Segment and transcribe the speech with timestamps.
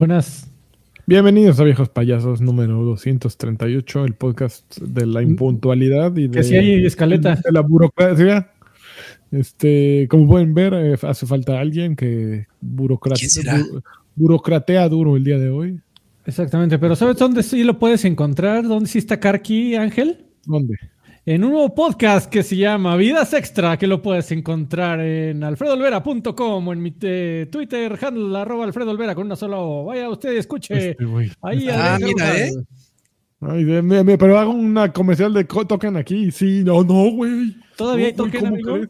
[0.00, 0.48] Buenas.
[1.04, 6.56] Bienvenidos a Viejos Payasos número 238, el podcast de la impuntualidad y de, Que si
[6.56, 7.34] hay escaleta.
[7.34, 8.50] de la burocracia.
[9.30, 15.78] Este, como pueden ver, eh, hace falta alguien que burocratea duro el día de hoy.
[16.24, 18.66] Exactamente, pero ¿sabes dónde sí lo puedes encontrar?
[18.66, 20.24] ¿Dónde sí está Karki, Ángel?
[20.46, 20.76] ¿Dónde?
[21.26, 26.68] En un nuevo podcast que se llama Vidas Extra, que lo puedes encontrar en alfredolvera.com
[26.68, 29.84] o en mi eh, Twitter, handle arroba alfredolvera con una sola O.
[29.84, 30.90] Vaya usted y escuche.
[30.90, 31.04] Este.
[31.42, 32.38] Ahí Ah, mira.
[32.38, 32.50] ¿eh?
[33.42, 36.30] Ay, de- me- me- pero hago una comercial de token aquí.
[36.30, 37.54] Sí, no, no, güey.
[37.76, 38.72] ¿Todavía hay token, ¿cómo amigo?
[38.74, 38.88] crees?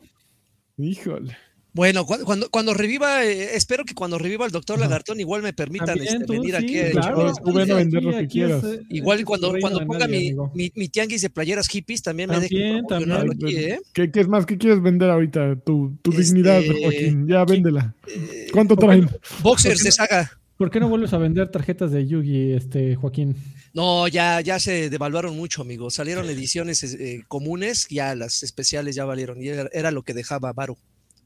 [0.79, 1.37] Híjole.
[1.73, 5.53] Bueno, cu- cuando, cuando reviva, eh, espero que cuando reviva el doctor Lagartón igual me
[5.53, 6.79] permitan También este, tú, venir sí, aquí.
[6.81, 7.33] a claro.
[7.77, 8.65] vender lo que es, quieras.
[8.65, 10.53] eh, Igual es cuando, cuando ponga nadie, mi, amigo.
[10.55, 13.59] mi, mi tianguis de playeras hippies, también me dejen promocionarlo también.
[13.59, 13.81] aquí, ¿eh?
[13.93, 14.47] ¿Qué, qué es más?
[14.47, 15.57] ¿Qué quieres vender ahorita?
[15.65, 17.29] Tu, tu Este, dignidad, Joaquín.
[17.29, 17.95] Ya véndela.
[18.09, 19.11] Eh, ¿Cuánto ¿por qué traen?
[19.43, 20.33] boxers de saga.
[20.57, 23.35] ¿Por qué no vuelves a vender tarjetas de Yugi, este, Joaquín?
[23.73, 25.95] No, ya, ya se devaluaron mucho, amigos.
[25.95, 29.41] Salieron ediciones eh, comunes, ya las especiales ya valieron.
[29.43, 30.77] Y era, era lo que dejaba Varo.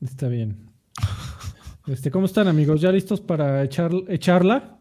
[0.02, 0.70] Está bien.
[1.86, 2.80] Este, ¿Cómo están, amigos?
[2.80, 4.78] ¿Ya listos para echar, echarla?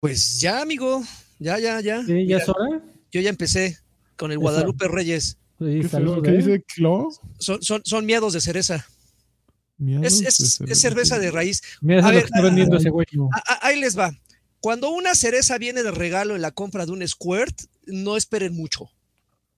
[0.00, 1.02] Pues ya, amigo.
[1.38, 2.02] Ya, ya, ya.
[2.04, 2.80] ¿Sí, ¿Ya Mira, es hora?
[3.10, 3.78] yo ya empecé
[4.16, 4.38] con el.
[4.38, 5.38] Guadalupe Reyes.
[5.58, 6.22] Sí, ¿Qué, salud?
[6.22, 6.36] ¿Qué ¿eh?
[6.38, 7.08] dice Clo?
[7.38, 8.86] Son, son, son miedos de cereza.
[10.02, 11.18] Es, de es- es cerveza.
[11.18, 11.62] de raíz.
[11.80, 13.06] Mira, A ver, que está vendiendo ese güey.
[13.32, 14.12] Ah, ah, ahí les va.
[14.60, 17.56] Cuando una cereza viene de regalo en la compra de un squirt,
[17.86, 18.90] no esperen mucho.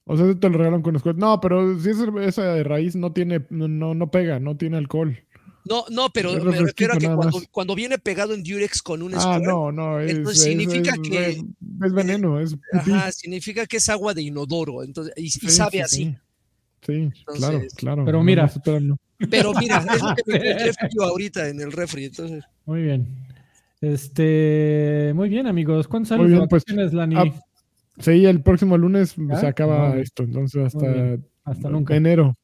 [0.04, 1.16] O sea, te lo regalan con Squirt.
[1.18, 4.76] No, pero si es cerveza de raíz, no tiene, no, no, no pega, no tiene
[4.76, 5.18] alcohol.
[5.68, 7.08] No, no, pero Es me refiero a que
[7.52, 10.92] cuando, viene pegado en Durex con un Ah, squirt, no, no, es, Entonces es- significa
[10.94, 11.36] es- que- es,
[11.84, 12.90] es veneno, es pipí.
[12.92, 14.82] ajá, significa que es agua de inodoro.
[14.82, 16.04] Entonces, y, y Sí, sabe sí, así.
[16.04, 16.16] Sí,
[16.82, 18.04] Sí, claro, Entonces- claro.
[18.06, 18.50] Pero mira.
[18.80, 18.96] no.
[19.30, 22.06] Pero mira, es lo que me ahorita en el refri.
[22.06, 23.06] Entonces, Muy bien.
[23.82, 25.86] Este, muy bien, amigos.
[25.88, 27.16] ¿Cuántos Muy bien, pues, vacaciones, Lani?
[27.16, 27.24] ah,
[27.98, 29.36] Sí, el próximo lunes ¿Ya?
[29.36, 30.02] se acaba Muy bien.
[30.04, 31.26] esto, entonces hasta bien.
[31.44, 31.96] Hasta nunca.
[31.96, 32.36] enero.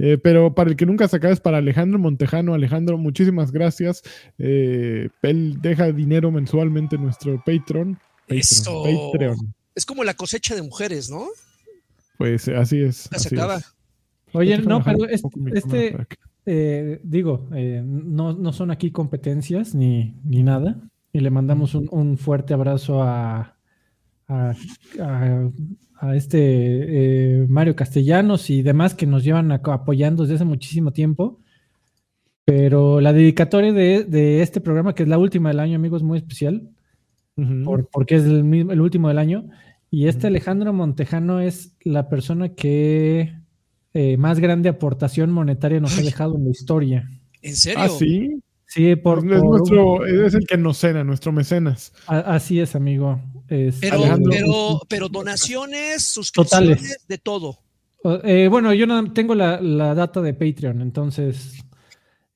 [0.00, 2.54] Eh, pero para el que nunca se acaba es para Alejandro Montejano.
[2.54, 4.02] Alejandro, muchísimas gracias.
[4.38, 7.94] Eh, él deja dinero mensualmente en nuestro Patreon.
[7.94, 8.84] Patreon, Eso.
[9.12, 9.54] Patreon.
[9.74, 11.26] es como la cosecha de mujeres, ¿no?
[12.16, 13.08] Pues eh, así es.
[13.10, 13.56] Ya se así acaba.
[13.56, 13.74] es.
[14.32, 15.96] Oye, no, pero este,
[16.46, 20.76] eh, digo, eh, no, no son aquí competencias ni, ni nada.
[21.12, 23.57] Y le mandamos un, un fuerte abrazo a,
[24.28, 24.54] a,
[25.00, 25.50] a-
[26.00, 30.92] a este eh, Mario Castellanos y demás que nos llevan a- apoyando desde hace muchísimo
[30.92, 31.40] tiempo.
[32.44, 36.18] Pero la dedicatoria de, de este programa, que es la última del año, amigos, muy
[36.18, 36.68] especial,
[37.64, 39.48] por- porque es el, mismo- el último del año.
[39.90, 40.26] Y este.
[40.28, 43.34] Alejandro Montejano es la persona que
[43.94, 47.10] eh, más grande aportación monetaria nos ha dejado en la historia.
[47.42, 47.80] ¿En serio?
[47.82, 48.40] Ah, sí.
[48.66, 51.92] Sí, por, es, por- nuestro, es el que nos cena, nuestro mecenas.
[52.06, 53.20] a- así es, amigo.
[53.48, 57.06] Es- Pero, Alejandro, pero, pero donaciones, suscripciones, Totales.
[57.08, 57.58] de todo.
[58.24, 61.54] eh, bueno, yo no tengo la, la data de Patreon, entonces.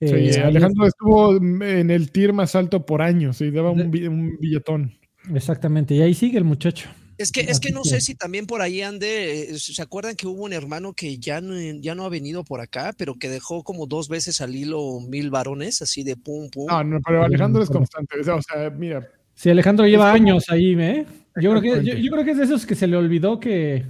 [0.00, 4.08] Sí, eh, Alejandro estuvo en el tier más alto por años y daba un, bi-
[4.08, 4.98] un billetón.
[5.32, 6.88] exactamente, y ahí sigue el muchacho.
[7.18, 10.26] Es que, es que no sé si también por ahí ande, eh, ¿se acuerdan que
[10.26, 13.62] hubo un hermano que ya no, ya no ha venido por acá, pero que dejó
[13.62, 16.66] como dos veces al hilo mil varones, así de pum, pum?
[16.66, 18.18] No, no, pero Alejandro es constante.
[18.18, 19.08] O sea, mira,
[19.42, 21.04] Sí, Alejandro lleva como- años ahí, ¿eh?
[21.40, 22.02] Yo creo, que, yo, Exactamente.
[22.06, 23.84] yo creo que es de esos que se le olvidó que.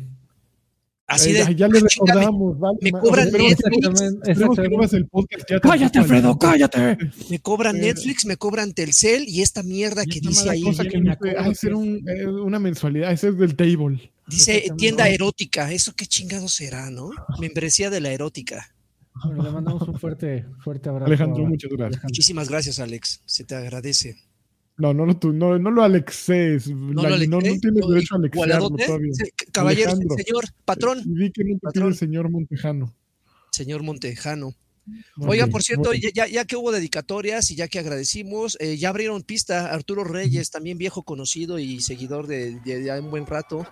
[1.09, 2.59] así eh, de, ay, ya le "Ah, recordamos.
[2.59, 4.93] vale, me cobran Netflix.
[4.95, 6.39] El podcast ya te ¡Cállate, Alfredo!
[6.39, 6.99] ¡Cállate!
[7.31, 10.63] me cobran Eh, Netflix, me cobran Telcel y esta mierda Y que esta dice ahí,
[10.63, 13.55] cosa que viene una dice, cosa "Ay, ser un- eh, una mensualidad, ese es del
[13.57, 14.11] table.
[14.29, 17.11] dice tienda erótica, ¿eso qué chingado será, no?
[17.41, 18.73] Membresía de la erótica.
[19.25, 21.07] Bueno, le mandamos un fuerte, fuerte abrazo.
[21.07, 21.87] Alejandro, muchas gracias.
[21.89, 22.09] Alejandro.
[22.09, 24.17] Muchísimas gracias, Alex, se te agradece.
[24.79, 26.69] No, no, lo tú, no, no lo alexes.
[26.69, 29.13] No la- lo no, no alexé, tienes no, derecho a alexearlo todavía.
[29.53, 30.17] Caballero, Alejandro.
[30.17, 31.89] señor, patrón, Y di que no te Patrón.
[31.91, 32.95] pide señor Montejano.
[33.51, 34.55] señor Montejano.
[35.19, 39.73] Oigan, por cierto, ya, que hubo dedicatorias y ya que agradecimos, eh, ya abrieron pista.
[39.73, 43.67] Arturo Reyes, también viejo conocido y seguidor de, de ya un buen rato,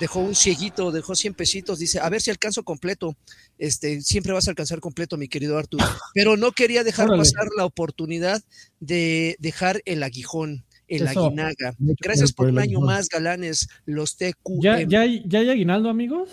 [0.00, 1.78] dejó un cieguito, dejó 100 pesitos.
[1.78, 3.16] Dice, a ver si alcanzo completo.
[3.58, 5.84] Este, siempre vas a alcanzar completo, mi querido Arturo.
[6.14, 7.22] Pero no quería dejar Órale.
[7.22, 8.42] pasar la oportunidad
[8.80, 11.26] de dejar el aguijón, el Eso.
[11.26, 11.74] aguinaga.
[11.78, 14.60] Gracias por un año más, galanes, los TQM.
[14.62, 16.28] ¿Ya, ya, hay- ¿Ya hay aguinaldo, amigos?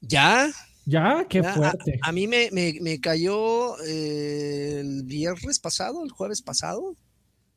[0.00, 0.50] ¿Ya?
[0.90, 1.26] ¿Ya?
[1.28, 1.98] ¡Qué a- fuerte!
[2.02, 6.96] A, mí me, me- me cayó eh, el viernes pasado, el jueves pasado,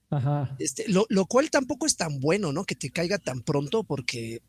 [0.10, 0.54] Ajá.
[0.60, 2.66] este, lo, lo cual tampoco es tan bueno, ¿no?
[2.66, 4.42] Que te caiga tan pronto porque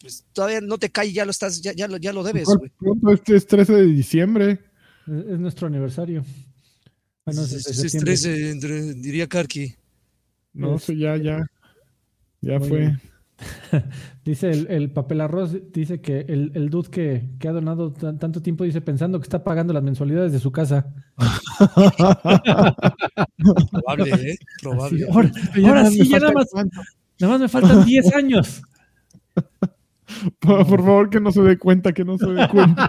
[0.00, 2.44] pues, todavía no te cae y ya lo estás, ya, ya, lo, ya lo debes,
[2.46, 2.70] ¿Cuál güey.
[2.78, 3.12] pronto?
[3.12, 4.60] Este es 13 de diciembre.
[5.06, 6.24] Es, es nuestro aniversario.
[7.26, 8.12] Bueno, es, Es- de es septiembre.
[8.14, 9.74] estrés, eh, entre- diría Karki.
[10.54, 11.38] No sé, ya, ya.
[12.40, 12.96] Ya Muy fue.
[14.24, 18.18] dice el, el papel arroz, dice que el, el dude que, que ha donado tan-
[18.18, 20.94] tanto tiempo, dice pensando que está pagando las mensualidades de su casa.
[23.70, 24.36] Probable, ¿eh?
[24.62, 25.04] Probable.
[25.04, 28.62] Así, ahora Ya ahora nada sí, ya nada más, nada más me faltan 10 años.
[30.38, 32.88] Por, por favor, que no se dé cuenta, que no se dé cuenta.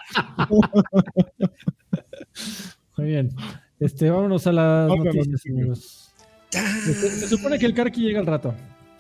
[2.98, 3.30] Muy bien.
[3.80, 5.46] Este, vámonos a las noticias, noticias.
[5.56, 6.14] amigos.
[6.52, 8.54] Se, se supone que el Karki llega al rato.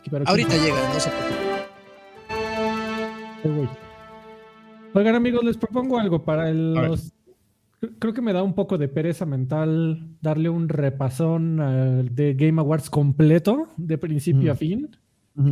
[0.10, 1.44] Pero Ahorita llega, no se preocupe.
[4.94, 7.12] Oigan, amigos, les propongo algo para el- los.
[8.00, 11.58] Creo que me da un poco de pereza mental darle un repasón
[12.14, 14.60] de Game Awards completo, de principio a Ujú.
[14.60, 14.90] fin.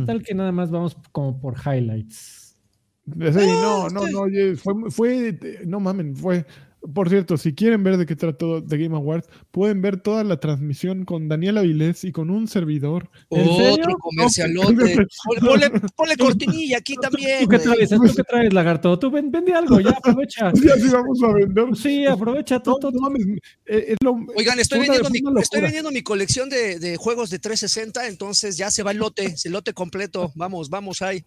[0.06, 2.56] Tal que nada más vamos como por highlights.
[3.04, 4.22] Sí, no, no, no,
[4.56, 6.46] fue, fue, no mamen, fue.
[6.94, 10.40] Por cierto, si quieren ver de qué trató The Game Awards, pueden ver toda la
[10.40, 13.08] transmisión con Daniel Avilés y con un servidor.
[13.28, 15.06] Otro comercialote.
[15.24, 15.40] Ponle,
[15.70, 17.42] ponle- ponle cortinilla aquí también.
[17.44, 17.88] ¿Tú qué traes?
[17.90, 18.98] ¿Tú qué traes, lagarto?
[18.98, 20.50] Tú ven, vende algo, ya aprovecha.
[20.62, 21.76] Ya sí vamos a vender.
[21.76, 22.90] Sí, aprovecha No, todo.
[22.90, 23.26] no mames,
[23.66, 27.38] eh, es lo- Oigan, estoy vendiendo, mi, estoy vendiendo mi colección de, de juegos de
[27.38, 30.32] 360, entonces ya se va el lote, el lote completo.
[30.34, 31.24] Vamos, vamos ahí.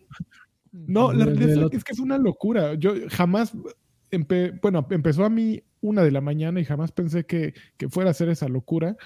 [0.72, 2.74] No, la realidad es que fue una locura.
[2.76, 3.54] Yo jamás,
[4.62, 8.14] bueno, empezó a mí una de la mañana y jamás pensé que, que fuera a
[8.14, 8.98] ser esa locura.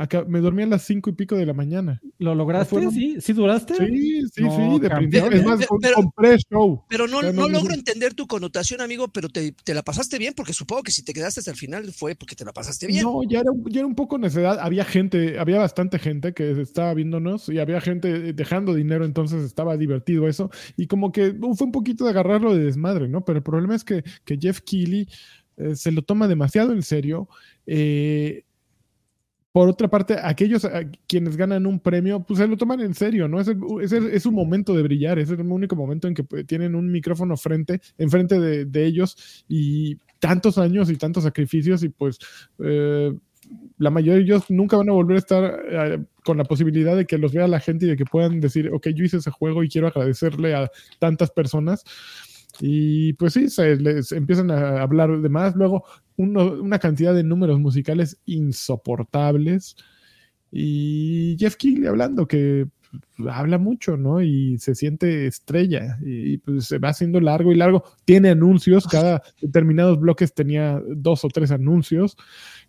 [0.00, 2.00] Acá, me dormí a las cinco y pico de la mañana.
[2.18, 2.70] ¿Lo lograste?
[2.70, 3.16] fueron- ¿Sí?
[3.20, 3.74] ¿Sí duraste?
[3.74, 4.80] Sí, sí, No, sí,
[5.10, 5.18] de.
[5.36, 6.84] Es más, Pero- compré show.
[6.88, 10.34] Pero no, no no- logro entender tu connotación, amigo, pero te, te la pasaste bien,
[10.36, 13.02] porque supongo que si te quedaste hasta el final fue porque te la pasaste bien.
[13.02, 14.58] No, ya era, un- ya era un poco necesidad.
[14.60, 19.76] Había gente, había bastante gente que estaba viéndonos y había gente dejando dinero, entonces estaba
[19.76, 20.48] divertido eso.
[20.76, 23.24] Y como que uh, fue un poquito de agarrarlo de desmadre, ¿no?
[23.24, 25.08] Pero el problema es que, que Jeff Keighley
[25.56, 27.28] eh, se lo toma demasiado en serio.
[27.66, 28.44] Eh,
[29.52, 33.28] por otra parte, aquellos a quienes ganan un premio, pues se lo toman en serio,
[33.28, 33.40] ¿no?
[33.40, 36.90] Es, es, su momento de brillar, es el único momento en que pues, tienen un
[36.90, 42.18] micrófono frente, enfrente de, de ellos y tantos años y tantos sacrificios y pues
[42.58, 43.12] eh,
[43.78, 47.06] la mayoría de ellos nunca van a volver a estar eh, con la posibilidad de
[47.06, 49.62] que los vea la gente y de que puedan decir, ok, yo hice ese juego
[49.62, 51.84] y quiero agradecerle a tantas personas.
[52.60, 55.54] Y pues sí, se les empiezan a hablar de más.
[55.56, 55.84] Luego,
[56.16, 59.76] uno- una cantidad de números musicales insoportables.
[60.50, 62.66] Y Jeff Keighley hablando que
[63.28, 64.22] habla mucho, ¿no?
[64.22, 65.98] Y se siente estrella.
[66.04, 67.84] Y, y, pues se va haciendo largo y largo.
[68.04, 72.16] Tiene anuncios, cada determinados bloques tenía dos o tres anuncios.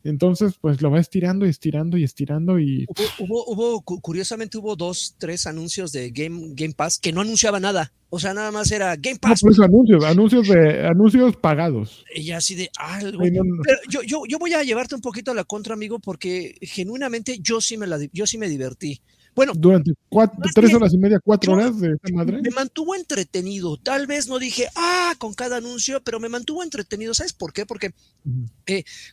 [0.04, 4.58] Entonces, pues lo va estirando y estirando y estirando y Hubo, hubo, hubo, cu- curiosamente
[4.58, 7.92] hubo dos, tres anuncios de Game, Game Pass que no anunciaba nada.
[8.12, 9.42] O sea, nada más era Game No, Pass.
[9.42, 12.06] por eso anuncios, anuncios de anuncios pagados.
[12.16, 13.20] Y así de algo.
[13.26, 13.62] No, no.
[13.64, 17.38] Pero yo, yo, yo voy a llevarte un poquito a la contra, amigo, porque genuinamente
[17.40, 19.02] yo sí me la yo sí me divertí.
[19.36, 22.42] Bueno, Durante cuatro, tres horas y media, cuatro horas de madre.
[22.42, 23.78] me mantuvo entretenido.
[23.78, 27.14] Tal vez no dije, ah, con cada anuncio, pero me mantuvo entretenido.
[27.14, 27.66] ¿Sabes por qué?
[27.66, 27.92] Porque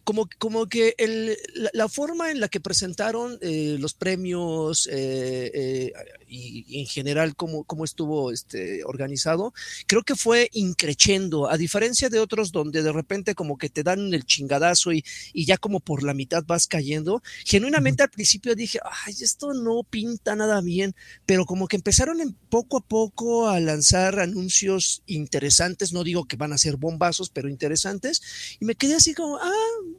[0.05, 5.51] como, como que el- la, la forma en la que presentaron eh, los premios eh,
[5.55, 5.93] eh,
[6.29, 9.55] y, y en general cómo, cómo estuvo este, organizado,
[9.87, 14.13] creo que fue increchendo, a diferencia de otros donde de repente como que te dan
[14.13, 17.23] el chingadazo y, y ya como por la mitad vas cayendo.
[17.45, 20.95] Genuinamente al principio dije, ay, esto no pinta nada bien,
[21.25, 26.37] pero como que empezaron en poco a poco a lanzar anuncios interesantes, no digo que
[26.37, 28.21] van a ser bombazos, pero interesantes,
[28.61, 29.53] y me quedé así como, ah,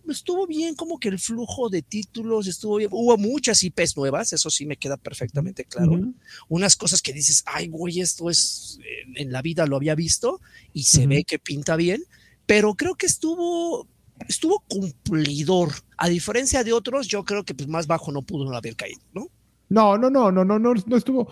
[0.09, 2.89] estuvo bien, como que el flujo de títulos estuvo bien.
[2.91, 5.99] Hubo muchas IPs nuevas, eso sí me queda perfectamente claro.
[6.49, 8.79] Unas cosas que dices, ay, güey, esto es,
[9.15, 10.41] en, la vida lo había visto
[10.73, 12.03] y se ve que pinta bien,
[12.45, 13.87] pero creo que estuvo,
[14.27, 15.71] estuvo cumplidor.
[15.97, 19.29] A diferencia de otros, yo creo que pues, más bajo no pudo haber caído, ¿no?
[19.69, 21.29] No, no, no, no, no, no, no estuvo.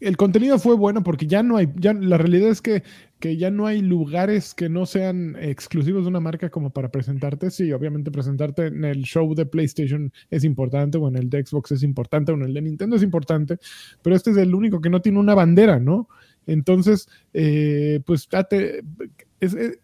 [0.00, 2.82] El contenido fue bueno porque ya no hay, ya la realidad es que,
[3.18, 7.50] que ya no hay lugares que no sean exclusivos de una marca como para presentarte.
[7.50, 11.72] Sí, obviamente presentarte en el show de PlayStation es importante, o en el de Xbox
[11.72, 13.58] es importante, o en el de Nintendo es importante,
[14.02, 16.08] pero este es el único que no tiene una bandera, ¿no?
[16.46, 18.82] Entonces, eh, pues date,
[19.40, 19.78] es- es-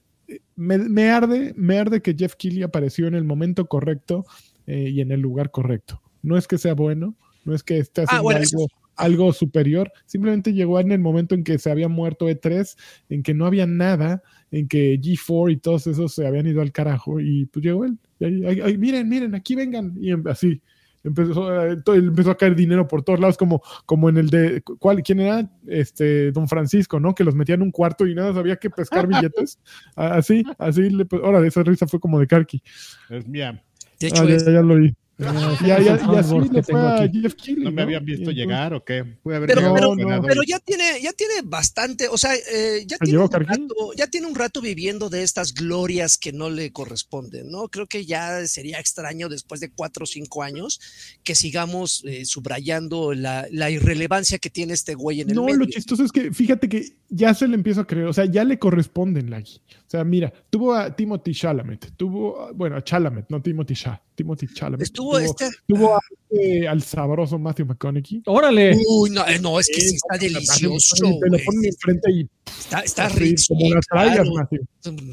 [0.56, 4.24] me, me arde, me arde que Jeff Keighley apareció en el momento correcto
[4.66, 6.00] eh, y en el lugar correcto.
[6.22, 7.14] No es que sea bueno,
[7.44, 11.44] no es que esté haciendo bueno, eso algo, superior, simplemente llegó en el momento en
[11.44, 12.76] que se había muerto E3,
[13.08, 16.72] en que no había nada, en que G4 y todos esos se habían ido al
[16.72, 17.98] carajo y pues llegó él.
[18.20, 19.94] Y ahí, miren, miren, aquí vengan.
[20.00, 20.60] Y em- así.
[21.02, 25.02] Empezó, eh, empezó a caer dinero por todos lados, como, como en el de, ¿cuál,
[25.02, 25.50] ¿quién era?
[25.66, 27.14] Este, Don Francisco, ¿no?
[27.14, 29.58] Que los metía en un cuarto y nada, sabía que pescar billetes.
[29.96, 32.62] Así, así, le, ahora esa risa fue como de Karki.
[33.10, 33.62] Es mía.
[34.00, 34.94] De hecho, Ah, ya, ya lo vi.
[35.16, 35.24] Y,
[35.70, 38.36] a- y a- y así le fue a Jeff Keighley, ¿No me habían visto entonces-
[38.44, 38.98] llegar o qué?
[39.24, 43.30] Haber Pero, pero, ya tiene, ya tiene bastante, o sea, eh, ya, ¿Ah, tiene un
[43.30, 47.68] rato, ya tiene un rato viviendo de estas glorias que no le corresponden, ¿no?
[47.68, 50.80] Creo que ya sería extraño después de cuatro o cinco años
[51.22, 55.58] que sigamos eh, subrayando la, la irrelevancia que tiene este güey en el No, medio.
[55.58, 58.42] lo chistoso es que fíjate que ya se le empiezo a creer, o sea, ya
[58.42, 59.60] le corresponden Lagui.
[59.94, 64.02] O sea, mira, tuvo a Timothy Chalamet, tuvo, a- bueno, a Chalamet, no Timothy Chalamet,
[64.16, 64.82] Timothy Chalamet.
[64.82, 65.50] Estuvo tuvo, este.
[65.68, 68.20] tuvo a, eh, al sabroso Matthew McConaughey.
[68.26, 68.76] Órale.
[68.88, 70.96] Uy, no, eh, no, es que sí está delicioso.
[70.96, 73.40] Te lo ponen enfrente y Está, está rico.
[73.50, 74.66] como la traigas, Matthew.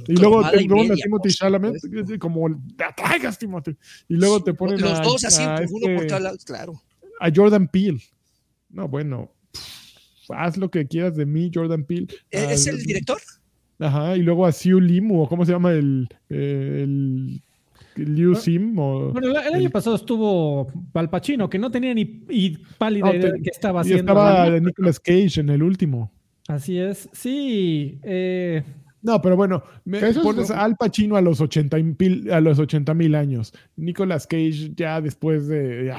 [0.08, 1.76] Y luego te ponen a Timothy Chalamet,
[2.20, 3.76] como la traigas, Timothy.
[4.10, 6.82] Y luego te ponen Los a, dos así, a uno por este- cada lado, claro.
[7.20, 8.02] a Jordan Peele.
[8.72, 12.08] No, bueno, pff, haz lo que quieras de mí, Jordan Peele.
[12.32, 13.22] ¿E- ¿Es Al- el director?
[13.82, 17.42] Ajá, y luego a Siu Limu, o cómo se llama el, eh, el,
[17.96, 21.94] el Liu Sim, o Bueno, el, el año pasado estuvo Al Pacino, que no tenía
[21.94, 24.12] ni y pálida No, idea te- de qué estaba y haciendo.
[24.14, 24.60] estaba ¿no?
[24.60, 26.12] Nicolas Cage en el último.
[26.48, 27.10] Así es.
[27.12, 28.00] Sí.
[28.04, 28.62] eh,
[29.02, 30.18] No, pero bueno, me es
[30.52, 33.52] a Al Pacino a los 80 y pil- a los 80 mil años.
[33.76, 35.92] Nicolas Cage ya después de...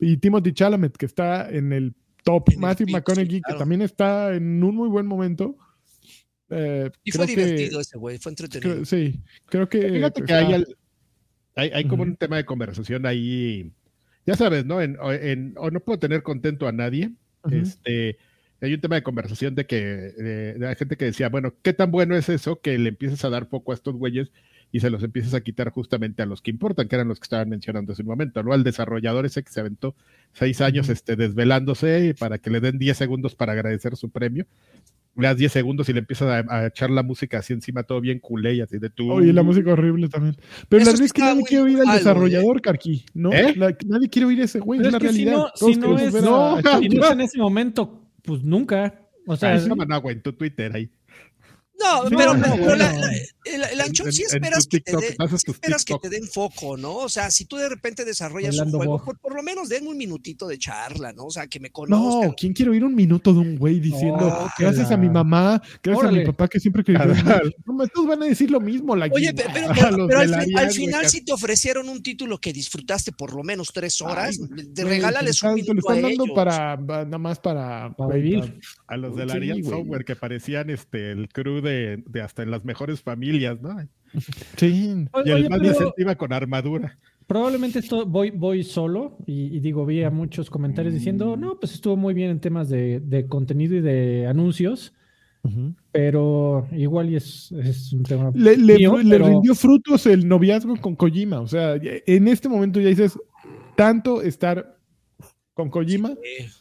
[0.00, 1.92] Y Timothy Chalamet, que está en el
[2.22, 2.50] top.
[2.52, 3.56] En Matthew McConaughey, sí, claro.
[3.56, 5.56] que también está en un muy buen momento.
[6.50, 8.72] Eh, Y fue que- divertido ese güey, fue entretenido.
[8.72, 9.90] creo- sí, creo que...
[9.90, 10.76] Fíjate que hay, al-
[11.54, 13.70] hay, hay como un tema de conversación ahí.
[14.26, 14.80] Ya sabes, ¿no?
[14.80, 17.10] En, o- en- o no puedo tener contento a nadie.
[17.50, 18.18] Este,
[18.60, 21.72] hay un tema de conversación de que eh, de la gente que decía, bueno, ¿qué
[21.72, 24.30] tan bueno es eso que le empieces a dar foco a estos güeyes
[24.70, 27.24] y se los empieces a quitar justamente a los que importan, que eran los que
[27.24, 28.52] estaban mencionando hace un momento, ¿no?
[28.52, 29.94] Al desarrollador ese que se aventó
[30.34, 34.46] seis años este, desvelándose para que le den 10 segundos para agradecer su premio.
[35.18, 38.00] Le das 10 segundos y le empiezas a, a echar la música así encima, todo
[38.00, 39.10] bien culé y así de tú.
[39.12, 40.36] Oye, la música horrible también.
[40.68, 43.32] Pero Eso la verdad es que está nadie quiere oír al desarrollador, Carqui, ¿no?
[43.32, 43.52] ¿Eh?
[43.56, 45.32] La- nadie quiere oír a ese güey, es la es que si realidad.
[45.60, 48.94] no- si no es- ver a- no, si no es en ese momento, pues nunca.
[49.26, 50.88] O sea, Ah, toma agua en tu Twitter ahí.
[51.80, 53.12] No, Sí, pero, no, pero la- la-
[53.44, 54.92] el, el anchón En- sí esperas, que, te
[55.46, 56.96] esperas que te den foco, ¿no?
[56.96, 59.88] O sea, si tú de repente desarrollas Bailando un juego, por, por lo menos denme
[59.88, 61.26] un minutito de charla, ¿no?
[61.26, 62.28] O sea, que me conozcan.
[62.30, 66.06] No, ¿quién quiere oír un minuto de un güey diciendo gracias a mi mamá, gracias
[66.08, 67.16] a mi papá que siempre creyó en mí"?
[67.22, 67.56] Carnal.
[67.64, 69.68] No, todos van a decir lo mismo, la Oye, pero,
[70.18, 74.38] al, fin- final si te ofrecieron un título que disfrutaste por lo menos tres horas,
[74.40, 76.34] Ay, de Güey, regálales te un están- te lo minuto a están dando ellos.
[76.34, 78.58] para, nada más para, Para vivir.
[78.88, 79.62] A los del güey.
[79.62, 83.76] Software que parecían este, el crew de, de hasta en las mejores familias, ¿no?
[84.56, 85.04] Sí.
[85.24, 85.60] Y el más
[85.96, 86.98] iba con armadura.
[87.26, 91.40] Probablemente esto voy, voy solo y, y digo, vi a muchos comentarios diciendo, Mm.
[91.40, 94.94] no, pues estuvo muy bien en temas de, de contenido y de anuncios,
[95.92, 100.26] pero igual y es, es un tema Le, le- mío, le pero- rindió frutos el
[100.26, 101.40] noviazgo con Kojima.
[101.40, 103.18] O sea, en este momento ya dices,
[103.76, 104.77] tanto estar
[105.58, 106.14] con Kojima.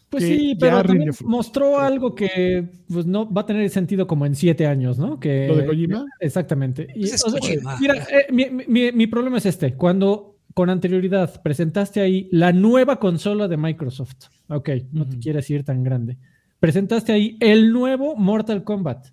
[0.10, 4.34] Pues sí, pero también mostró algo que pues no va a tener sentido como en
[4.34, 5.20] siete años, ¿no?
[5.20, 6.04] Que, ¿Lo de Kojima?
[6.20, 6.88] Exactamente.
[6.96, 7.78] Y, Pues es o sea, Kojima.
[7.80, 9.76] mira, eh, mi, mi- mi problema es este.
[9.76, 14.16] Cuando con anterioridad presentaste ahí la nueva consola de Microsoft,
[14.50, 16.18] ok, no te quieres ir tan grande.
[16.60, 19.10] Presentaste ahí el nuevo Mortal Kombat.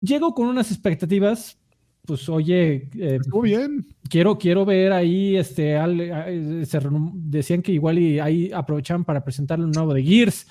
[0.00, 1.58] Llego con unas expectativas,
[2.06, 3.86] pues oye, eh, bien.
[4.08, 6.80] quiero, quiero ver ahí, este, al- se
[7.14, 10.46] decían que igual y ahí aprovechaban para presentarle un nuevo de Gears,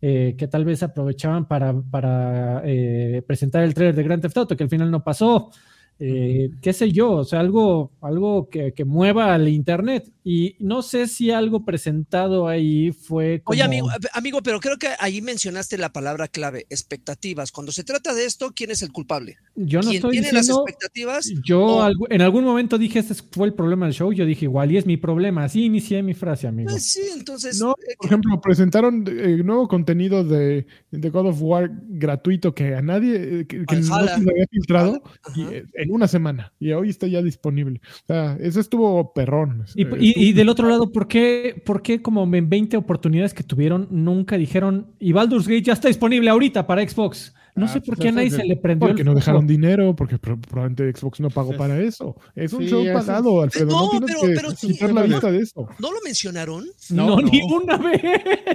[0.00, 4.56] eh, que tal vez aprovechaban para, para eh, presentar el trailer de Grand Theft Auto,
[4.56, 5.50] que al final no pasó.
[6.00, 10.10] Eh, qué sé yo, o sea, algo, algo que, que mueva al internet.
[10.22, 13.54] Y no sé si algo presentado ahí fue como...
[13.54, 17.50] Oye, amigo, eh, amigo, pero creo que ahí mencionaste la palabra clave, expectativas.
[17.50, 19.36] Cuando se trata de esto, ¿quién es el culpable?
[19.56, 20.64] yo no ¿Quién estoy tiene las diciendo...
[20.68, 21.32] expectativas?
[21.44, 24.12] Yo o- en algún momento dije, este fue el problema del show.
[24.12, 25.44] Yo dije, igual, y es mi problema.
[25.44, 26.70] Así inicié mi frase, amigo.
[26.70, 27.58] Pues sí, entonces.
[27.58, 32.74] No, eh, por ejemplo, presentaron eh, nuevo contenido de, de God of War gratuito que
[32.74, 35.02] a nadie, eh, que, que no se había filtrado
[35.34, 37.80] y, eh, en una semana y hoy está ya disponible.
[38.04, 39.64] O sea, eso estuvo perrón.
[39.74, 42.76] Y, Eh, y- estuvo- y del otro lado, ¿por qué, ¿por qué como en 20
[42.76, 47.34] oportunidades que tuvieron nunca dijeron y Baldur's Gate ya está disponible ahorita para Xbox?
[47.58, 49.46] No Ah, sé por pues qué a nadie se le prendió porque el no dejaron
[49.46, 52.16] dinero, porque pro- probablemente Xbox no pagó para eso.
[52.34, 53.66] Es un sí, show pagado, Alfredo.
[53.68, 55.68] No, No, tienes pero- que pero sí, quitar la pero- vista de eso.
[55.78, 56.64] ¿No lo mencionaron?
[56.90, 58.00] No, No, ni una vez.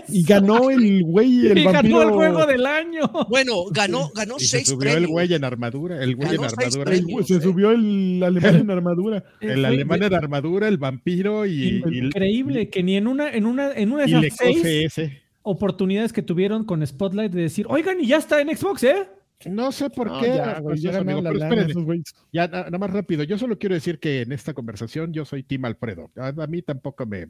[0.10, 3.02] Y ganó el güey, el Y ganó el juego del año.
[3.30, 6.48] Bueno, ganó, ganó Y se seis subió el güey en armadura, el güey en Ganó
[6.48, 7.24] armadura.
[7.26, 9.24] se subió el alemán en armadura.
[9.42, 13.74] El alemán en armadura, el vampiro y, y, Increíble que ni en una, en una,
[13.74, 15.10] en una de y le esas seis.
[15.44, 19.08] Oportunidades que tuvieron con Spotlight de decir, oigan, y ya está en Xbox, ¿eh?
[19.46, 20.28] No sé por No, qué.
[20.28, 21.86] ya, güey, amigo, la lana esos
[22.34, 23.24] nada más rápido.
[23.24, 26.12] Yo solo quiero decir que en esta conversación yo soy Tim Alfredo.
[26.16, 27.30] A, a mí tampoco me,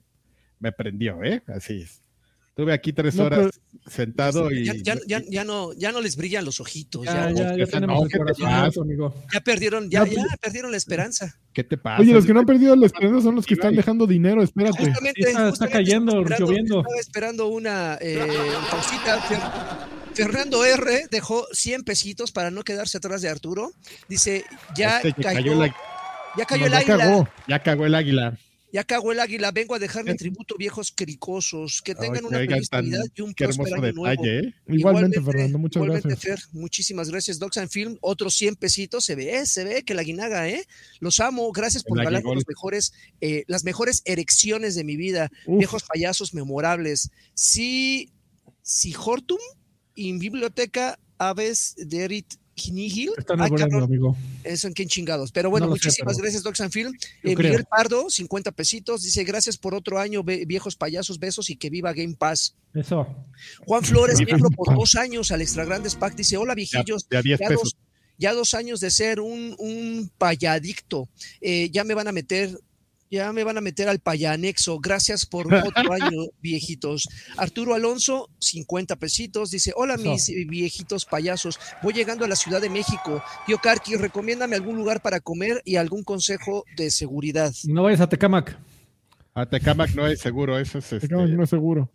[0.59, 1.41] me prendió, ¿eh?
[1.47, 2.03] Así es.
[2.49, 4.65] Estuve aquí tres No, horas sentado y.
[4.65, 7.79] Ya, ya- ya- ya no, ya no les brillan los ojitos, Ya, ya, ya, ya
[7.81, 8.81] no, te pasa.
[8.81, 9.13] amigo.
[9.33, 11.35] ya perdieron, ya, Ya, ya perdieron la esperanza.
[11.53, 12.01] ¿Qué te pasa?
[12.01, 14.77] Oye, los que no han perdido la esperanza son los que están dejando dinero, espérate.
[14.85, 16.79] Justamente, Sí, está- está justamente cayendo, estaba esperando- lloviendo.
[16.79, 18.27] Estaba esperando una eh,
[18.71, 19.87] pausita.
[20.13, 23.71] Fernando R dejó 100 pesitos para no quedarse atrás de Arturo.
[24.07, 25.75] Dice, ya Este cayó, cayó la-
[26.37, 26.97] ya cayó el la águila.
[26.97, 27.29] cagó.
[27.47, 28.37] ya cagó el águila.
[28.73, 31.79] Ya cagó el águila, vengo a dejar mi tributo, viejos cricosos.
[31.83, 34.25] Que tengan Ay, una feliz Navidad y un Qué próspero hermoso año nuevo.
[34.25, 34.53] ¿eh?
[34.67, 36.41] Igualmente, Fernando, muchas igualmente, gracias.
[36.41, 37.37] Fer, muchísimas gracias.
[37.37, 39.05] Docs and Film, otros 100 pesitos.
[39.05, 40.65] Se ve, se ve que la guinaga, ¿eh?
[40.99, 41.51] Los amo.
[41.51, 42.33] Gracias por aguigol.
[42.33, 45.29] los mejores, eh, las mejores erecciones de mi vida.
[45.45, 45.59] Uf.
[45.59, 47.11] Viejos payasos memorables.
[47.35, 48.11] Sí,
[48.63, 49.37] si Hortum
[49.93, 52.25] in biblioteca aves de
[52.71, 53.11] Nihil.
[53.17, 54.17] Están Ay, alboreando, cabrón, amigo.
[54.43, 55.31] eso en qué chingados.
[55.31, 56.93] Pero bueno, No lo sé, muchísimas pero- gracias, Docs and Film.
[57.23, 57.35] Eh.
[57.35, 59.03] Miguel Pardo, 50 pesitos.
[59.03, 62.55] Dice, gracias por otro año, viejos payasos, besos y que viva Game Pass.
[62.73, 63.07] Eso.
[63.65, 67.21] Juan Flores, miembro por dos años al Extra Grandes Pack, dice, hola viejillos, de a
[67.21, 67.63] 10 ya pesos.
[67.63, 67.77] dos,
[68.17, 71.09] ya dos años de ser un, un payadicto,
[71.41, 72.57] Eh, ya me van a meter,
[73.09, 77.07] ya me van a meter al payanexo, gracias por otro año, viejitos.
[77.37, 82.69] Arturo Alonso, 50 pesitos, dice, hola mis viejitos payasos, voy llegando a la Ciudad de
[82.69, 87.53] México, tío Karki, recomiéndame algún lugar para comer y algún consejo de seguridad.
[87.65, 88.57] No vayas a Tecamac.
[89.35, 91.89] A Tecamac no es seguro, eso es este, No, no es seguro.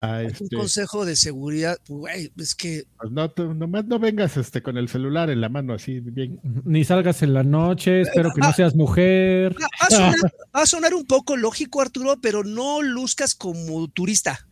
[0.00, 4.36] Ah, Un este, consejo de seguridad, güey, es que pues no, tú nomás no vengas
[4.36, 6.40] este con el celular en la mano así bien.
[6.64, 8.02] Ni salgas en la noche.
[8.02, 9.54] Espero que no seas mujer.
[9.60, 10.14] Va a sonar,
[10.56, 14.46] va a sonar un poco lógico, Arturo, pero no luzcas como turista.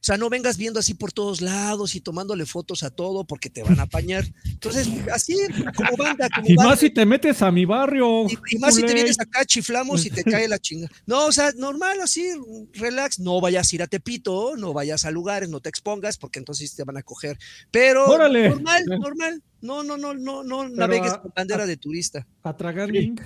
[0.00, 3.50] O sea, no vengas viendo así por todos lados y tomándole fotos a todo porque
[3.50, 4.24] te van a apañar.
[4.46, 5.36] Entonces, así
[5.76, 6.70] como banda, como Y banda.
[6.70, 8.26] más si te metes a mi barrio.
[8.26, 10.88] Y, y más si te vienes acá, chiflamos y te cae la chinga.
[11.04, 12.30] No, o sea, normal, así,
[12.72, 13.18] relax.
[13.18, 16.74] No vayas a ir a Tepito, no vayas a lugares, no te expongas, porque entonces
[16.74, 17.38] te van a coger.
[17.70, 18.48] Pero Órale.
[18.48, 19.42] normal, normal.
[19.60, 22.26] No, no, no, no, no navegues a- con bandera de turista.
[22.42, 23.20] A tragar link.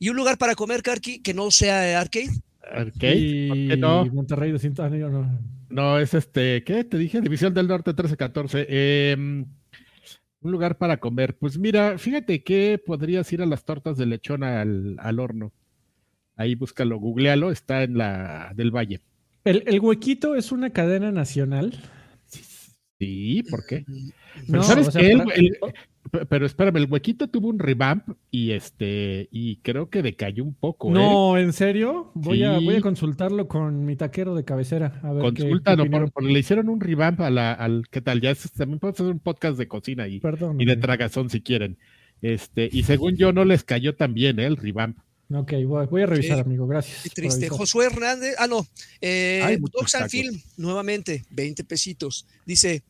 [0.00, 2.30] Y un lugar para comer, Karki, que no sea arcade.
[2.62, 4.04] Arcade, Y ¿por qué no?
[4.06, 4.52] Monterrey
[5.68, 7.20] no, es este, ¿qué te dije?
[7.20, 8.66] División del Norte 1314.
[8.68, 11.36] Eh, un lugar para comer.
[11.36, 15.52] Pues mira, fíjate que podrías ir a las tortas de lechón al, al horno.
[16.36, 19.00] Ahí búscalo, googlealo, está en la del Valle.
[19.44, 21.78] El, el huequito es una cadena nacional.
[22.98, 23.84] Sí, ¿por qué?
[24.48, 25.00] No, ¿sabes o sea?
[25.02, 25.58] El- el-
[26.28, 30.90] pero espérame, el huequito tuvo un revamp y este, y creo que decayó un poco.
[30.90, 30.92] ¿eh?
[30.92, 32.10] No, ¿en serio?
[32.14, 35.00] Voy, a, voy a consultarlo con mi taquero de cabecera.
[35.02, 36.02] A ver qué- Consulta, qué no, opinión.
[36.04, 38.20] por- porque le hicieron un revamp a la, al, ¿qué tal?
[38.20, 40.60] Ya es- también podemos hacer un podcast de cocina y, Perdón.
[40.60, 40.86] y de amigo.
[40.86, 41.78] tragazón si quieren.
[42.20, 44.44] Este, y según yo no les cayó tan bien ¿eh?
[44.46, 44.98] el revamp.
[45.34, 46.42] Ok, voy, voy a revisar, Sí.
[46.42, 46.66] amigo.
[46.66, 47.04] Gracias.
[47.04, 47.48] Qué triste.
[47.48, 48.66] Josué Hernández, ah, no,
[49.00, 50.10] eh, Docs and.
[50.10, 52.26] Film, nuevamente, 20 pesitos.
[52.44, 52.82] Dice,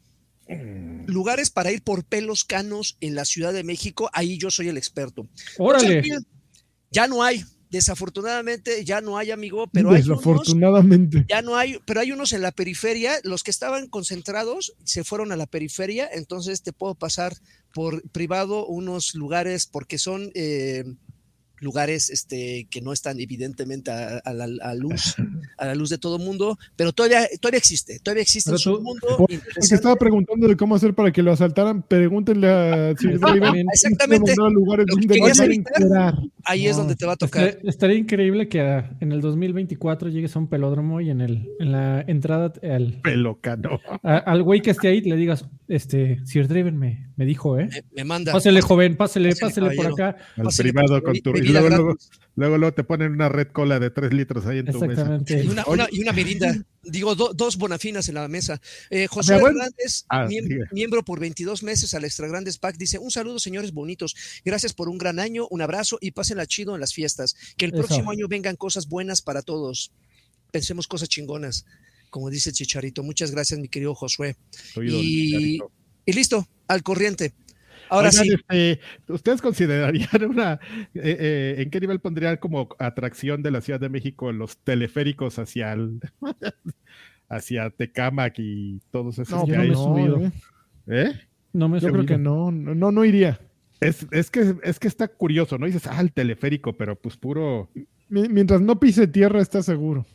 [1.07, 4.77] lugares para ir por pelos canos en la Ciudad de México, ahí yo soy el
[4.77, 5.29] experto.
[5.59, 6.03] Órale.
[6.91, 11.25] Ya no hay, desafortunadamente ya no hay, amigo, pero hay unos, Desafortunadamente.
[11.27, 15.33] ya no hay, pero hay unos en la periferia, los que estaban concentrados se fueron
[15.33, 17.35] a la periferia, entonces te puedo pasar
[17.73, 20.85] por privado unos lugares porque son eh,
[21.63, 25.15] lugares este, que no están evidentemente a, a la a luz,
[25.59, 29.29] a la luz de todo mundo, pero todavía, todavía existe, todavía existe tú- submundo Por-
[29.29, 29.41] Porque
[29.75, 31.83] estaba preguntando de cómo hacer para que lo asaltaran.
[31.83, 33.53] Pregúntenle a Sir Está Draven.
[33.53, 33.67] bien.
[33.73, 34.35] Exactamente.
[34.53, 36.15] Lugares Lo que donde querías no evitar.
[36.45, 37.45] Ahí es No, donde te va a tocar.
[37.49, 41.49] Estaría, estaría increíble que ah, en el 2024 llegues a un pelódromo y en, el,
[41.61, 43.81] en la entrada al, Pelocano.
[44.03, 47.69] al güey que esté ahí le digas, este, Sir Draven me, me dijo, ¿eh?
[47.71, 48.33] Me, me manda.
[48.33, 50.17] Pásele, joven, pásele, Pásele, pásele por acá.
[50.37, 51.33] Al Pásale privado con su tu.
[51.53, 52.11] Bebida luego, luego, gratis.
[52.37, 54.93] luego, luego te ponen una red cola de 3 litros ahí en tu mesa.
[54.93, 55.45] Exactamente.
[55.45, 56.57] Y una, una- y una merinda.
[56.85, 58.61] Digo, do- dos bonafinas en la mesa.
[58.91, 59.59] Eh, José sea, bueno.
[59.61, 60.27] Hernández, Ah,
[60.73, 64.17] miembro por 22 meses al Extra Grandes Pack, dice: Un saludo, señores bonitos.
[64.45, 67.37] Gracias por un gran año, un abrazo y pásenla chido en las fiestas.
[67.57, 67.83] Que el Eso.
[67.85, 69.93] próximo año vengan cosas buenas para todos.
[70.51, 71.65] Pensemos cosas chingonas,
[72.11, 73.03] como dice Chicharito.
[73.03, 74.37] Muchas gracias, mi querido Josué.
[74.75, 75.59] Soy
[76.05, 77.33] y listo, al corriente.
[77.93, 78.81] Ahora Oigan, sí, este,
[79.13, 83.91] ¿ustedes considerarían una, eh, eh, en qué nivel pondrían como atracción de la Ciudad de
[83.91, 86.01] México los teleféricos hacia el,
[87.29, 89.69] hacia Tecamac y todos esos No, que yo hay?
[89.69, 90.33] me he no, subido.
[90.87, 91.13] eh.
[91.53, 93.39] No me he Yo creo que no, no, no, no iría.
[93.81, 95.67] Es, es que es que está curioso, ¿no?
[95.67, 97.69] Dices, ah, el teleférico, pero pues puro.
[98.09, 100.07] Mi- Mientras no pise tierra, está seguro.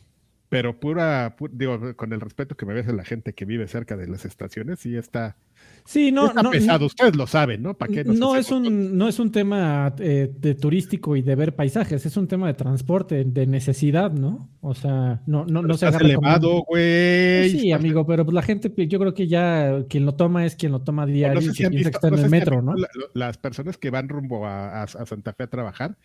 [0.48, 3.66] Pero pura, pu- digo, con el respeto que me ves a la gente que vive
[3.68, 5.36] cerca de las estaciones, sí está,
[5.84, 6.86] Sí, no, está no, pesado.
[6.86, 7.74] Ustedes lo saben, ¿no?
[7.74, 11.34] ¿Para qué nos no es un no es un tema eh, de turístico y de
[11.34, 14.48] ver paisajes, es un tema de transporte, de necesidad, ¿no?
[14.60, 17.50] O sea, no no no se como- elevado, güey.
[17.50, 20.72] Sí, amigo, pero pues la gente, yo creo que ya quien lo toma es quien
[20.72, 22.74] lo toma diario No sé y si visto- que está en el metro, ¿no?
[23.14, 25.96] las personas que van rumbo a, a- a Santa Fe a trabajar,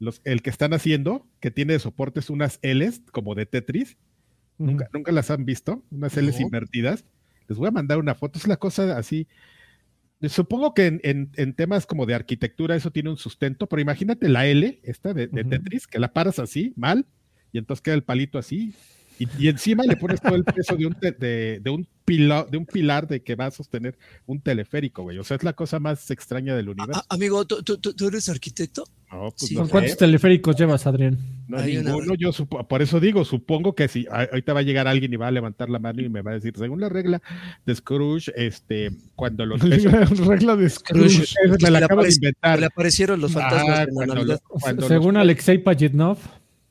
[0.00, 3.96] los, el que están haciendo, que tiene de soportes unas Ls como de Tetris,
[4.58, 6.46] nunca, nunca las han visto, unas Ls No.
[6.46, 7.04] invertidas.
[7.46, 9.28] Les voy a mandar una foto, es la cosa así.
[10.28, 14.28] Supongo que en, en- en temas como de arquitectura eso tiene un sustento, pero imagínate
[14.28, 15.28] la L, esta de.
[15.28, 17.06] Tetris, que la paras así, mal,
[17.52, 18.74] y entonces queda el palito así,
[19.18, 22.46] y, y encima le pones todo el peso de un, te- de, de un, pila-
[22.50, 25.18] de un pilar de que va a sostener un teleférico, güey.
[25.18, 27.02] O sea, es la cosa más extraña del universo.
[27.08, 28.84] Amigo, ¿tú, tú, tú- tú eres arquitecto?
[29.12, 29.54] No, pues sí.
[29.54, 31.18] no ¿Con sé, cuántos teleféricos llevas, Adrián?
[31.48, 34.62] no Hay una- ninguno, yo supo- por eso digo, supongo que si ahorita va a
[34.62, 36.88] llegar alguien y va a levantar la mano y me va a decir, según la
[36.88, 37.20] regla
[37.66, 41.26] de Scrooge, este, cuando los pesos, Regla de Scrooge.
[41.26, 41.34] Scrooge.
[41.50, 42.60] me Que la le acabo de aparece- inventar.
[42.60, 44.40] Le aparecieron los fantasmas Ah, en la cuando, Navidad.
[44.48, 46.18] los, cuando, Según los, Alexei Pajitnov,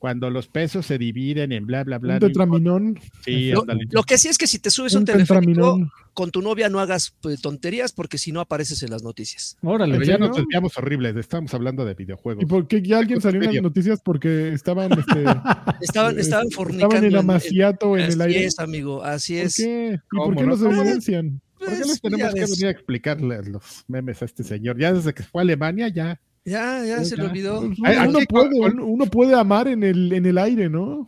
[0.00, 2.14] cuando los pesos se dividen en bla, bla, bla.
[2.14, 2.98] Un no tetraminón.
[3.24, 5.78] Sí, Lo, lo que sí es que si te subes a un Un teleférico
[6.14, 9.56] con tu novia no hagas pues, tonterías porque si no apareces en las noticias.
[9.62, 9.92] órale.
[9.98, 12.42] Pero ya ¿en nos desviamos horribles, estamos hablando de videojuegos.
[12.42, 15.22] ¿Y por qué ya alguien salió en las noticias porque estaban, este,
[15.82, 16.96] Estaban, eh, estaban fornicando.
[16.96, 18.44] estaban en en- amaciato en, así el aire?
[18.46, 19.56] es, amigo, así ¿Por es.
[19.56, 19.94] qué?
[20.02, 20.48] ¿Y ¿Cómo por qué no?
[20.48, 20.80] los ¿Cómo?
[20.82, 21.40] evidencian?
[21.58, 24.78] ¿Por qué Pues, les tenemos que venir a explicarle los memes a este señor?
[24.78, 26.18] Ya desde que fue a Alemania, ya.
[26.44, 27.60] Ya, ya se le olvidó.
[27.60, 31.06] Uno, puede, uno, puede amar en el, en el aire, ¿no?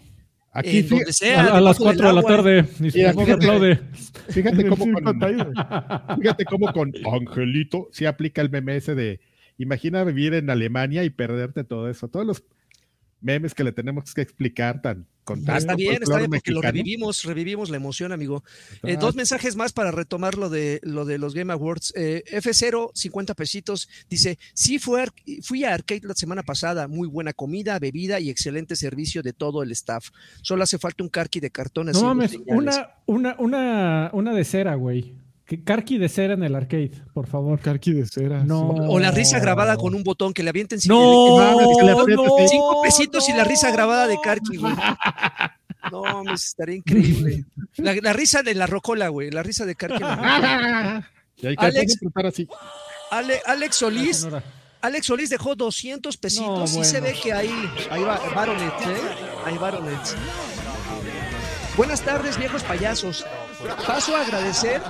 [0.53, 2.65] Aquí, En donde sea, a, a las debajo del 4 de la tarde.
[2.81, 3.33] Y Mira, fíjate.
[3.33, 3.81] aplaude.
[4.29, 5.55] fíjate cómo con,
[6.21, 9.21] fíjate cómo con Angelito sí aplica el meme ese de
[9.57, 12.09] imagina vivir en Alemania y perderte todo eso.
[12.09, 12.45] Todos los
[13.23, 16.61] memes que le tenemos que explicar tan con Está tanto bien, está bien, porque lo
[16.61, 18.43] revivimos, revivimos la emoción, amigo.
[18.83, 21.93] Eh, Ah, dos mensajes más para retomar lo de, lo de los Game Awards.
[21.97, 27.07] Eh, F0, 50 pesitos, dice, sí fue ar- fui a Arcade la semana pasada, muy
[27.07, 30.09] buena comida, bebida y excelente servicio de todo el staff.
[30.43, 32.57] Solo hace falta un carqui de cartón No mames, señales".
[32.57, 35.15] una, una, una, una de cera, güey.
[35.47, 37.59] Que- Karki de cera en el arcade, por favor.
[37.61, 38.43] Carqui de cera.
[38.45, 38.73] No.
[38.75, 38.81] sí.
[38.89, 41.93] O la risa grabada con un botón que le avienten sin No, mames, que le
[41.93, 42.49] aprietes, no, sí.
[42.49, 44.73] Cinco pesitos y la risa grabada de Karki, güey.
[45.91, 47.45] No, mames, estaría increíble.
[47.77, 49.33] La, la risa de la rocola, güey.
[49.33, 51.11] La risa de rocola.
[51.39, 51.99] Y hay que Alex.
[52.25, 52.49] así.
[53.11, 54.29] Ale- Alex Solís.
[54.81, 57.53] Alex Solís dejó 200 pesitos No, y se ve que ahí,
[57.91, 59.01] ahí va Baronet, ¿eh?
[59.45, 59.99] Ahí Baronet.
[61.77, 63.27] Buenas tardes, viejos payasos.
[63.87, 64.81] Paso a agradecer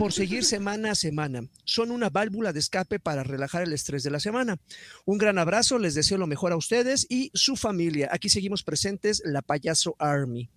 [0.00, 1.42] por seguir semana a semana.
[1.64, 4.56] Son una válvula de escape para relajar el estrés de la semana.
[5.04, 8.08] Un gran abrazo, les deseo lo mejor a ustedes y su familia.
[8.10, 10.48] Aquí seguimos presentes, la Payaso Army.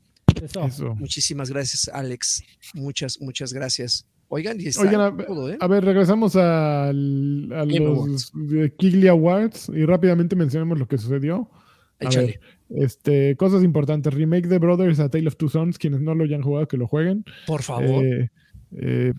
[0.42, 0.66] Eso.
[0.66, 0.96] Eso.
[0.96, 2.42] Muchísimas gracias, Alex.
[2.74, 4.06] Muchas, muchas gracias.
[4.30, 5.58] Oigan, y está Oigan, a, todo, ¿eh?
[5.60, 8.32] a ver, regresamos a, los
[8.78, 11.52] Kigli Awards y rápidamente mencionemos lo que sucedió.
[12.00, 14.14] A ver, este, cosas importantes.
[14.14, 15.78] Remake de Brothers a Tale of Two Sons.
[15.78, 17.26] Quienes no lo hayan jugado, que lo jueguen.
[17.46, 18.06] Por favor.
[18.06, 18.32] Eh,
[18.76, 19.14] eh,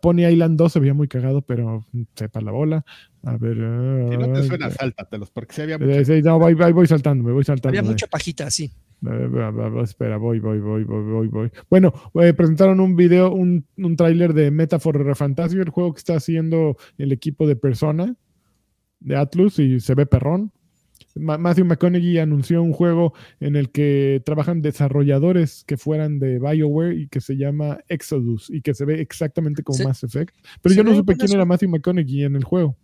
[0.00, 2.84] Pony Island 2 se veía muy cagado, pero sepa la bola.
[3.24, 3.56] A ver.
[4.10, 6.04] Si no te suena, sáltatelos, porque si había eh, mucho.
[6.04, 7.78] sí, no, voy, voy- voy saltando, me voy saltando.
[7.78, 8.70] Había mucha pajita, sí.
[9.04, 9.28] Eh,
[9.82, 11.50] espera, voy, voy, voy, voy, voy, voy.
[11.68, 16.14] Bueno, eh, presentaron un video, un, un tráiler de Metaphor Fantasy, el juego que está
[16.16, 18.14] haciendo el equipo de Persona
[19.00, 20.52] de Atlus y se ve perrón.
[21.16, 26.94] Ma- Matthew McConaughey anunció un juego en el que trabajan desarrolladores que fueran de BioWare
[26.96, 30.34] y que se llama Exodus y que se ve exactamente como Mass Effect.
[30.62, 32.76] Pero yo no supe quién era Matthew McConaughey en el juego.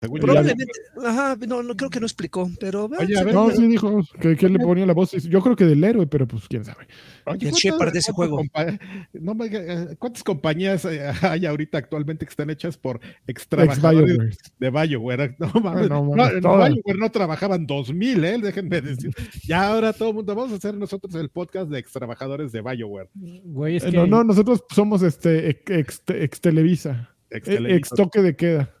[0.00, 0.64] Según yo, Probablemente,
[1.04, 4.00] ajá, no, no creo que no explicó, pero Oye, se a ver, No, sí dijo
[4.18, 5.10] que, que le ponía la voz.
[5.12, 6.86] Yo creo que del héroe, pero pues quién sabe.
[7.26, 8.50] Oye, el ¿cuántas- Shepard de ese cuántas juego.
[8.50, 8.80] compa-
[9.12, 14.10] no me diga, ¿Cuántas compañías eh, hay ahorita actualmente que están hechas por ex trabajadores
[14.18, 14.36] Ex-BioWare.
[14.58, 15.36] de BioWare?
[15.38, 16.70] No, mames, no no, mames, en todas.
[16.72, 18.38] BioWare no trabajaban 2000, ¿eh?
[18.42, 19.10] Déjenme decir.
[19.46, 22.62] Ya ahora todo el mundo, vamos a hacer nosotros el podcast de ex trabajadores de
[22.62, 23.10] BioWare.
[23.14, 27.80] Güey, es Eh, que No, no, nosotros somos este ex, ex- ex Televisa, Ex eh,
[27.94, 28.74] toque de queda.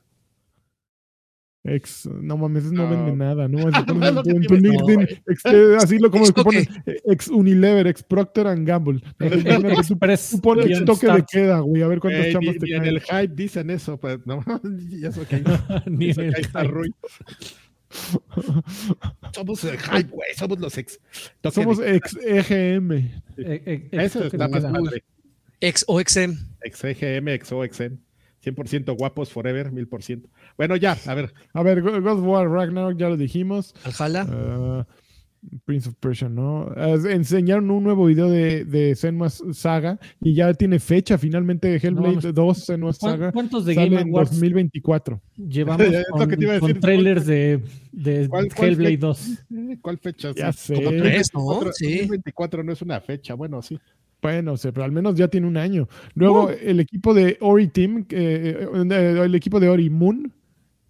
[1.72, 2.90] Ex, no mames, no, No.
[2.90, 3.58] vende nada, ¿no?
[3.60, 4.54] Es- No, es lo que en tu.
[4.56, 6.24] LinkedIn, ex- eh, así lo como
[7.04, 9.00] Ex que Unilever, ex Procter and Gamble.
[9.18, 9.28] Tú,
[9.88, 10.32] tú pones
[10.66, 12.94] ex toque de queda, güey, a ver cuántos Eh, te ni en caen.
[12.96, 14.42] el hype dicen eso, pues no,
[14.90, 15.42] y eso que,
[15.86, 16.64] Ni eso que está.
[16.64, 16.92] Rui.
[19.34, 21.00] Somos el hype, güey, somos los ex.
[21.52, 22.92] Somos de- ex EGM.
[22.92, 25.04] Eh, eh, Eso ex- está más padre.
[25.60, 26.34] Ex o XM.
[26.62, 27.98] Ex EGM, ex OXM.
[28.44, 30.22] 100% guapos forever, 1000%.
[30.56, 31.32] Bueno, ya, a ver.
[31.52, 33.74] A ver, God of War Ragnarok ya lo dijimos.
[33.84, 34.26] Aljala.
[34.30, 34.86] Ah,
[35.64, 36.70] Prince of Persia, ¿no?
[37.08, 41.16] Enseñaron un nuevo video de, de Senua's Saga y ya tiene fecha.
[41.16, 45.18] Finalmente Hellblade No, 2 Senua's ¿Cuán- Saga ¿Cuántos de Game Awards 2024.
[45.48, 45.86] llevamos
[46.60, 47.58] con, trailers de,
[47.90, 49.06] de ¿Cuál- cuál Hellblade fue?
[49.08, 49.28] 2?
[49.30, 50.30] Eh, ¿Cuál fecha?
[50.36, 50.74] Ya Sí.
[50.74, 50.74] sé.
[50.74, 51.40] Como tres, ¿no?
[51.46, 51.86] Otro- Sí.
[52.00, 53.78] 2024 no es una fecha, bueno, sí.
[54.22, 55.88] Bueno, se- pero al menos ya tiene un año.
[56.14, 60.32] Luego el equipo de Ori Team, eh, eh, el equipo de Ori Moon,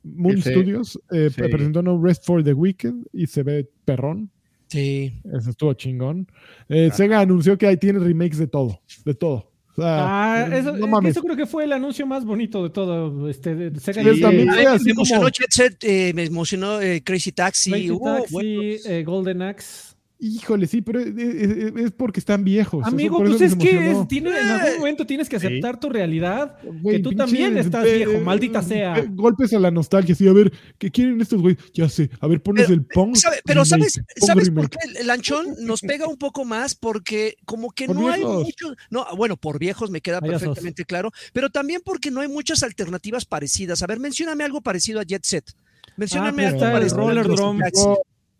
[0.02, 1.42] Moon Ese- Studios, eh, sí.
[1.42, 4.30] presentó No Rest for the Weekend y se ve perrón.
[4.68, 5.12] Sí.
[5.36, 6.26] Eso estuvo chingón.
[6.68, 9.50] Eh, Sega anunció que ahí tiene remakes de todo, de todo.
[9.76, 11.12] O sea, Ah, eso, no mames.
[11.12, 13.28] eso creo que fue el anuncio más bonito de todo.
[13.28, 17.02] Este, de Sega y- también así me emocionó como- Jet Set, eh, me emocionó eh,
[17.04, 17.70] Crazy Taxi.
[17.70, 19.89] Crazy hubo- Taxi, bueno, eh, Golden Axe.
[20.22, 22.84] Híjole, sí, pero es, es- es porque están viejos.
[22.86, 26.58] Amigo, eso pues es que es- tiene, en algún momento tienes que aceptar tu realidad.
[26.62, 28.98] Güey, que tú pinche- también estás eh, viejo, eh, maldita sea.
[28.98, 31.56] eh, Golpes a la nostalgia, sí, a ver, ¿qué quieren estos güey?
[31.72, 33.16] Ya sé, a ver, pones Pero, el Pong.
[33.16, 36.74] ¿sabe- pero remake, ¿sabes, Pong ¿sabes por qué el lanchón nos pega un poco más?
[36.74, 38.44] Porque como que Por no hay viejos.
[38.44, 42.62] mucho, no, bueno, por viejos me queda perfectamente claro, pero también porque no hay muchas
[42.62, 43.82] alternativas parecidas.
[43.82, 45.44] A ver, mencióname algo parecido a Jet Set.
[45.96, 47.58] Mencióname Ah, algo está el parecido a Roller Drum.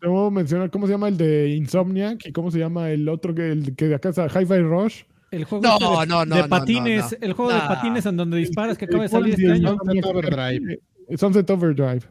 [0.01, 3.51] Debo mencionar cómo se llama el de Insomniac y cómo se llama el otro que,
[3.51, 5.03] el que de acá está Hi-Fi Rush.
[5.29, 7.17] El juego No, este de, no, no, de no, patines, no, no.
[7.27, 9.73] el juego de patines en donde disparas que acaba de salir este año.
[9.73, 10.79] Insomniac, Overdrive.
[11.15, 12.01] Sunset Overdrive.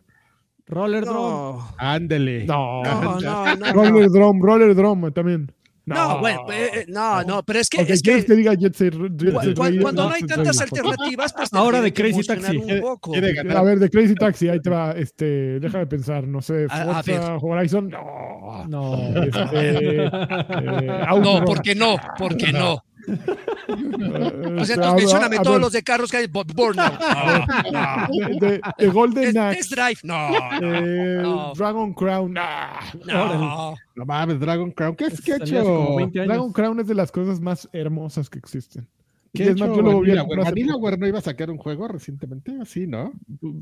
[0.68, 1.16] Roller Drum.
[1.16, 2.44] No, Ándele.
[2.46, 3.72] No, no, no, no.
[3.72, 5.53] Roller Drum, Roller Drum también.
[5.94, 8.55] No, bueno, eh, eh, no, no, pero es que, Porque es quieres que que diga
[8.55, 11.92] Jet Set, Jet cu- Set cu- Radio, cuando no hay tantas alternativas, pues Ahora de
[11.92, 12.57] Crazy Taxi.
[12.57, 13.12] un poco.
[13.14, 17.03] A ver, de Crazy Taxi, ahí te va, este, déjame pensar, no sé, A- a
[17.03, 19.22] Forza Horizon, no, No.
[19.22, 20.11] este, eh,
[20.87, 21.44] No, Outrun.
[21.44, 21.96] ¿por qué no?
[22.18, 22.83] ¿Por qué no?
[23.06, 26.26] Pues este, entonces a todos ver, los de carros que hay.
[26.26, 26.76] Burnout.
[27.72, 28.08] No.
[28.40, 29.98] de, de- de Golden Axe, Test Drive.
[30.02, 30.28] No.
[30.62, 31.52] eh, no.
[31.54, 33.74] Dragon Crown, ah, No.
[33.94, 34.96] No mames, Dragon Crown.
[34.96, 35.96] ¿Qué, es que ha Salió hace como hecho?
[35.96, 36.28] 20 años.
[36.28, 38.86] Dragon Crown es de las cosas más hermosas que existen.
[39.33, 40.43] ¿Qué es más, yo lo vi Vanillaware?
[40.43, 43.12] Vanillaware no iba a sacar un juego recientemente, así, ¿no?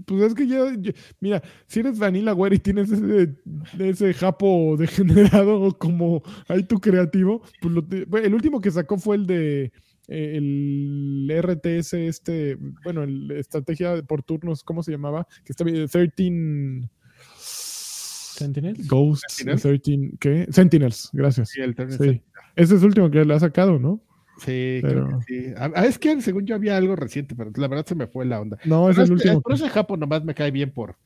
[0.06, 3.34] Pues es que ya, ya- mira, si eres Vanilla Ware y tienes ese,
[3.78, 9.16] ese japo degenerado como ahí tu creativo, pues lo te- el último que sacó fue
[9.16, 9.72] el de
[10.10, 15.26] eh, el RTS, este, bueno, el estrategia por turnos, ¿cómo se llamaba?
[15.44, 16.88] Que está bien, 13
[18.38, 18.86] Sentinels.
[18.88, 19.62] Ghosts, Sentinels.
[19.62, 20.46] 13, ¿qué?
[20.50, 21.50] Sentinels, gracias.
[21.50, 22.22] Sí, el Sí.
[22.56, 24.00] Ese es el último que le ha sacado, ¿no?
[24.38, 25.52] Sí, Pero- creo que sí.
[25.56, 28.40] Ah, es que según yo había algo reciente, pero la verdad se me fue la
[28.40, 28.58] onda.
[28.64, 29.42] No, es Pero el este- último.
[29.42, 30.96] pero ese Japo nomás me cae bien por,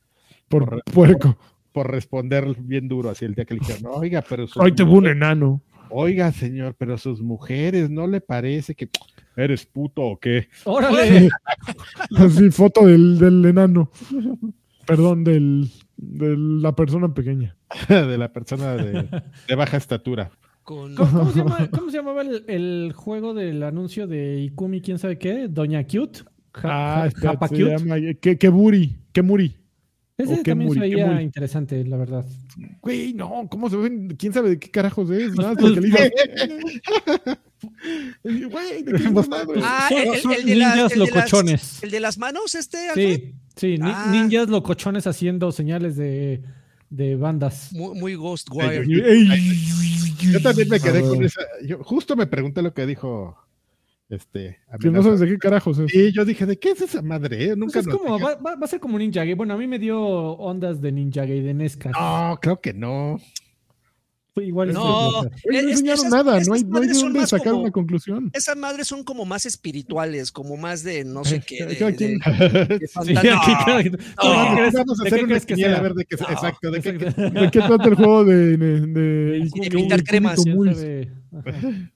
[0.47, 1.37] Por por- puerco.
[1.71, 4.71] por responder bien duro así el día que le dijeron, "No, oiga, pero sus Ahí
[4.71, 5.61] te un enano.
[5.89, 8.89] oiga, señor, pero sus mujeres, ¿no le parece que
[9.35, 10.47] eres puto o qué?
[10.65, 11.29] Órale.
[12.17, 13.89] Así, foto del, del enano.
[14.85, 17.55] Perdón, del, de la persona pequeña.
[17.89, 19.07] de la persona de,
[19.47, 20.29] de baja estatura.
[20.63, 24.81] Con- ¿Cómo, cómo se llama- cómo se llamaba el, el juego del anuncio de Ikumi,
[24.81, 25.47] quién sabe qué?
[25.49, 26.19] Doña Cute.
[26.53, 27.69] Ja- Ah, ja- espérate, Japa se Cute.
[27.77, 29.57] llama que, que Muri, que Muri.
[30.15, 31.23] Ese o también se Kemuri, veía Kemuri.
[31.23, 32.23] interesante, la verdad.
[32.81, 34.09] Güey, no, ¿cómo se ven?
[34.15, 35.33] ¿Quién sabe de qué carajos es?
[35.35, 35.97] Nada, porque le digo.
[38.23, 39.53] Güey, ¿de qué hablando?
[39.63, 41.83] Ah, el, el- de las, ninjas el de las- locochones.
[41.83, 43.15] el de las manos, este, Alfred?
[43.19, 44.09] Sí, sí, ni- Ah.
[44.11, 46.43] ninjas locochones haciendo señales de,
[46.95, 47.71] de bandas.
[47.73, 48.85] Muy, muy Ghostwire.
[50.31, 51.41] Yo también me quedé A con esa.
[51.65, 53.37] Yo justo me pregunté lo que dijo
[54.09, 54.59] este.
[54.79, 55.93] Que no sabes de qué carajos es.
[55.93, 57.43] Y yo dije, ¿de qué es esa madre?
[57.43, 57.47] eh?
[57.47, 59.33] Pues Nunca es nos como, va, va- va a ser como Ninja Gay.
[59.33, 61.91] Bueno, a mí me dio ondas de Ninja Gay, de Nescas.
[61.99, 63.19] No, creo que no.
[64.33, 64.69] Fue igual.
[64.69, 67.51] es No, que- Güey, no Es- enseñaron nada, no hay, no hay de dónde sacar
[67.51, 68.31] como- una conclusión.
[68.33, 71.65] Esas madres son como más espirituales, como más de no sé qué.
[71.65, 72.19] De, cada de- quien-
[72.79, 73.41] de Sí, fantasma.
[73.43, 73.89] aquí cada- ¿Tú
[74.27, 75.79] no, Vamos a de hacer qué una crees que quiniela sea?
[75.79, 76.91] a ver de qué Exacto, de qué.
[76.93, 80.39] ¿De trata el juego de, de, de, de pintar cremas.
[80.39, 80.73] Ikumi Tomui?
[80.73, 81.91] De- ajá.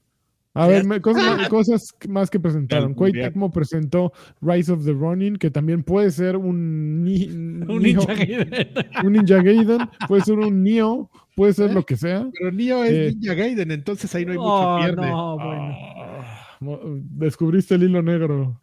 [0.57, 2.93] A ver, me- cosas, cosas más que presentaron.
[2.97, 3.29] Mundial.
[3.29, 7.27] Tecmo presentó Rise of the Ronin, que también puede ser un, ni-
[7.67, 8.47] Un Nioh- Ninja Gay.
[9.05, 12.27] un Ninja Gaiden, puede ser un Neo, puede ser lo que sea.
[12.37, 13.13] Pero Neo es Eh.
[13.15, 15.09] Ninja Gaiden, entonces ahí no hay mucho Oh, pierde.
[15.09, 15.75] no, bueno.
[15.99, 18.59] Ah, mo- Descubriste el hilo negro,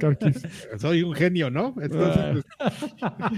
[0.00, 0.42] Karkis.
[0.78, 1.74] Soy un genio, ¿no?
[1.80, 2.44] Entonces,
[3.00, 3.30] Ah.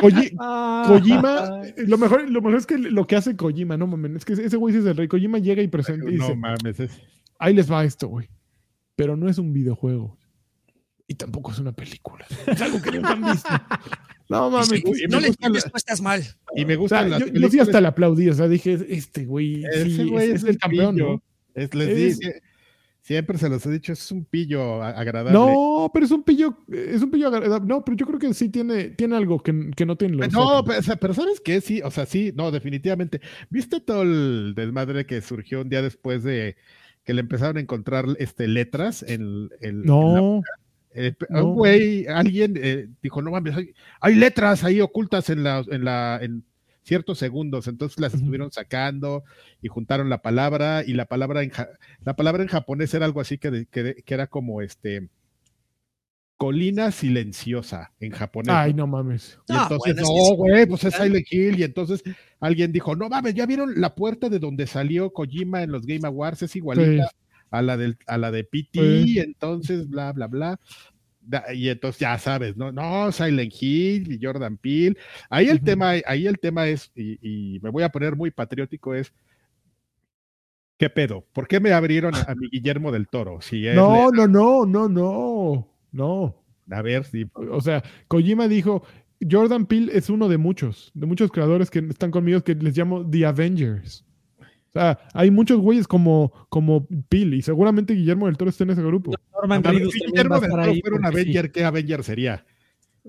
[0.00, 0.84] pues, Koji- Ah.
[0.88, 4.32] Kojima, lo mejor, lo mejor es que lo que hace Kojima, no mames, es que
[4.32, 5.08] ese güey sí es el rey.
[5.08, 6.80] Kojima llega y presenta y no dice, mames.
[6.80, 7.00] es-
[7.40, 8.28] ahí les va esto, güey.
[8.96, 10.16] Pero no es un videojuego.
[11.08, 12.24] Y tampoco es una película.
[12.46, 13.48] Es algo que nunca han visto.
[14.28, 14.68] No mames.
[14.68, 16.22] Sí, pues, y me no le gusta entiendes, la- tú estás mal.
[16.54, 18.78] Y me o sea, gustan las yo, yo sí hasta le aplaudí, o sea, dije,
[18.88, 20.96] este güey, Ese sí, güey es, el campeón.
[20.96, 21.22] ¿no?
[21.54, 22.42] Es- les Es- dice-
[23.02, 25.32] Siempre se los he dicho, es un pillo agradable.
[25.32, 27.66] No, pero es un pillo, es un pillo agradable.
[27.66, 30.62] No, pero yo creo que sí tiene, tiene algo que, que no tienen los No,
[30.64, 31.60] pero, o sea, pero ¿sabes qué?
[31.62, 33.20] Sí, o sea, sí, no, definitivamente.
[33.48, 36.56] ¿Viste todo el desmadre que surgió un día después de
[37.10, 39.48] que le empezaron a encontrar este, letras en,
[39.84, 40.42] No,
[40.94, 41.44] eh, no.
[41.48, 45.84] un güey, alguien eh, dijo, no mames, hay, hay letras ahí ocultas en la, en
[45.84, 46.44] la, en
[46.84, 49.24] ciertos segundos, entonces las estuvieron sacando
[49.60, 51.68] y juntaron la palabra y la palabra en ja-
[52.04, 55.08] la palabra en japonés era algo así que, de- que, de- que era como este
[56.40, 58.48] colina silenciosa en japonés.
[58.54, 58.84] ay, ¿no?
[58.84, 59.38] no mames.
[59.46, 61.60] Y Ah, entonces, bueno, es que no, güey, pues es Silent Hill.
[61.60, 62.02] Y entonces
[62.40, 66.06] alguien dijo, no mames, ya vieron la puerta de donde salió Kojima en los Game
[66.06, 67.16] Awards, es igualita Sí.
[67.50, 69.18] a la del, a la de PT, Sí.
[69.18, 70.58] entonces, bla, bla, bla.
[71.54, 72.72] Y entonces ya sabes, ¿no?
[72.72, 74.96] No, Silent Hill y Jordan Peele.
[75.28, 77.18] Ahí el tema, ahí el tema es, y,
[77.56, 79.12] y me voy a poner muy patriótico, es
[80.78, 81.26] ¿qué pedo?
[81.34, 83.42] ¿Por qué me abrieron a, a mi Guillermo del Toro?
[83.42, 86.36] Si es No, no, no, no, no, no.
[86.70, 88.84] a ver si O sea, Kojima dijo,
[89.28, 93.08] Jordan Peele es uno de muchos, de muchos creadores que están conmigo que les llamo
[93.08, 94.04] The Avengers.
[94.40, 98.70] O sea, hay muchos güeyes como, como Peele y seguramente Guillermo del Toro está en
[98.70, 99.12] ese grupo.
[99.34, 101.06] Norman ver, si Guillermo del Toro fuera un sí.
[101.06, 102.44] Avenger, ¿qué Avenger sería?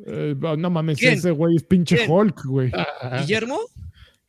[0.08, 1.13] Eh, no mames, ¿Quién?
[1.13, 2.10] ese güey es pinche ¿Quién?
[2.10, 2.72] Hulk, güey.
[3.20, 3.60] Guillermo,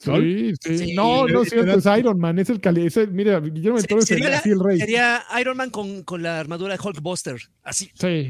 [0.02, 0.78] Sí, sí.
[0.78, 0.94] Sí.
[0.94, 2.86] No, no, cierto, es Iron Man, es el cali.
[2.86, 4.78] ese- mira, Guillermo del Toro es el, sería así el rey.
[4.78, 7.40] sería Iron Man con, con la armadura de Hulkbuster.
[7.62, 7.90] Así.
[7.94, 8.26] Sí,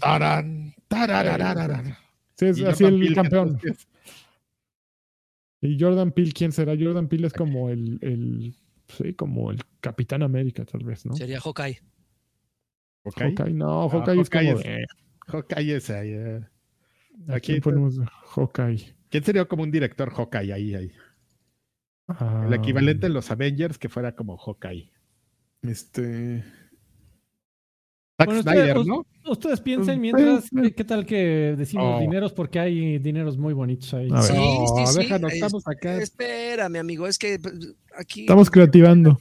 [0.00, 1.98] Tarán, tararararara.
[2.36, 3.48] sí, es así Jordan el Peele, campeón.
[3.62, 3.88] entonces,
[5.62, 6.74] ¿Y Jordan Peele quién será?
[6.78, 8.54] Jordan Peele es como el, el
[8.88, 11.14] sí, como el Capitán América, tal vez, ¿no?
[11.14, 11.78] Sería Hawkeye.
[13.04, 14.86] Hawkeye, no, Ah, Hawkeye es Hawkeye como es-.
[15.26, 16.40] Hawkeye es ahí, eh.
[17.28, 17.64] ¿a Aquí está.
[17.64, 17.96] ponemos
[18.34, 18.94] Hawkeye?
[19.10, 20.74] ¿Quién sería como un director Hawkeye ahí?
[20.74, 20.92] ahí?
[22.08, 24.90] Ah, El equivalente en los Avengers que fuera como Hawkeye.
[25.62, 26.42] Este...
[28.18, 29.06] Zack Bueno, Snyder, ustedes, ¿no?
[29.32, 30.48] ustedes piensen Mm, mientras, eh.
[30.62, 32.00] ¿qué, qué tal que decimos Oh.
[32.00, 32.32] dineros?
[32.32, 34.08] Porque hay dineros muy bonitos ahí.
[34.08, 34.98] Sí, No, sí, sí.
[34.98, 35.96] déjanos, Es- estamos acá.
[35.96, 37.54] Espérame, amigo, es que pues,
[37.96, 38.22] aquí.
[38.22, 39.18] Estamos creativando.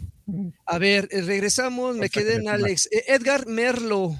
[0.65, 2.49] A ver, eh, regresamos, me quedé en.
[2.49, 2.87] Alex.
[2.91, 4.15] Eh, Edgar Merlo.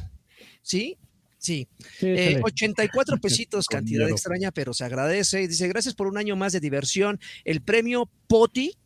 [0.62, 0.97] ¿Sí?
[1.39, 1.67] Sí.
[2.02, 2.41] Eh, échale.
[2.43, 5.47] 84 pesitos, cantidad extraña, pero se agradece.
[5.47, 7.19] Dice, gracias por un año más de diversión.
[7.45, 8.78] El premio POTI,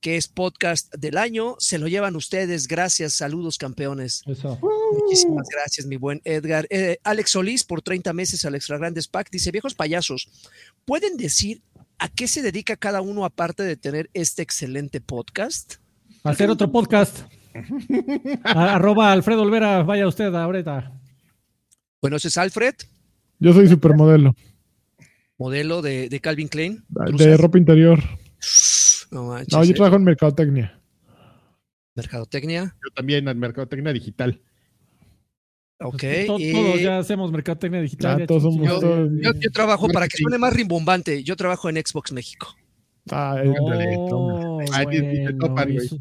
[0.00, 2.68] que es podcast del año, se lo llevan ustedes.
[2.68, 4.22] Gracias, saludos campeones.
[4.26, 4.58] Eso.
[4.92, 6.66] Muchísimas gracias, mi buen Edgar.
[6.70, 10.28] Eh, Alex Solís, por 30 meses al Extra Grandes Pack, dice, viejos payasos,
[10.84, 11.62] ¿pueden decir
[11.98, 15.76] a qué se dedica cada uno aparte de tener este excelente podcast?
[16.24, 17.20] Hacer otro podcast.
[18.44, 20.92] A- arroba Alfredo Olvera, vaya usted ahorita.
[22.00, 22.74] Bueno, ese es Alfred,
[23.38, 24.34] Yo soy supermodelo
[25.38, 26.84] modelo de, de Calvin Klein.
[27.16, 27.98] de ropa interior.
[29.10, 29.74] No manches, No, yo eh.
[29.74, 30.78] trabajo en mercadotecnia.
[31.94, 32.76] Mercadotecnia.
[32.84, 34.40] Yo también en Mercadotecnia Digital.
[35.80, 36.02] Ok.
[36.26, 38.18] To- y Todos ya hacemos mercadotecnia digital.
[38.18, 41.22] Ya todos somos todos- yo, yo trabajo para que suene más rimbombante.
[41.24, 42.54] Yo trabajo en Xbox México.
[43.10, 45.98] Ah, Oh, Ay, bueno, eso-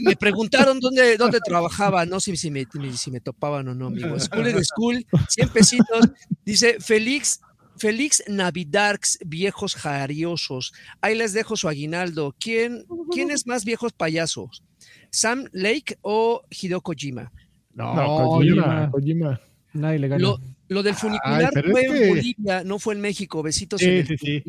[0.00, 4.18] me preguntaron dónde, dónde trabajaba, no sé si me, si me topaban o no, amigo.
[4.18, 6.08] School in School, 100 pesitos.
[6.44, 7.40] Dice Félix,
[7.76, 10.72] Félix Navidarks, viejos jariosos.
[11.00, 12.34] Ahí les dejo su aguinaldo.
[12.38, 14.62] ¿Quién, ¿Quién es más viejos payasos?
[15.10, 17.32] ¿Sam Lake o Hideo Kojima?
[17.74, 19.40] No, No, Kojima, Kojima.
[19.72, 20.20] Nadie le gana.
[20.22, 20.38] Lo,
[20.68, 23.42] lo del funicular pero fue es en que- Bolivia, no fue en México.
[23.42, 24.42] Besitos Sí, en el sí.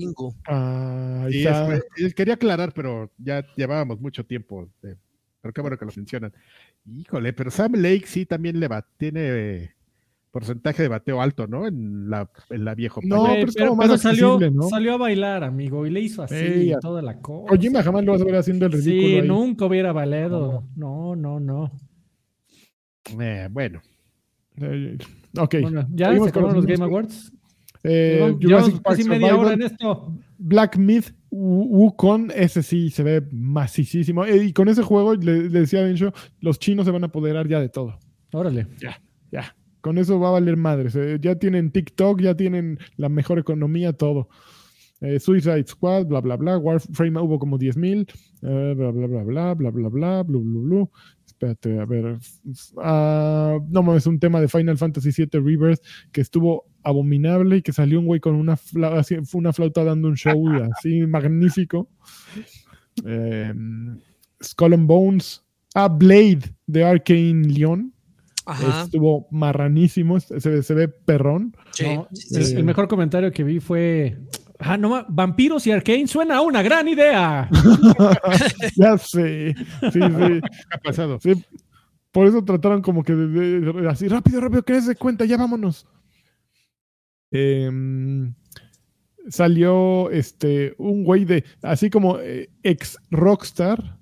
[0.48, 4.70] Ah, sí, es- es- quería aclarar, pero ya llevábamos mucho tiempo.
[4.84, 4.96] eh,
[5.42, 6.34] pero qué bueno que lo mencionan.
[6.86, 9.72] Híjole, pero Sam Lake sí también le va, tiene eh,
[10.32, 11.66] porcentaje de bateo alto, ¿no?
[11.68, 13.00] En la, en la viejo.
[13.04, 14.64] No, pero es como más salió, ¿no?
[14.70, 17.50] salió a bailar, amigo, y le hizo así Sí, y a- toda la cosa.
[17.50, 19.28] Kojima jamás lo vas a ver haciendo el ridículo Sí, ahí.
[19.28, 20.64] nunca hubiera valido.
[20.76, 21.72] No, no, no.
[23.20, 23.82] Eh, bueno,
[24.62, 24.98] Eh,
[25.38, 25.56] ok.
[25.62, 27.32] Bueno, ya se acabaron los los Game Awards.
[27.84, 30.14] Eh, Jurassic Park casi media hora en esto.
[30.38, 34.26] Black Myth Wu- Wukong, ese sí se ve masísimo.
[34.26, 36.12] Eh, y con ese juego, le, le decía a Bencho,
[36.42, 37.98] los chinos se van a apoderar ya de todo.
[38.34, 38.68] Órale.
[39.32, 39.56] Ya.
[39.82, 40.94] Con eso va a valer madres.
[40.98, 44.28] Eh, ya tienen TikTok, ya tienen la mejor economía, todo.
[45.00, 46.58] Eh, Suicide Squad, bla, bla, bla.
[46.58, 48.06] Warframe hubo como 10.000.
[48.42, 50.90] eh, bla, bla, bla, bla, bla, bla, bla, bla, bla, bla.
[51.42, 52.18] Espérate, a ver.
[52.84, 55.80] Ah, no mames, un tema de Final Fantasy VII Rebirth
[56.12, 59.86] que estuvo abominable y que salió un güey con una, fla- así, fue una flauta
[59.86, 60.46] dando un show
[60.78, 61.88] así magnífico.
[63.06, 63.54] Eh,
[64.44, 65.42] Skull and Bones.
[65.76, 67.94] Ah, Blade de Arcane Leon.
[68.46, 68.84] Ajá.
[68.84, 71.56] Estuvo marranísimo, se, se ve perrón.
[71.72, 72.56] Sí, No, sí, el, sí.
[72.56, 74.18] el mejor comentario que vi fue
[74.60, 77.50] Ah, no, vampiros y Arcane suena a una gran idea.
[78.76, 79.56] ya sé.
[79.82, 80.00] Sí, sí.
[80.02, 80.42] ¿Qué
[80.72, 81.18] ha pasado?
[81.22, 81.32] Sí,
[82.12, 85.38] por eso trataron como que de, de- de- así, rápido, rápido, que se cuenta, ya
[85.38, 85.88] vámonos.
[87.32, 88.34] Em,
[89.30, 93.98] salió este un güey de, así como eh, ex Rockstar,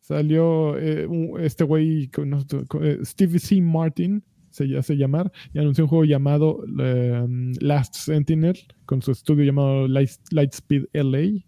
[0.00, 2.42] salió eh, un- este güey, con- no
[2.82, 3.60] eh, Steve C.
[3.60, 4.24] Martin,
[4.54, 9.88] se hace llamar, y anunció un juego llamado em, Last Sentinel, con su estudio llamado
[9.88, 11.42] Light, Lightspeed LA.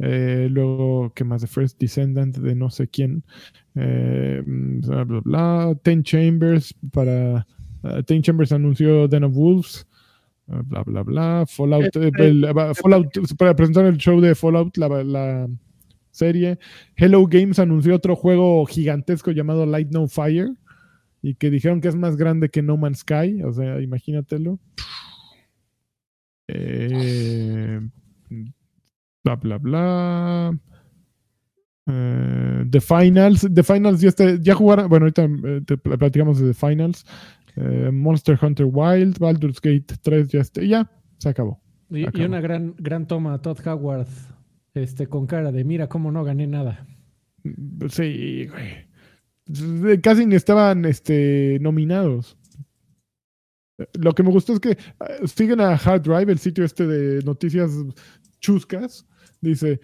[0.00, 1.40] Eh, luego, ¿qué más?
[1.42, 3.24] The First Descendant de no sé quién.
[3.74, 5.74] Eh, bla, bla, bla.
[5.82, 7.46] Ten Chambers para.
[7.82, 9.86] uh, Ten Chambers anunció Den of Wolves.
[10.46, 11.44] uh, bla, bla, bla.
[11.48, 11.96] Fallout.
[11.96, 15.48] eh, el- va- Fallout para presentar el show de Fallout, la, la
[16.12, 16.58] serie.
[16.96, 20.50] Hello Games anunció otro juego gigantesco llamado Light No Fire.
[21.22, 23.42] Y que dijeron que es más grande que No Man's Sky.
[23.42, 24.58] O sea, imagínatelo.
[26.48, 27.80] Eh,
[29.24, 30.58] bla, bla, bla.
[31.86, 33.48] Eh, The Finals.
[33.52, 34.88] The Finals ya, está- ya jugaron.
[34.88, 37.04] Bueno, ahorita eh, te pl- platicamos de The Finals.
[37.92, 40.62] Monster Hunter Wild, Baldur's Gate 3 ya está.
[40.62, 40.88] Ya
[41.18, 41.60] se acabó.
[41.90, 44.06] Y, una gran, gran toma a Todd Howard
[44.74, 46.86] este, con cara de mira cómo no gané nada.
[47.88, 48.87] Sí, güey.
[50.02, 52.36] Casi ni estaban este, nominados.
[53.94, 54.76] Lo que me gustó es que eh,
[55.26, 57.70] siguen a Hard Drive, el sitio este de noticias
[58.40, 59.06] chuscas.
[59.40, 59.80] Dice: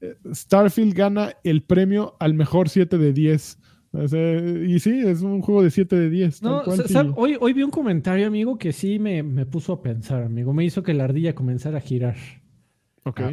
[0.00, 3.58] eh, Starfield gana el premio al mejor 7 de 10.
[3.92, 6.40] O sea, y sí, es un juego de 7 de 10.
[6.40, 6.94] tal No, cual, sí.
[7.16, 10.52] hoy, hoy vi un comentario, amigo, que sí me, me puso a pensar, amigo.
[10.52, 12.16] Me hizo que la ardilla comenzara a girar.
[13.04, 13.20] Ok.
[13.20, 13.32] Ah,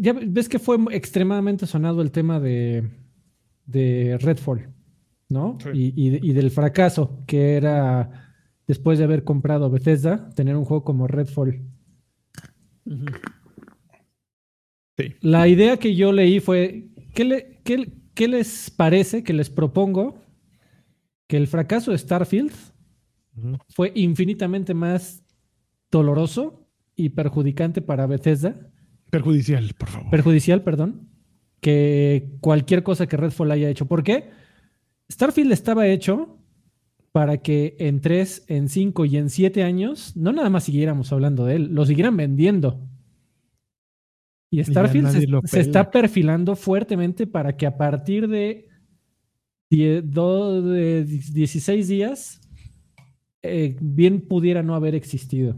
[0.00, 2.88] Ya ves que fue extremadamente sonado el tema de,
[3.66, 4.68] de Redfall,
[5.28, 5.58] ¿no?
[5.62, 5.68] Sí.
[5.74, 8.28] Y, y de- y del fracaso que era
[8.66, 11.62] después de haber comprado Bethesda, tener un juego como Redfall.
[14.98, 15.14] Sí.
[15.20, 20.20] La idea que yo leí fue, ¿qué, le- qué- qué les parece, que les propongo
[21.26, 22.52] que el fracaso de Starfield
[23.70, 25.24] fue infinitamente más
[25.90, 28.68] doloroso y perjudicante para Bethesda
[29.10, 30.10] Perjudicial, por favor.
[30.10, 31.08] perjudicial, perdón,
[31.62, 33.86] que cualquier cosa que Redfall haya hecho.
[33.86, 34.28] ¿Por qué?
[35.10, 36.38] Starfield estaba hecho
[37.12, 41.44] para que en 3, en 5 y en 7 años no nada más siguiéramos hablando
[41.46, 42.80] de él, lo siguieran vendiendo.
[44.50, 48.68] Y Starfield se, está perfilando fuertemente para que a partir de,
[49.70, 52.40] die- do- de 16 días
[53.42, 55.56] eh, bien pudiera no haber existido.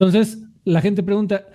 [0.00, 1.46] Entonces, la gente pregunta,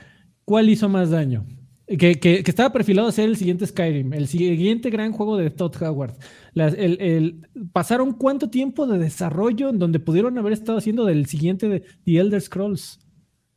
[0.45, 1.45] ¿cuál hizo más daño?
[1.85, 5.49] Que, que- que estaba perfilado a ser el siguiente Skyrim, el siguiente gran juego de
[5.49, 6.13] Todd Howard.
[6.53, 11.25] Las- el- el- ¿Pasaron cuánto tiempo de desarrollo en donde pudieron haber estado haciendo del
[11.25, 12.99] siguiente de The Elder Scrolls?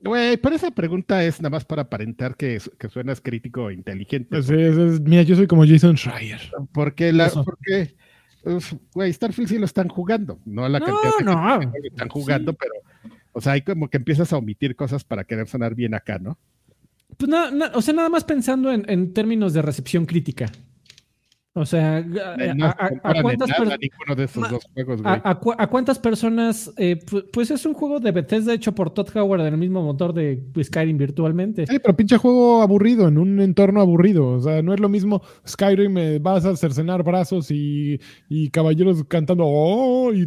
[0.00, 4.42] Güey, pero esa pregunta es nada más para aparentar que, que suenas crítico e inteligente.
[4.42, 6.40] Sí, es- es- mira, yo soy como Jason Schreier.
[6.72, 7.44] Porque la, Eso.
[7.44, 7.94] porque,
[8.92, 11.60] güey, Starfield sí lo están jugando, no la No, cantidad de no.
[11.72, 12.74] que lo están jugando, pero,
[13.32, 16.38] o sea, hay como que empiezas a omitir cosas para querer sonar bien acá, ¿no?
[17.16, 20.50] Pues nada, na- o sea, nada más pensando en, en términos de recepción crítica.
[21.58, 23.76] O sea, a, no a- se a- comparan a en cuántas nada
[24.14, 25.14] de esos Ma- dos juegos, güey.
[25.14, 26.70] ¿A, a cu- a cuántas personas?
[26.76, 29.82] eh, pu- pues es un juego de Bethesda hecho por Todd Howard en el mismo
[29.82, 31.66] motor de Skyrim virtualmente.
[31.66, 34.28] Sí, pero pinche juego aburrido, en un entorno aburrido.
[34.32, 37.98] O sea, no es lo mismo Skyrim, eh, vas a cercenar brazos y,
[38.28, 40.12] y caballeros cantando ¡Oh!
[40.12, 40.26] Y.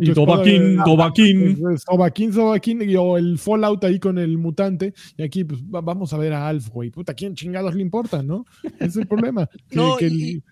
[1.54, 4.94] Es- es Sobaquín, Sobaquín, y, o el Fallout ahí con el mutante.
[5.16, 6.90] Y aquí, pues, va- vamos a ver a Alf, güey.
[6.90, 8.46] Puta, ¿quién chingados le importa, no?
[8.64, 9.48] Ese es el problema.
[9.70, 10.44] Que- No, que el- y- es-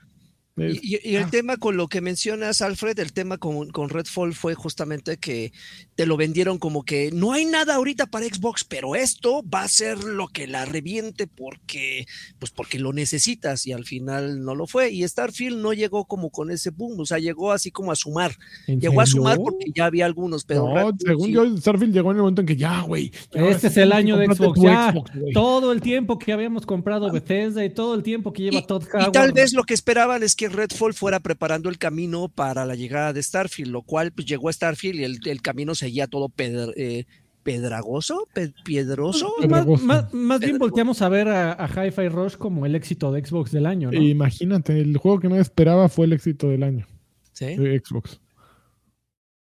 [0.58, 1.30] Y, y el ah.
[1.30, 5.51] tema con lo que mencionas, Alfred, el tema con, con Redfall fue justamente que
[5.95, 9.68] te lo vendieron como que no hay nada ahorita para Xbox, pero esto va a
[9.68, 12.08] ser lo que la reviente porque,
[12.39, 14.91] pues porque lo necesitas y al final no lo fue.
[14.91, 18.36] Y Starfield no llegó como con ese boom, o sea, llegó así como a sumar.
[18.66, 21.34] ¿En Llegó a sumar porque ya había algunos, pero no, Redfall según sí.
[21.34, 23.12] yo, Starfield llegó en el momento en que ya, güey.
[23.32, 24.60] Este es el año de Xbox.
[24.62, 28.58] Ya, Xbox, todo el tiempo que habíamos comprado Bethesda y todo el tiempo que lleva
[28.58, 29.12] Y- Todd Y Howard.
[29.12, 33.14] tal vez lo que esperaban es que Redfall fuera preparando el camino para la llegada
[33.14, 36.74] de Starfield, lo cual pues llegó a Starfield y el, el camino seguía todo pedr-
[36.78, 37.06] eh,
[37.43, 39.34] pedragoso, pe- piedroso.
[39.48, 39.86] Más, Pedregoso.
[39.86, 43.52] más- más bien volteamos a ver a, a Hi-Fi Rush como el éxito de Xbox
[43.52, 44.02] del año, ¿no?
[44.02, 46.86] Imagínate, el juego que no esperaba fue el éxito del año
[47.32, 47.56] ¿sí?
[47.56, 48.20] de Xbox.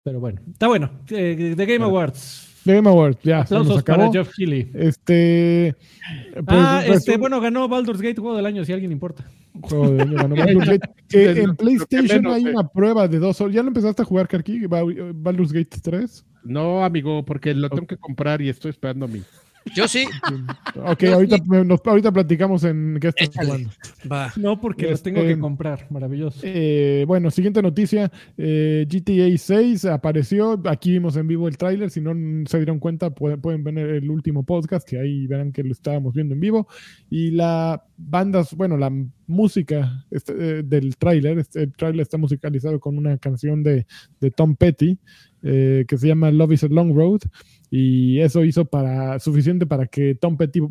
[0.04, 0.92] Pero bueno, está bueno.
[1.10, 1.86] Eh, The Game Bueno.
[1.86, 2.52] Awards.
[2.64, 4.14] The Game Awards, ya, se nos Aplausos para acabó.
[4.14, 4.72] Jeff Keighley.
[4.74, 5.76] Este.
[6.34, 9.26] pues, ah, este, bueno, ganó Baldur's Gate Juego del Año, si a alguien importa.
[9.62, 10.90] Juego de año ganó Baldur's Gate.
[11.10, 13.54] Que Es lo- en PlayStation menos hay una prueba de dos horas.
[13.56, 14.66] ¿Ya lo empezaste a jugar, Karki?
[14.68, 14.84] Ba-
[15.14, 16.26] Baldur's Gate 3.
[16.44, 19.22] No, amigo, porque lo tengo que comprar y estoy esperando a mí.
[19.74, 20.06] Yo sí.
[20.86, 21.44] Ok, No, ahorita, sí.
[21.48, 23.48] nos- ahorita platicamos en qué estás Échale.
[23.48, 23.70] jugando.
[24.12, 24.32] Va.
[24.36, 25.88] No, porque Este- lo tengo que comprar.
[25.90, 26.42] Maravilloso.
[26.44, 28.12] Eh, bueno, siguiente noticia.
[28.38, 30.62] eh, GTA 6 apareció.
[30.66, 31.90] Aquí vimos en vivo el tráiler.
[31.90, 32.14] Si no
[32.48, 36.14] se dieron cuenta, pueden, pueden ver el último podcast, que ahí verán que lo estábamos
[36.14, 36.68] viendo en vivo.
[37.10, 38.92] Y la banda, bueno, la
[39.28, 43.88] música este, eh, del tráiler, este, el tráiler está musicalizado con una canción de,
[44.20, 45.00] de Tom Petty
[45.48, 47.22] eh, que se llama Love is a Long Road.
[47.78, 50.62] Y eso hizo para suficiente para que Tom Petty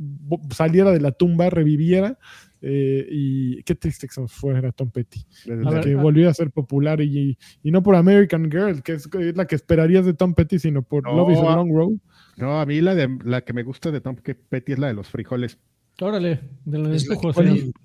[0.49, 2.19] saliera de la tumba, reviviera.
[2.63, 5.21] eh, y qué triste que fuera Tom Petty
[5.67, 9.07] A ver, que volvió a ser popular y, y no por American Girl, que es,
[9.07, 11.57] que es la que esperarías de Tom Petty, sino por No, Love is a ah.
[11.57, 11.99] Long Road.
[12.39, 14.95] No, a mí la, de, la que me gusta de Tom Petty es la de
[14.95, 15.59] los frijoles.
[16.01, 17.37] Órale, de los Es la- empujos.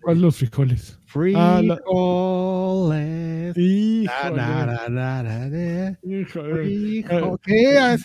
[0.01, 0.97] ¿Cuál, los frijoles?
[1.35, 3.57] Ah, Frijoles.
[6.03, 6.63] Híjole.
[7.03, 7.97] Frijo- ¿Qué?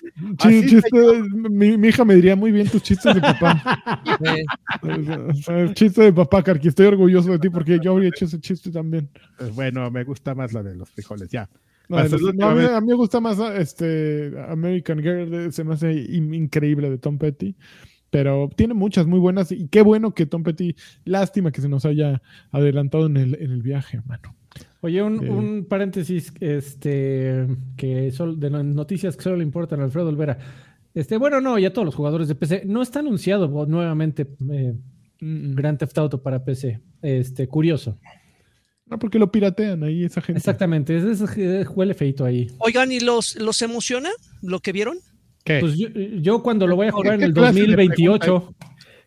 [1.51, 3.63] Mi, hija me diría muy bien tus chistes de papá.
[4.87, 6.69] Eh, chiste de papá, Karki.
[6.69, 9.09] Estoy orgulloso de ti porque yo habría hecho ese chiste también.
[9.39, 11.49] Pues Bueno, me gusta más la de los frijoles, ya.
[11.89, 12.71] No, los- no, a, mí, vez.
[12.71, 16.99] a mí me gusta más este, American Girl, eh, se me hace in- increíble de
[16.99, 17.55] Tom Petty.
[18.15, 21.85] Pero tiene muchas muy buenas y qué bueno que Tom Petty, lástima que se nos
[21.85, 24.37] haya adelantado en el, en el viaje, hermano.
[24.83, 25.31] Oye, un, Eh.
[25.31, 27.45] un paréntesis este,
[27.77, 30.39] que sol- de las noticias que solo le importan a Alfredo Olvera.
[30.95, 32.63] Este, bueno, no, y a todos los jugadores de PC.
[32.67, 34.75] No está anunciado nuevamente eh,
[35.21, 36.81] Grand Theft Auto para PC.
[37.03, 37.99] Este, curioso.
[38.87, 40.39] No, porque lo piratean ahí esa gente.
[40.39, 42.47] Exactamente, es, es- eh, huele feito ahí.
[42.59, 44.11] Oigan, ¿y los, los emociona
[44.41, 44.99] lo que vieron?
[45.45, 45.61] ¿Qué?
[45.61, 48.55] Pues yo, yo cuando lo voy a jugar en ¿Qué el clase de 2028,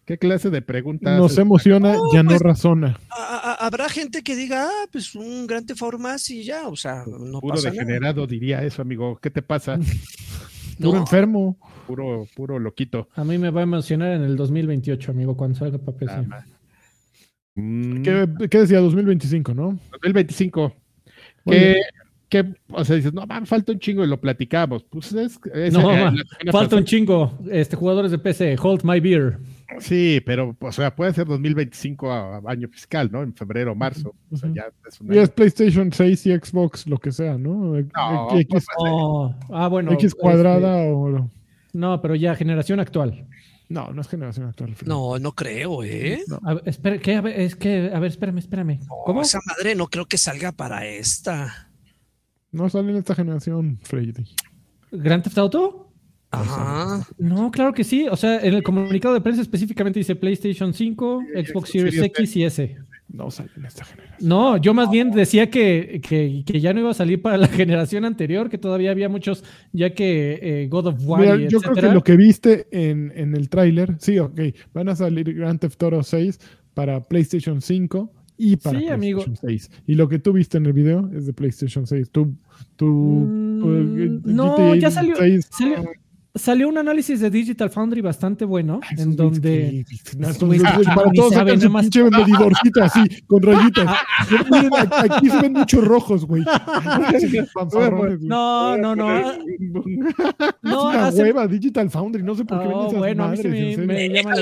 [0.06, 1.18] ¿Qué clase de preguntas?
[1.18, 2.98] Nos emociona, No, ya no pues- razona.
[3.10, 6.76] A- a- Habrá gente que diga, ah, pues un gran Theft más y ya, o
[6.78, 7.82] sea, no Puro pasa nada.
[7.84, 9.20] degenerado diría eso, amigo.
[9.22, 9.78] ¿Qué te pasa?
[10.80, 10.98] Puro No.
[11.00, 11.58] enfermo.
[11.88, 13.10] Puro, puro loquito.
[13.16, 16.14] a mí me va a emocionar en el 2028, amigo, cuando salga para PC.
[16.32, 16.46] Ah.
[17.56, 18.80] Mm, ¿Qué, qué decía?
[18.80, 19.80] 2025, ¿no?
[19.92, 20.74] 2025.
[21.46, 21.82] Muy Que,
[22.30, 24.84] que, o sea, dices, no, man, falta un chingo y lo platicamos.
[24.84, 26.04] Pues es, es- No, eh,
[26.46, 27.38] Falta pasada- un chingo.
[27.50, 29.40] Este, jugadores de PC, hold my beer.
[29.80, 33.22] Sí, pero, o sea, puede ser 2025 a, a año fiscal, ¿no?
[33.22, 34.16] En febrero, marzo.
[34.32, 35.30] O sea, ya es un Y es.
[35.30, 37.76] PlayStation 6 y Xbox, lo que sea, ¿no?
[37.96, 39.92] No, X, Oh, ah, bueno.
[39.94, 41.30] X este, cuadrada o...
[41.74, 43.28] no, pero ya, generación actual.
[43.70, 44.74] No, no es generación actual.
[44.86, 46.22] No, no creo, ¿eh?
[46.30, 46.40] No.
[46.46, 47.16] A ver, espera, ¿qué?
[47.18, 48.80] A ver, es que, a ver, espérame, espérame.
[49.06, 49.22] ¿Cómo?
[49.22, 51.67] Esa madre no creo que salga para esta.
[52.58, 54.14] No sale en esta generación, Freddy.
[54.92, 55.92] ¿Grand Theft Auto?
[56.32, 57.08] Ajá.
[57.20, 58.08] No, claro que sí.
[58.10, 62.44] O sea, en el comunicado de prensa específicamente dice PlayStation 5, Xbox Series X y
[62.44, 62.76] S.
[63.10, 64.28] No sale en esta generación.
[64.28, 67.48] No, yo más bien decía que, que, que ya no iba a salir para la
[67.60, 71.60] generación anterior, que todavía había muchos, ya que eh, God of War Mira, y yo
[71.62, 71.94] creo que etcétera.
[71.94, 74.42] lo que viste en, en el tráiler, sí, ok,
[74.74, 76.40] van a salir Grand Theft Auto 6
[76.74, 79.24] para PlayStation 5 y para Sí, amigo.
[79.24, 79.72] PlayStation 6.
[79.88, 82.10] Y lo que tú viste en el video es de PlayStation 6.
[82.12, 82.36] Tú,
[82.76, 83.60] tú, Mm,
[84.24, 85.84] tú, no, GTA ya salió- 6, Salió,
[86.36, 89.86] salió un análisis de Digital Foundry bastante bueno, esos en güeyes donde...
[90.46, 93.98] güey, para todos saben, nada más- pinche medidorcito así, con rayitas.
[94.52, 96.44] Miren, aquí se ven muchos rojos, güey.
[98.22, 99.08] No, no, no.
[99.10, 99.36] ah,
[100.62, 103.24] No, es una hace- hueva, Digital Foundry, no sé por qué Oh, venden esas bueno,
[103.24, 104.36] a mí madres, me- en me- llama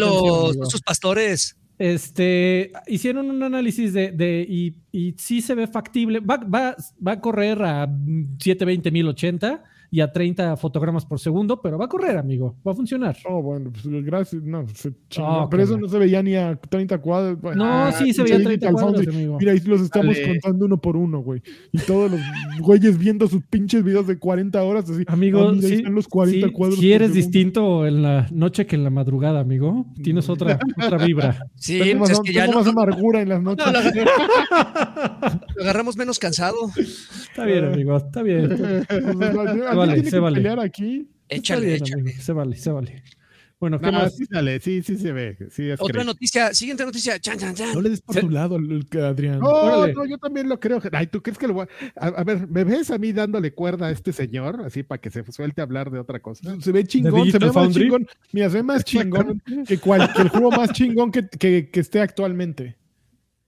[0.70, 1.56] sus pastores.
[1.78, 6.20] Este, hicieron un análisis de, de- y, y sí se ve factible.
[6.22, 7.88] Va, va, va a correr a
[8.40, 12.56] 720 1080 y a 30 fotogramas por segundo, pero va a correr, amigo.
[12.66, 13.16] Va a funcionar.
[13.28, 14.42] Oh, bueno, pues gracias.
[14.44, 14.94] No, se.
[15.20, 17.40] Oh, pero eso no se veía ni a 30 cuadros.
[17.42, 19.38] Bueno, No, ah, sí se veía a 30 Digital cuadros, amigo.
[19.40, 20.28] Mira, ahí los estamos Dale.
[20.40, 21.42] contando uno por uno, güey.
[21.72, 22.20] Y todos los
[22.60, 25.04] güeyes viendo sus pinches videos de 40 horas así.
[25.08, 26.80] Amigo, ah, mira, sí, están los 40 sí, cuadros.
[26.80, 27.16] sí por eres segundo.
[27.16, 29.86] distinto en la noche que en la madrugada, amigo.
[30.04, 31.48] Tienes otra, otra vibra.
[31.56, 33.66] Sí, Tengo, pues más, es que ya tengo lo, más amargura en las noches.
[33.66, 33.72] no,
[35.56, 36.58] lo agarramos menos cansado.
[36.78, 37.98] Está bien, amigo.
[37.98, 38.50] Está bien.
[39.84, 40.36] Está Entonces, ¿alguien vale, tiene se que vale.
[40.36, 41.10] pelear aquí?
[41.30, 42.02] Échale, bien, échale.
[42.02, 42.22] amigo.
[42.22, 43.04] Se vale, se vale.
[43.58, 44.16] Bueno, ¿qué No, más?
[44.16, 45.38] sí sale, sí, sí se ve.
[45.50, 47.18] Sí, es Otra noticia, siguiente noticia.
[47.20, 47.74] Chan, chan, chan.
[47.74, 48.58] No le des por tu lado,
[49.02, 49.40] Adrián.
[49.40, 49.94] No, Órale.
[49.94, 50.82] no, yo también lo creo.
[50.92, 51.66] Ay, ¿tú crees que lo voy
[51.96, 52.06] a...
[52.06, 52.10] a...
[52.10, 54.62] a ver, ¿me ves a mí dándole cuerda a este señor?
[54.66, 56.60] Así para que se suelte a hablar de otra cosa.
[56.60, 58.08] Se ve chingón, se ve más chingón.
[58.34, 61.80] Mira, se ve más chingón que, cual- que el juego más chingón que, que- que
[61.80, 62.76] esté actualmente.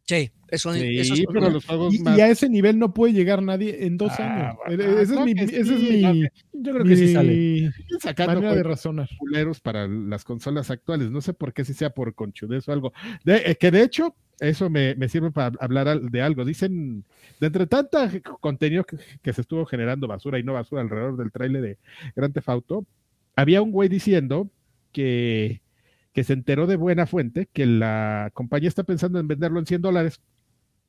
[0.07, 2.17] Sí, eso, Sí, eso es pero los juegos Y, más...
[2.17, 4.55] y a ese nivel no puede llegar nadie en dos Ah, años.
[4.65, 6.13] bueno, ese es mi, ese es mi, no,
[6.53, 7.71] Yo creo que sí sale.
[8.01, 9.09] sacando manera de razonar.
[9.19, 11.11] culeros para las consolas actuales.
[11.11, 12.93] No sé por qué si sea por conchudez o algo.
[13.25, 16.45] De- eh, que de hecho, eso me, me sirve para hablar de algo.
[16.45, 17.03] Dicen,
[17.41, 21.31] de entre tanta contenido que, que se estuvo generando basura y no basura alrededor del
[21.33, 21.77] trailer de
[22.15, 22.85] Grand Theft Auto,
[23.35, 24.49] había un güey diciendo
[24.93, 25.61] que,
[26.17, 29.83] que se enteró de buena fuente que la compañía está pensando en venderlo en 100
[29.83, 30.19] dólares.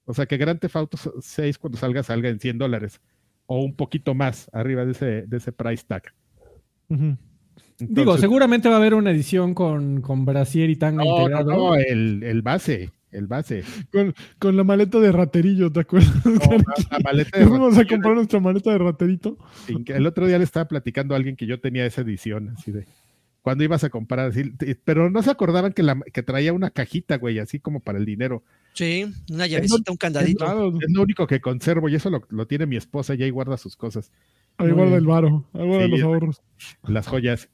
[0.06, 3.02] O sea, que Grand Theft Auto 6 cuando salga, salga en 100 dólares.
[3.44, 6.14] O un poquito más arriba de ese, de ese price tag.
[6.88, 7.18] Digo,
[7.78, 11.50] Entonces- seguramente va a haber una edición con, con brasier y tanga No, integrado.
[11.52, 13.64] no, el, el base, el base.
[13.92, 16.24] Con, con la maleta de raterillo, ¿te acuerdas?
[16.24, 16.32] No,
[16.90, 19.36] la maleta de Fuimos a comprar nuestra maleta de raterito.
[19.88, 22.86] El otro día le estaba platicando a alguien que yo tenía esa edición, así de
[23.42, 24.52] cuando ibas a comprar, así,
[24.84, 28.04] pero no se acordaban que, la, que traía una cajita, güey, así como para el
[28.04, 28.42] dinero.
[28.74, 30.44] Sí, una llavecita, un candadito.
[30.80, 33.56] Es lo único que conservo y eso lo, lo tiene mi esposa y ahí guarda
[33.56, 34.12] sus cosas,
[34.58, 36.42] ahí guarda el varo, ahí guarda Sí, los ahorros.
[36.86, 37.48] las joyas.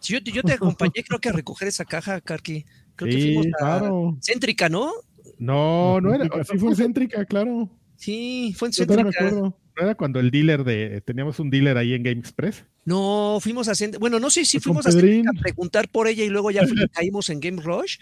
[0.00, 2.64] Sí, yo, te- yo te acompañé, creo que a recoger esa caja, Karki.
[2.96, 4.18] Creo que Sí, fuimos a Claro.
[4.20, 4.90] Céntrica, ¿no?
[5.38, 7.70] No, no era, Así fue céntrica, claro.
[7.96, 9.30] Sí, fue en Céntrica.
[9.30, 12.64] no era cuando el dealer de, teníamos un dealer ahí en Game Express.
[12.84, 13.72] No, fuimos a.
[13.98, 16.62] Bueno, no sé si Pues fuimos a a preguntar por ella y luego ya
[16.92, 17.98] caímos en Game Rush,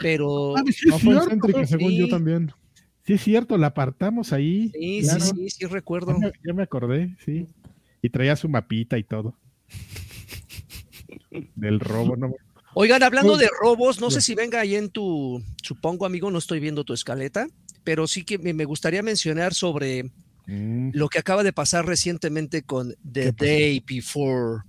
[0.00, 1.98] pero Ah, sí, No fue cierto, céntrica, según sí.
[1.98, 2.52] yo también.
[3.06, 4.70] sí, es cierto, la apartamos ahí.
[4.72, 5.20] sí, Claro.
[5.20, 6.12] sí, sí, sí recuerdo.
[6.12, 7.46] Ya me, ya me acordé, sí.
[8.00, 9.36] Y traía su mapita y todo.
[11.54, 12.32] Del robo, no
[12.74, 13.38] Oigan, hablando Uy.
[13.38, 16.94] de robos, no sé si venga ahí en tu, supongo amigo, no estoy viendo tu
[16.94, 17.46] escaleta,
[17.84, 20.10] pero sí que me gustaría mencionar sobre
[20.46, 23.32] Mm, lo que acaba de pasar recientemente con The.
[23.32, 24.62] Day Before.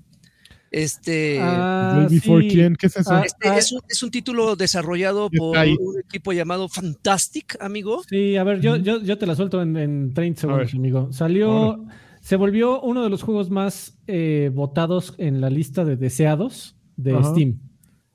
[0.71, 2.49] Este, Ah, Day Before sí.
[2.49, 3.13] quién, ¿qué es eso?
[3.13, 5.75] Ah, este es, un, es un título desarrollado por ahí.
[5.79, 8.01] un equipo llamado Fantastic, amigo.
[8.09, 11.13] Sí, a ver, yo, yo, yo te la suelto en, en 30 segundos, amigo.
[11.13, 11.85] Salió,
[12.21, 17.17] se volvió uno de los juegos más eh, votados en la lista de deseados de
[17.17, 17.29] Ajá.
[17.31, 17.59] Steam,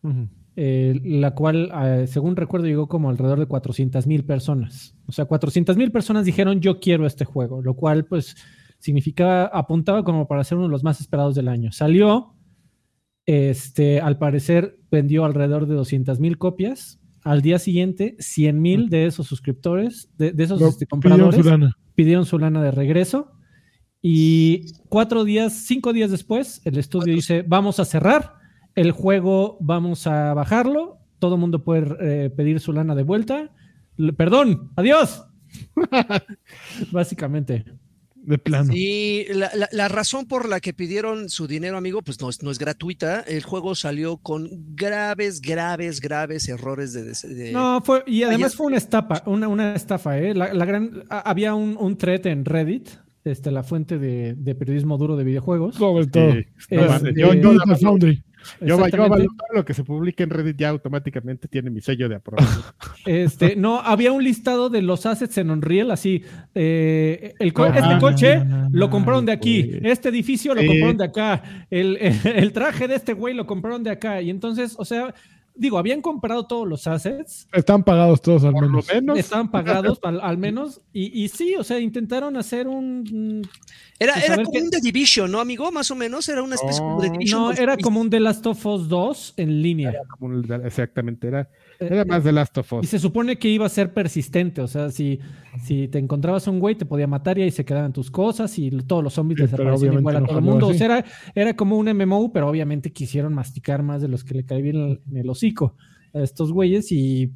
[0.02, 0.28] Ujú.
[0.60, 4.96] Eh, la cual, eh, según recuerdo, llegó como alrededor de 400 mil personas.
[5.06, 8.34] O sea, 400 mil personas dijeron yo quiero este juego, lo cual pues
[8.80, 11.70] significaba, apuntaba como para ser uno de los más esperados del año.
[11.70, 12.34] Salió,
[13.24, 16.98] este, al parecer vendió alrededor de 200 mil copias.
[17.22, 21.48] Al día siguiente, 100 mil de esos suscriptores, de, de esos este, pidieron compradores, su
[21.48, 21.76] lana.
[21.94, 23.30] pidieron su lana de regreso.
[24.02, 27.14] Y cuatro días, cinco días después, el estudio Cuatro.
[27.14, 28.37] dice: Vamos a cerrar
[28.80, 30.98] el juego, vamos a bajarlo.
[31.18, 33.50] Todo el mundo puede eh, pedir su lana de vuelta.
[33.96, 35.24] Le- perdón, adiós.
[36.92, 37.64] Básicamente.
[38.14, 38.72] De plano.
[38.74, 42.42] Y la, la- la razón por la que pidieron su dinero, amigo, pues no es,
[42.42, 43.20] no es gratuita.
[43.20, 47.04] El juego salió con graves, graves, graves errores de...
[47.04, 50.34] de- de- No, fue, y además fue una estafa, una, una estafa, ¿eh?
[50.34, 52.90] La, la gran, a- había un, un thread en Reddit,
[53.24, 55.76] este, la fuente de, de periodismo duro de videojuegos.
[55.76, 56.32] Sobre todo.
[56.32, 57.98] sí, no Este, mames, Yo, yo, yo,
[58.60, 62.08] yo, yo, avalo todo lo que se publique en Reddit ya automáticamente tiene mi sello
[62.08, 62.62] de aprobación.
[63.06, 66.22] Este, no, había un listado de los assets en Unreal, así.
[66.54, 69.80] eh, el co- Ah, este coche lo compraron de aquí, güey.
[69.90, 73.82] este edificio lo compraron de acá, el, el- el traje de este güey lo compraron
[73.82, 74.20] de acá.
[74.20, 75.14] Y entonces, o sea,
[75.58, 78.86] digo, habían comprado todos los assets, Están pagados todos al menos.
[78.92, 79.18] menos.
[79.18, 83.46] estaban pagados al, al menos, y, y sí, o sea, intentaron hacer un.
[83.98, 85.70] Era, pues, a era como qué- un The Division, ¿no, amigo?
[85.72, 87.42] Más o menos, era una especie como de No, Division.
[87.42, 89.92] No, era como un The Last of Us 2 en línea.
[90.18, 92.88] Como un- exactamente, era, era más de Last of Y Us.
[92.88, 95.20] se supone que iba a ser persistente, o sea, si,
[95.64, 98.70] si te encontrabas un güey, te podía matar y ahí se quedaban tus cosas y
[98.86, 100.66] todos los zombies Sí, pero desaparecían igual a obviamente todo el mundo.
[100.68, 101.04] O sea, era,
[101.34, 104.76] era como un MMO, pero obviamente quisieron masticar más de los que le cae bien
[104.76, 105.76] en, en el hocico
[106.14, 107.30] a estos güeyes y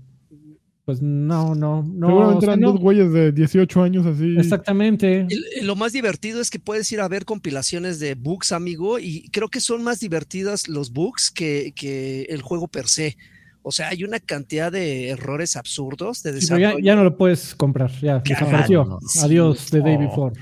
[0.85, 2.09] pues no, no, no.
[2.09, 2.73] Seguramente o sea, eran no.
[2.73, 4.35] dos güeyes de 18 años así.
[4.37, 5.21] Exactamente.
[5.31, 9.29] El- lo más divertido es que puedes ir a ver compilaciones de bugs, amigo, y
[9.31, 13.17] creo que son más divertidas los bugs que, que el juego per se.
[13.63, 16.85] O sea, hay una cantidad de errores absurdos de Sí, pero ya, desarrollo.
[16.85, 18.99] ya no lo puedes comprar, ya desapareció.
[19.23, 19.99] Adiós, The Day Oh.
[20.01, 20.35] Before.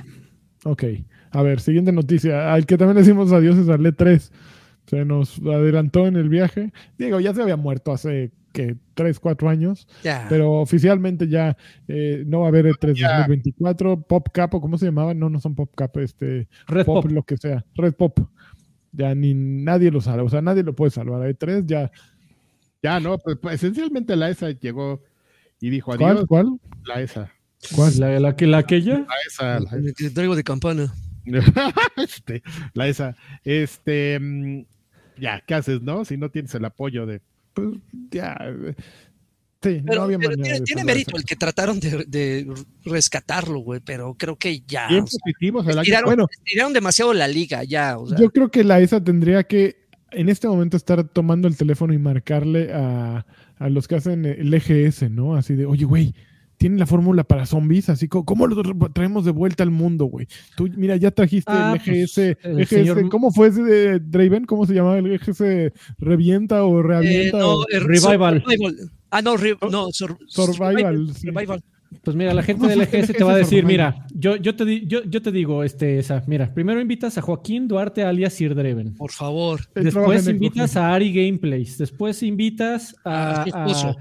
[0.64, 0.84] Ok.
[1.32, 2.52] A ver, siguiente noticia.
[2.52, 4.30] Al que también le decimos adiós es al E3.
[4.86, 6.72] Se nos adelantó en el viaje.
[6.98, 9.86] Digo, ya se había muerto hace que 3, 4 años.
[10.02, 10.26] Ya.
[10.28, 11.56] Pero oficialmente ya
[11.86, 13.18] eh, no va a haber E3 Ya.
[13.18, 14.02] 2024.
[14.02, 15.14] Pop Cap, o ¿cómo se llamaba?
[15.14, 16.48] No, no son Pop Cap, este.
[16.66, 17.12] Red Pop, Pop.
[17.12, 17.64] lo que sea.
[17.76, 18.18] Red Pop.
[18.92, 20.24] Ya ni nadie lo salva.
[20.24, 21.22] O sea, nadie lo puede salvar.
[21.22, 21.92] A E3 ya.
[22.82, 25.02] Ya, no, pues, pues, esencialmente la ESA llegó
[25.60, 26.12] y dijo ¿Cuál?
[26.16, 26.48] adiós, ¿Cuál?
[26.84, 27.32] la ESA.
[27.74, 27.98] ¿Cuál?
[27.98, 29.00] La, la, que- la aquella.
[29.00, 30.92] La ESA, la que traigo de campana.
[31.96, 32.42] este,
[32.74, 33.16] la esa.
[33.44, 34.64] Este, mm,
[35.18, 36.04] ya, ¿qué haces, no?
[36.04, 37.20] Si no tienes el apoyo de.
[37.52, 37.68] Pues
[38.10, 38.36] ya.
[39.62, 42.50] Sí, Pero, no había pero tiene, mérito el que trataron de, de
[42.82, 44.88] rescatarlo, güey, pero creo que ya.
[44.88, 46.26] Bien o sea, positivos el año estiraron, bueno.
[46.30, 47.98] estiraron demasiado la liga, ya.
[47.98, 49.79] O sea, Yo creo que la ESA tendría que
[50.12, 53.26] en este momento estar tomando el teléfono y marcarle a,
[53.58, 55.34] a los que hacen el EGS, ¿no?
[55.36, 56.14] Así de, oye, güey,
[56.56, 60.26] tienen la fórmula para zombies, así como, ¿cómo lo traemos de vuelta al mundo, güey?
[60.56, 63.98] Tú, mira, ya trajiste Ah, el EGS, pues, el EGS, señor- ¿cómo fue ese de
[63.98, 64.44] Draven?
[64.44, 65.72] ¿Cómo se llamaba el EGS?
[65.98, 67.38] ¿Revienta o Eh, reavienta?
[67.38, 68.42] no, o eh, Revival.
[68.42, 68.76] survival.
[69.10, 71.28] Ah, no, re- no sur- Survival, sí.
[71.28, 71.62] Revival.
[72.04, 74.64] Pues mira, la gente ¿Cómo del EGS te va a decir, mira, yo, yo, te,
[74.64, 78.54] di- yo, yo te digo, este, esa, mira, primero invitas a Joaquín Duarte alias Sir
[78.54, 78.94] Dreven.
[78.94, 79.60] Por favor.
[79.74, 81.78] Después invitas a Ari Gameplays.
[81.78, 83.96] Después invitas a, A su esposo.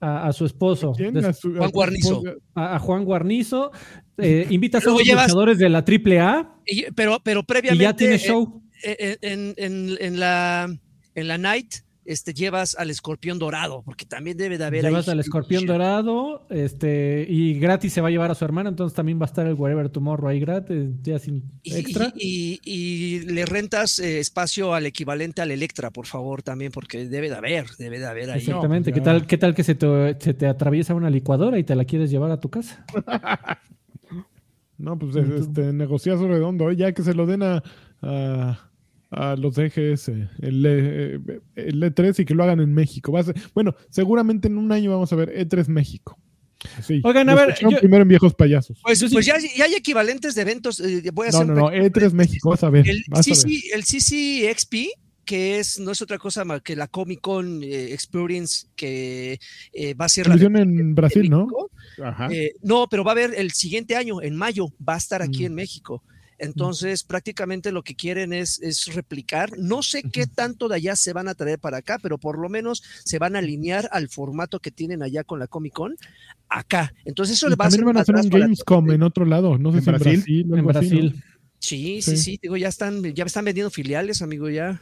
[0.00, 0.92] a- a- a su esposo.
[0.96, 1.12] ¿Quién?
[1.14, 2.22] Des- A su- Juan Guarnizo.
[2.54, 3.70] a, a Juan Guarnizo.
[4.18, 7.84] eh, invitas a los llevas- luchadores de la AAA Y- pero, pero y previamente.
[7.84, 8.62] ya tiene eh, show.
[8.82, 10.74] eh, en, en- en la,
[11.14, 11.74] en la night
[12.06, 16.46] este, llevas al escorpión dorado, porque también debe de haber Llevas ahí- al escorpión dorado
[16.50, 19.46] este, y gratis se va a llevar a su hermana, entonces también va a estar
[19.46, 22.12] el Wherever Tomorrow ahí gratis, ya sin Y, extra.
[22.16, 27.06] y- y- y le rentas eh, espacio al equivalente al Electra, por favor, también, porque
[27.08, 28.38] debe de haber, debe de haber ahí.
[28.40, 28.90] Exactamente.
[28.90, 31.74] No, ¿Qué tal, qué tal que se te, se te atraviesa una licuadora y te
[31.74, 32.84] la quieres llevar a tu casa?
[34.78, 36.76] No, pues este, negociazo redondo, ¿eh?
[36.76, 37.62] ya que se lo den a,
[38.02, 38.70] a,
[39.10, 40.08] a los EGS,
[40.42, 41.20] el, E-
[41.54, 43.12] el E3 y que lo hagan en México.
[43.12, 46.18] Va a ser- bueno, seguramente en un año vamos a ver E3 México.
[46.82, 48.80] Sí, Oigan, a ver, yo- primero en viejos payasos.
[48.82, 50.80] Pues, pues ya, ya hay equivalentes de eventos.
[50.80, 52.88] eh, voy a No, hacer no, no, pequeño E3 México, vas a ver.
[52.88, 53.36] El vas a ver.
[53.36, 54.74] CC, el CCXP,
[55.24, 59.38] que es, no es otra cosa más que la Comic Con eh, Experience, que
[59.72, 61.46] eh, va a ser Se la de- en de Brasil, ¿no?
[62.02, 62.28] Ajá.
[62.32, 65.42] Eh, no, pero va a haber el siguiente año, en mayo, va a estar aquí
[65.42, 65.46] Mm.
[65.46, 66.02] en México.
[66.38, 69.58] Entonces, prácticamente lo que quieren es, es replicar.
[69.58, 72.48] No sé qué tanto de allá se van a traer para acá, pero por lo
[72.48, 75.94] menos se van a alinear al formato que tienen allá con la Comic Con
[76.48, 76.92] acá.
[77.04, 79.24] Entonces, eso Y le va a hacer también van a hacer un Gamescom en otro
[79.24, 80.16] lado, no sé ¿En si en Brasil?
[80.16, 80.46] Brasil.
[80.52, 80.96] En algo así, ¿no?
[81.00, 81.22] Brasil.
[81.58, 82.16] Sí, sí, Sí.
[82.18, 84.80] sí, digo, ya están, ya están vendiendo filiales, amigo, ya.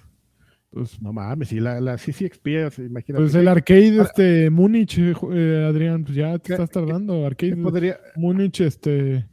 [0.70, 2.46] Pues no mames, y la, la CCXP,
[2.78, 3.22] imagínate.
[3.22, 7.24] Pues el arcade, este, Múnich, eh, eh, Adrián, pues ya te estás tardando.
[7.24, 9.24] Arcade, ¿Qué podría, Múnich, este,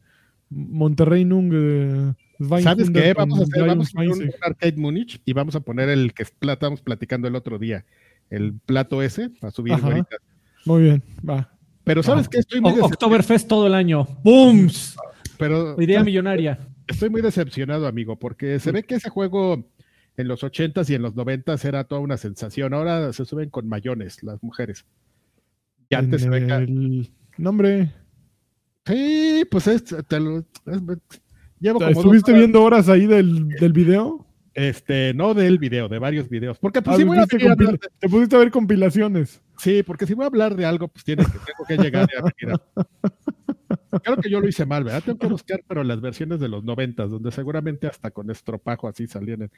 [0.51, 2.13] Monterrey, Nung, eh,
[2.61, 3.13] ¿Sabes qué?
[3.13, 6.23] Vamos a hacer vamos a hacer un, Arcade Múnich y vamos a poner el que
[6.23, 7.85] estábamos platicando el otro día,
[8.29, 9.87] el plato ese, a subir Ajá.
[9.87, 10.17] ahorita.
[10.65, 11.51] Muy bien, va.
[11.83, 12.29] Pero ¿sabes Ah.
[12.31, 12.39] qué?
[12.39, 14.07] Estoy muy, Oktoberfest todo el año.
[14.23, 14.97] ¡Booms!
[15.37, 16.59] pero, Idea millonaria.
[16.87, 19.71] estoy muy decepcionado, amigo, porque se ve que ese juego
[20.17, 22.73] en los 80s y en los 90s era toda una sensación.
[22.73, 24.85] Ahora se suben con mayones las mujeres.
[25.89, 26.53] Y antes se ve que...
[26.53, 27.91] el nombre.
[28.85, 30.81] Sí, pues es, te lo- es-
[31.59, 34.25] llevo como ¿Estuviste horas, viendo horas ahí del, del video?
[34.53, 36.57] este, no del video, de varios videos.
[36.59, 39.41] Porque pues Ah, si voy a compil- Te pusiste a ver compilaciones.
[39.57, 43.99] Sí, porque si voy a hablar de algo, pues tiene que, tengo que llegar a
[43.99, 45.03] Creo que yo lo hice mal, ¿verdad?
[45.05, 49.05] Tengo que buscar, pero las versiones de los noventas, donde seguramente hasta con estropajo así
[49.07, 49.51] salían.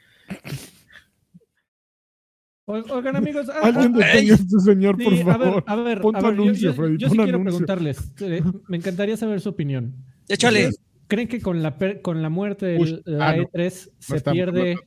[2.66, 3.48] Oigan, amigos.
[3.50, 5.64] ah, Alguien ah, detenga a este señor, sí, por a ver, favor.
[5.66, 7.44] a ver, Pon a ver, yo- anuncio, yo, Freddy, yo sí quiero anuncio.
[7.58, 8.12] preguntarles.
[8.20, 9.94] eh, me encantaría saber su opinión.
[10.28, 10.70] Échale.
[11.06, 13.42] ¿Creen que con la, per- con la muerte de la ah, no.
[13.44, 14.82] E3 se estamos pierde hablando.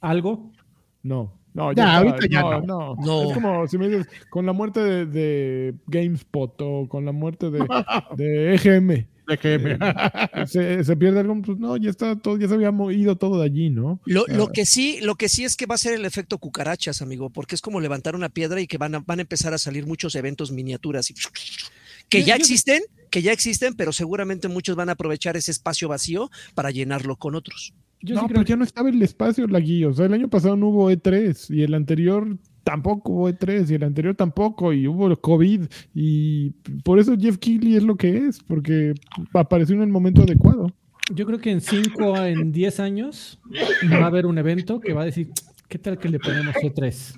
[0.00, 0.52] algo?
[1.02, 2.62] No, no, Ya, está- ahorita ya no, no.
[2.62, 2.96] no.
[3.04, 3.22] No.
[3.28, 7.50] Es como si me dices, con la muerte de, de GameSpot o con la muerte
[7.50, 7.58] de,
[8.16, 9.78] de EGM, Déjeme.
[10.46, 13.38] se, se pierde algo, pues no, ya está todo, ya se había mo- ido todo
[13.40, 14.00] de allí, ¿no?
[14.04, 17.02] Lo, lo que sí, lo que sí es que va a ser el efecto cucarachas,
[17.02, 19.58] amigo, porque es como levantar una piedra y que van a, van a empezar a
[19.58, 21.14] salir muchos eventos miniaturas y
[22.08, 26.30] que ya existen, que ya existen, pero seguramente muchos van a aprovechar ese espacio vacío
[26.54, 27.72] para llenarlo con otros.
[28.02, 29.88] Yo no, sí pero creo ya no estaba el espacio, la guía.
[29.88, 33.74] O sea, el año pasado no hubo E3 y el anterior tampoco hubo E3 y
[33.74, 35.62] el anterior tampoco y hubo COVID
[35.94, 36.50] y
[36.82, 38.94] por eso Jeff Keighley es lo que es, porque
[39.34, 40.72] apareció en el momento adecuado.
[41.14, 43.38] Yo creo que en 5 en 10 años
[43.92, 45.28] va a haber un evento que va a decir,
[45.68, 47.14] ¿qué tal que le ponemos E3?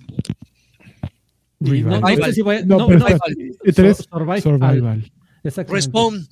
[1.60, 3.34] Y no, no sé si voy a- No, no, pero no, espera,
[3.64, 4.42] E3 Survival.
[4.42, 5.12] Survival.
[5.44, 5.72] Exactamente.
[5.86, 6.26] Respawn.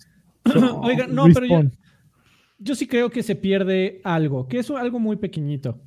[0.83, 1.63] Oiga, no, pero yo,
[2.59, 5.81] yo sí creo que se pierde algo, que es algo muy pequeñito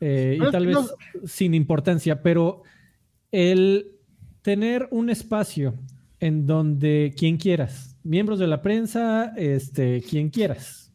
[0.00, 0.78] eh, y tal vez
[1.24, 2.62] sin importancia, pero
[3.32, 3.92] el
[4.42, 5.74] tener un espacio
[6.20, 10.92] en donde quien quieras, miembros de la prensa, este, quien quieras,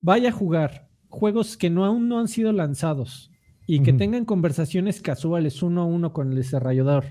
[0.00, 3.30] vaya a jugar juegos que no aún no han sido lanzados
[3.66, 7.04] y que tengan conversaciones casuales uno a uno con el desarrollador,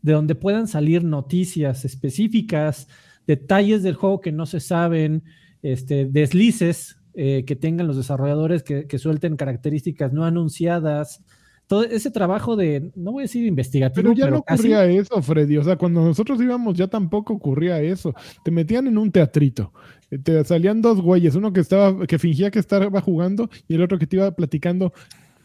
[0.00, 2.86] de donde puedan salir noticias específicas,
[3.26, 5.24] detalles del juego que no se saben,
[5.62, 11.22] este, deslices eh, que tengan los desarrolladores que, que suelten características no anunciadas.
[11.66, 14.84] Todo ese trabajo de, no voy a decir investigativo, Pero ya pero no casi- ocurría
[14.84, 15.56] eso, Freddy.
[15.56, 18.12] O sea, cuando nosotros íbamos ya tampoco ocurría eso.
[18.44, 19.72] Te metían en un teatrito.
[20.10, 23.82] eh, Te salían dos güeyes, uno que estaba, que fingía que estaba jugando y el
[23.82, 24.92] otro que te iba platicando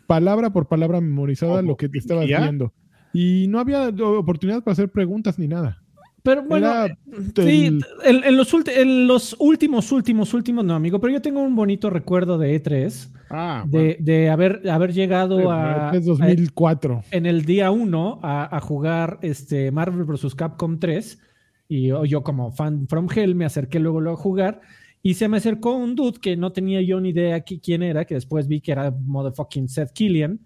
[0.07, 1.69] palabra por palabra memorizada ¿Cómo?
[1.69, 2.73] lo que te estabas viendo.
[3.13, 5.81] Y no había oportunidad para hacer preguntas ni nada.
[6.23, 6.95] Pero bueno, Era eh,
[7.35, 11.41] sí, el- en, en los en los últimos, últimos, últimos, no, amigo, pero yo tengo
[11.41, 13.87] un bonito recuerdo de E3, Ah, bueno.
[13.87, 17.03] de, de haber, haber llegado a, Es 2004.
[17.11, 20.33] en el día 1 a, a jugar este Marvel vs.
[20.35, 21.19] Capcom 3
[21.67, 24.61] y yo, yo como fan from Hell me acerqué luego, luego a jugar
[25.03, 28.03] y se me acercó un dude que no tenía yo ni idea qui- quién era,
[28.05, 30.39] que después vi que era motherfucking Seth Killian,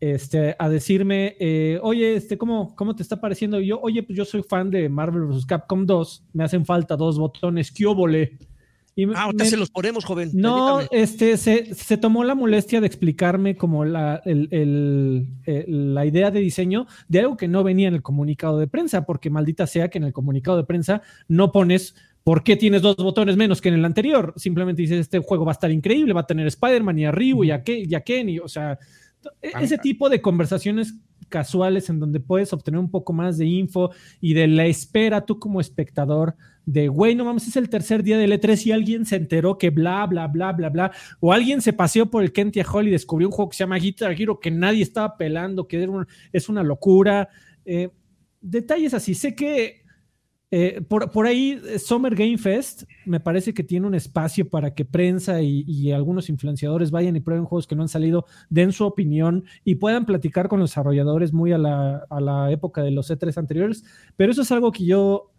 [0.00, 3.60] este, a decirme, eh, oye, este, ¿cómo, ¿cómo te está pareciendo?
[3.60, 5.46] Y yo, oye, pues yo soy fan de Marvel vs.
[5.46, 8.38] Capcom 2, me hacen falta dos botones, ¿qué óvole?".
[8.98, 10.30] Y Ah, ahorita me- se los ponemos, joven.
[10.32, 11.02] no, permítame.
[11.02, 16.30] este, se, se tomó la molestia de explicarme como la, el- el- el- la idea
[16.30, 19.88] de diseño de algo que no venía en el comunicado de prensa, porque maldita sea
[19.88, 21.94] que en el comunicado de prensa no pones
[22.24, 24.32] por qué tienes dos botones menos que en el anterior.
[24.36, 27.44] Simplemente dices, este juego va a estar increíble, va a tener Spider-Man y a Ryu
[27.44, 28.78] y a, Ke- y a Kenny, o sea,
[29.42, 30.94] ese tipo de conversaciones
[31.28, 35.38] casuales en donde puedes obtener un poco más de info y de la espera tú
[35.38, 39.16] como espectador de, güey, no mames, es el tercer día del E3 y alguien se
[39.16, 42.88] enteró que bla, bla, bla, bla, bla, o alguien se paseó por el Kentia Hall
[42.88, 45.88] y descubrió un juego que se llama Guitar Hero que nadie estaba pelando, que
[46.32, 47.28] es una locura.
[47.64, 47.90] Eh,
[48.40, 49.85] detalles así, sé que
[50.50, 54.74] eh, por, por ahí eh, Summer Game Fest me parece que tiene un espacio para
[54.74, 58.72] que prensa y, y algunos influenciadores vayan y prueben juegos que no han salido, den
[58.72, 62.92] su opinión y puedan platicar con los desarrolladores muy a la, a la época de
[62.92, 63.84] los E3 anteriores,
[64.16, 65.32] pero eso es algo que yo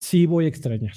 [0.00, 0.94] sí voy a extrañar.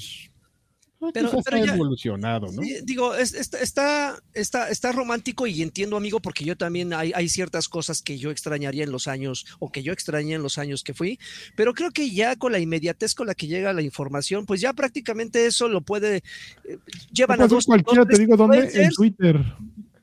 [1.01, 2.61] Pero- pero está ya- evolucionado, ¿no?
[2.83, 7.27] Digo, es- está, está, está, está romántico y entiendo, amigo, porque yo también hay, hay
[7.27, 10.83] ciertas cosas que yo extrañaría en los años o que yo extrañé en los años
[10.83, 11.19] que fui,
[11.55, 14.73] pero creo que ya con la inmediatez con la que llega la información, pues ya
[14.73, 16.17] prácticamente eso lo puede.
[16.65, 16.77] eh,
[17.11, 19.37] llevan ¿Qué a dos, cualquiera dos, te digo dónde, en Twitter.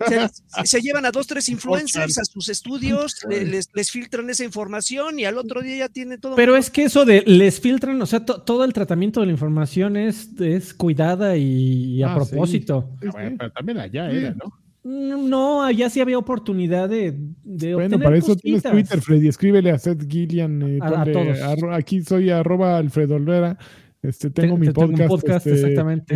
[0.07, 4.45] Se, se llevan a dos, tres influencers a sus estudios, le- les, les filtran esa
[4.45, 6.37] información y al otro día ya tiene todo.
[6.37, 9.33] Pero es que eso de les filtran, o sea, to- todo el tratamiento de la
[9.33, 12.91] información es, es cuidada y, y a Ah, propósito.
[13.01, 14.17] Sí, Ah, bueno, pero también allá Sí.
[14.17, 14.53] era, ¿no?
[14.85, 18.63] No, allá sí había oportunidad de, de Bueno, obtener para eso tienes.
[18.63, 19.29] Twitter, Freddy.
[19.29, 20.63] Escríbele a Seth Gillian.
[20.63, 21.39] eh, A- todos.
[21.41, 23.59] arro- aquí soy arroba Alfredo Olvera.
[24.01, 25.01] Este, tengo Te- mi te- tengo podcast.
[25.03, 26.15] un podcast, este, exactamente.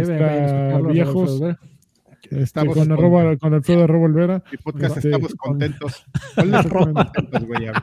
[0.92, 1.42] viejos.
[1.42, 1.58] Alfredo
[2.38, 4.42] Estamos con, con- arroba, con Alfredo arroba Olvera.
[4.50, 6.04] Mi podcast Este, estamos con- contentos.
[7.46, 7.70] Güey.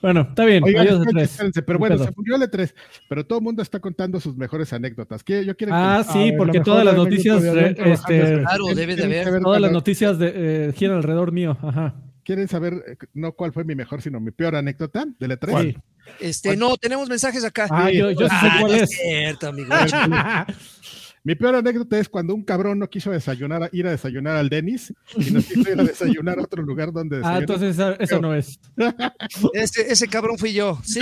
[0.00, 0.62] Bueno, está bien.
[0.62, 1.24] Oigan, adiós, espérense, E3.
[1.32, 2.72] espérense, pero bueno, se murió el E3,
[3.08, 5.24] pero todo el mundo está contando sus mejores anécdotas.
[5.24, 8.32] ¿Qué- Yo quiero Ah, sí, ver, porque todas las noticias, de re- Adrián trabajando este,
[8.34, 9.42] en- Claro, debe de haber.
[9.42, 10.32] todas las noticias de,
[10.68, 11.58] eh, giran alrededor mío.
[11.60, 11.96] Ajá.
[12.22, 15.62] ¿Quieren saber eh, no cuál fue mi mejor, sino mi peor anécdota del E3?
[15.62, 15.76] Sí.
[16.20, 17.66] Este, no, tenemos mensajes acá.
[17.68, 18.90] Ah, yo, sé Ah, cuál no es.
[18.90, 19.68] cierto, amigo.
[21.28, 24.94] Mi peor anécdota es cuando un cabrón no quiso desayunar, ir a desayunar al Denis
[25.14, 27.42] y nos quiso ir a desayunar a otro lugar donde ah, desayunar.
[27.42, 28.58] entonces esa, esa no es.
[29.52, 30.78] Ese, ese cabrón fui yo.
[30.84, 31.00] Sí,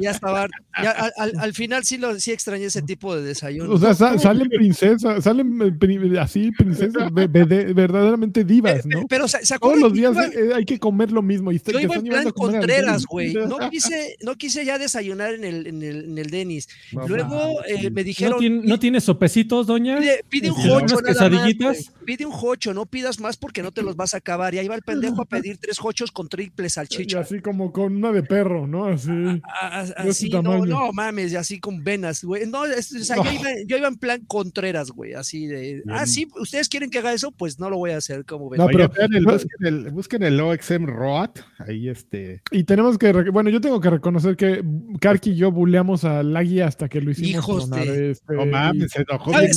[0.00, 0.48] ya estaba.
[0.82, 3.72] Ya, al, al- al final sí, lo, sí extrañé ese tipo de desayuno.
[3.72, 5.78] O sea, sa- salen princesas, salen
[6.18, 9.06] así princesas ve- ve- verdaderamente divas, ¿no?
[9.08, 11.52] Pero ¿se, se Todos los días iba- eh, hay que comer lo mismo.
[11.52, 13.06] Y Yo iba en plan Contreras, Denis.
[13.06, 13.34] güey.
[13.34, 16.68] No quise, no quise ya desayunar en el, en el, en el Denis.
[16.92, 18.38] No, Luego eh, me ¿No dijeron.
[18.40, 19.98] tiene, ¿No tiene sopecitos, doña?
[19.98, 21.92] Pide, pide un Este, jocho nada más.
[22.04, 24.54] Pide un jocho, no pidas más porque no te los vas a acabar.
[24.54, 27.20] Y ahí va el pendejo a pedir tres jochos con triple Y salchicha.
[27.20, 28.86] así como con una de perro, ¿no?
[28.86, 29.10] Así.
[29.10, 32.46] A- a- de Así, ese no, no mames, y así con venas, güey.
[32.46, 35.82] No, es- o sea, yo, iba, yo iba en plan Contreras, güey, así de.
[35.88, 38.58] Ah, sí, ustedes quieren que haga eso, pues no lo voy a hacer, como ven.
[38.58, 42.42] No, Oye, pero- vean el- busquen, el, busquen el OXM Roat, ahí este.
[42.50, 44.64] Y tenemos que, bueno, yo tengo que reconocer que
[45.00, 48.48] Karki y yo buleamos a Lagui hasta que lo hicimos Hijos de- este, No y
[48.50, 49.34] mames, se enojó.
[49.34, 49.50] A ver,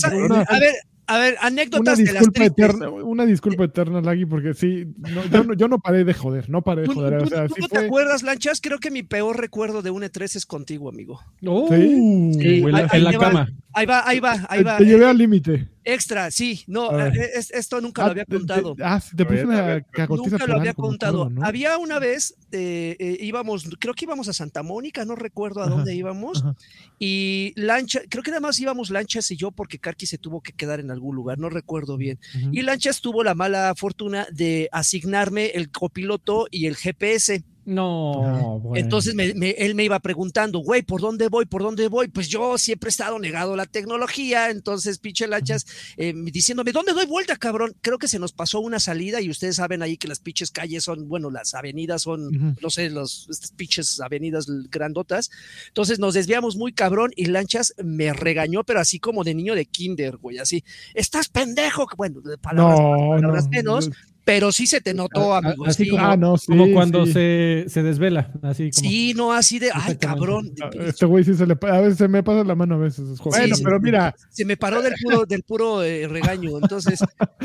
[0.49, 0.73] a ver,
[1.07, 5.43] a ver, Una anécdotas de las eterna, una disculpa eterna, Lagui, porque sí, no, yo,
[5.43, 7.17] no, yo no paré de joder, no paré de ¿Tú, joder.
[7.19, 8.59] tú- o sea, tú sí te acuerdas, Lanchas?
[8.61, 11.19] Creo que mi peor recuerdo de un E3 es contigo, amigo.
[11.45, 12.31] Oh, Sí.
[12.33, 13.17] sí, en la- Ahí- la va.
[13.19, 13.49] cama.
[13.77, 14.77] Ahí va, ahí va, ahí Te, va.
[14.77, 15.67] te llevé al límite.
[15.83, 18.73] Extra, sí, no, eh, es- esto nunca lo había Ah, te- contado.
[18.75, 21.23] te- ah, te puse una cagotiza Nunca lo había contado.
[21.23, 21.45] acuerdo, ¿no?
[21.45, 25.65] Había una vez, eh, eh, íbamos, creo que íbamos a Santa Mónica, no recuerdo a
[25.65, 26.55] Ajá, dónde íbamos, ajá.
[26.97, 30.53] y Lancha, creo que nada más íbamos Lanchas y yo porque Karki se tuvo que
[30.53, 32.19] quedar en algún lugar, no recuerdo bien.
[32.51, 37.43] Y Lanchas tuvo la mala fortuna de asignarme el copiloto y el GPS.
[37.65, 38.83] No, bueno.
[38.83, 41.45] Entonces me- me- él me iba preguntando, güey, ¿por dónde voy?
[41.45, 42.07] ¿Por dónde voy?
[42.07, 45.65] Pues yo siempre he estado negado a la tecnología, entonces pinche lanchas
[45.97, 47.75] eh, diciéndome, ¿dónde doy vuelta, cabrón?
[47.81, 50.83] Creo que se nos pasó una salida y ustedes saben ahí que las pinches calles
[50.83, 55.31] son, bueno, las avenidas son, no sé, los, estas pinches avenidas grandotas.
[55.67, 59.65] Entonces nos desviamos muy cabrón y lanchas me regañó, pero así como de niño de
[59.65, 60.63] kinder, güey, así,
[60.93, 63.89] estás pendejo, bueno, de palabras, No, palabras no, menos.
[64.25, 65.65] Pero sí se te notó, amigo.
[65.65, 65.89] así sí.
[65.91, 67.13] como, Ah, no, sí, como cuando sí.
[67.13, 68.89] se, se desvela, así como.
[68.89, 70.51] Sí, no, así de, ay, cabrón.
[70.61, 73.07] Ah, Este güey sí se le a veces se me pasa la mano a veces.
[73.07, 73.39] es joven.
[73.41, 73.63] Bueno, sí.
[73.63, 76.57] pero mira, Se me paró del puro, del puro eh, regaño.
[76.61, 76.99] Entonces,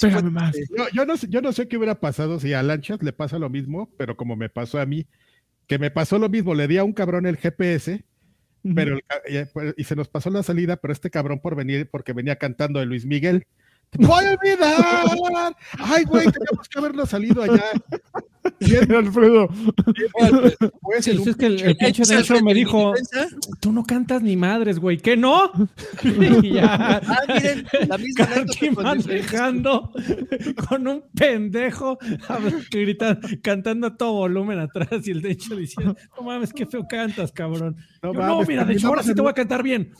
[0.00, 0.54] fue- más.
[0.76, 3.38] yo, yo no sé, yo no sé qué hubiera pasado si a Lanchas le pasa
[3.38, 5.06] lo mismo, pero como me pasó a mí,
[5.66, 8.04] que me pasó lo mismo, le di a un cabrón el GPS,
[8.74, 11.88] pero el eh, pues, y se nos pasó la salida, pero este cabrón por venir,
[11.88, 13.46] porque venía cantando de Luis Miguel.
[13.90, 15.56] ¡Te voy a olvidar!
[15.78, 16.26] ¡Ay, güey!
[16.30, 17.64] Teníamos que habernos salido allá.
[18.96, 19.48] Alfredo.
[20.82, 22.92] Pues, Sí, es que el, el pinche Dencho me dijo,
[23.60, 25.50] tú no cantas ni madres, güey, ¿qué no?
[26.42, 27.00] y ya.
[27.06, 28.28] Ah, miren, la misma
[28.74, 29.92] manejando
[30.68, 31.98] con un pendejo
[32.70, 37.32] gritando, cantando a todo volumen atrás y el Dencho diciendo, no mames, qué feo cantas,
[37.32, 37.76] cabrón.
[38.02, 39.92] No Yo, No, mira, Dencho, ahora terminamos sí te voy a cantar bien.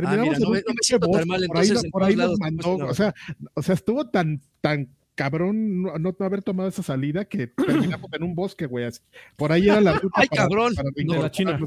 [0.00, 1.62] Terminamos Ah, mira, en no un me- no me siento tan bosque, mal, por ahí,
[1.68, 2.90] entonces, en por ahí todos nos lados, mandó, no.
[2.90, 3.14] o sea,
[3.54, 8.22] o sea, estuvo tan, tan cabrón no, no haber tomado esa salida que terminamos en
[8.22, 8.84] un bosque, güey.
[8.84, 9.00] así.
[9.36, 10.20] Por ahí era la ruta.
[10.20, 11.58] Ay, cabrón, para de la China.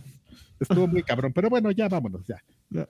[0.61, 2.35] Estuvo muy cabrón, pero bueno, ya vámonos, ya.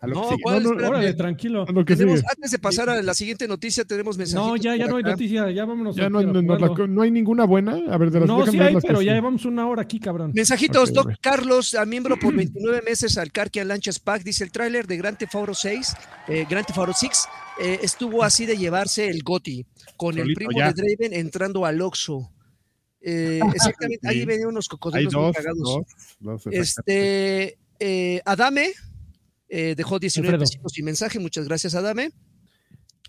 [0.01, 0.41] A lo que No, sigue.
[0.43, 0.63] ¿cuál?
[0.63, 0.87] No, no.
[0.89, 1.65] Órale, tranquilo.
[1.67, 4.45] A lo que Tenemos- antes de pasar a la siguiente noticia, tenemos mensajes.
[4.45, 5.95] No, ya, ya no hay noticia, ya vámonos.
[5.95, 7.79] Ya no, la- no hay ninguna buena.
[7.91, 9.05] A ver, de las No, sí hay, las que pero sí.
[9.05, 10.31] ya llevamos una hora aquí, cabrón.
[10.35, 11.11] Mensajitos, Ok, Doc.
[11.21, 15.17] Carlos, a miembro por 29 meses al Carque Lanchas Pack, dice el tráiler de Grand
[15.17, 15.93] Theft Auto 6,
[16.27, 17.25] eh, Grand Theft Auto 6,
[17.61, 19.65] eh, estuvo así de llevarse el Goti,
[19.95, 20.73] con el Solito primo ya.
[20.73, 22.29] de Draven entrando al Oxxo.
[23.03, 24.25] Eh, exactamente, ahí Sí.
[24.25, 25.59] venían unos cocodrilos muy dos, cagados.
[26.19, 26.47] dos, dos.
[26.53, 28.73] Este, eh, Adame
[29.49, 30.47] eh, dejó 19 Alfredo.
[30.47, 32.11] pesitos sin mensaje, muchas gracias Adame.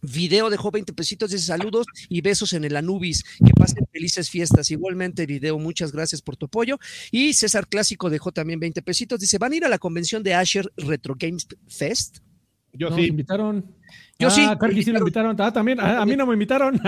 [0.01, 3.23] Video dejó 20 pesitos, dice saludos y besos en el Anubis.
[3.23, 4.69] Que pasen felices fiestas.
[4.73, 6.79] Igualmente, video, muchas gracias por tu apoyo.
[7.13, 9.21] Y César Clásico dejó también 20 pesitos.
[9.21, 12.19] Dice: ¿Van a ir a la convención de Asher Retro Games Fest?
[12.73, 13.77] Yo sí, invitaron.
[14.19, 15.37] Yo ah, sí, sí lo invitaron.
[15.39, 15.79] Ah, también.
[15.79, 16.81] Ah, a mí no me invitaron.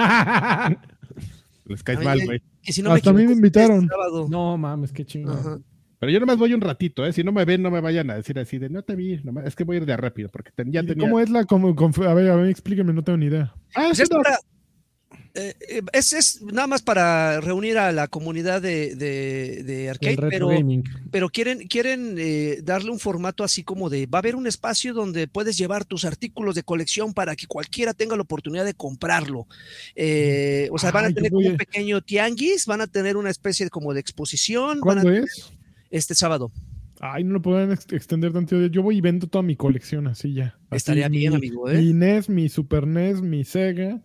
[1.67, 2.43] les caes mal, güey.
[2.63, 3.85] Si no Hasta a mí me invitaron.
[3.85, 5.65] este no mames, qué chingón.
[6.05, 7.15] Pero yo nomás voy un ratito, ¿eh?
[7.15, 9.47] Si no me ven, no me vayan a decir así de no te vi, nomás-
[9.47, 11.03] es que voy a ir de rápido, porque ten- ya ¿Y tenía.
[11.09, 13.55] ¿Cómo es la como, conf- A ver, a ver, explíqueme, no tengo ni idea.
[13.75, 14.39] Ah, Pues sí, es, no, para-
[15.37, 19.91] eh, eh, es, es nada más para reunir a la comunidad de, de, de El
[19.93, 20.85] arcade, pero, gaming.
[21.11, 24.93] pero quieren, quieren eh, darle un formato así como de, va a haber un espacio
[24.93, 29.47] donde puedes llevar tus artículos de colección para que cualquiera tenga la oportunidad de comprarlo.
[29.97, 33.17] Eh, o sea, van a Ay, tener como a- un pequeño tianguis, van a tener
[33.17, 34.81] una especie de, como de exposición.
[34.83, 35.51] van a- ¿Cuándo es?
[35.97, 36.51] Este sábado.
[37.01, 38.67] Ay, no lo podrán ex- extender tanto.
[38.67, 40.57] Yo voy y vendo toda mi colección así ya.
[40.71, 41.79] Así, Estaría bien, mi- amigo, ¿eh?
[41.79, 44.01] Mi NES, mi Super NES, mi Sega,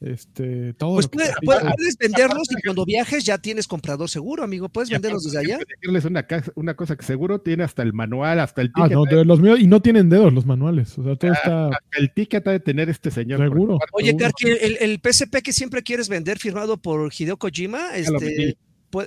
[0.00, 0.94] este, todo.
[0.94, 1.36] Pues lo que puede- sea.
[1.44, 4.68] puede- puedes venderlos y cuando viajes ya tienes comprador seguro, amigo.
[4.68, 5.58] Puedes venderlos desde allá.
[5.58, 6.26] decirles una,
[6.56, 8.92] una cosa que seguro tiene hasta el manual, hasta el Ah, ticket.
[8.98, 10.98] no, de los míos, y no tienen dedos los manuales.
[10.98, 13.38] O sea, todo está hasta el ticket ha de tener este señor.
[13.40, 13.78] seguro.
[13.92, 14.16] Oye.
[14.16, 18.58] Karki, el, el PSP que siempre quieres vender firmado por Hideo Kojima, este,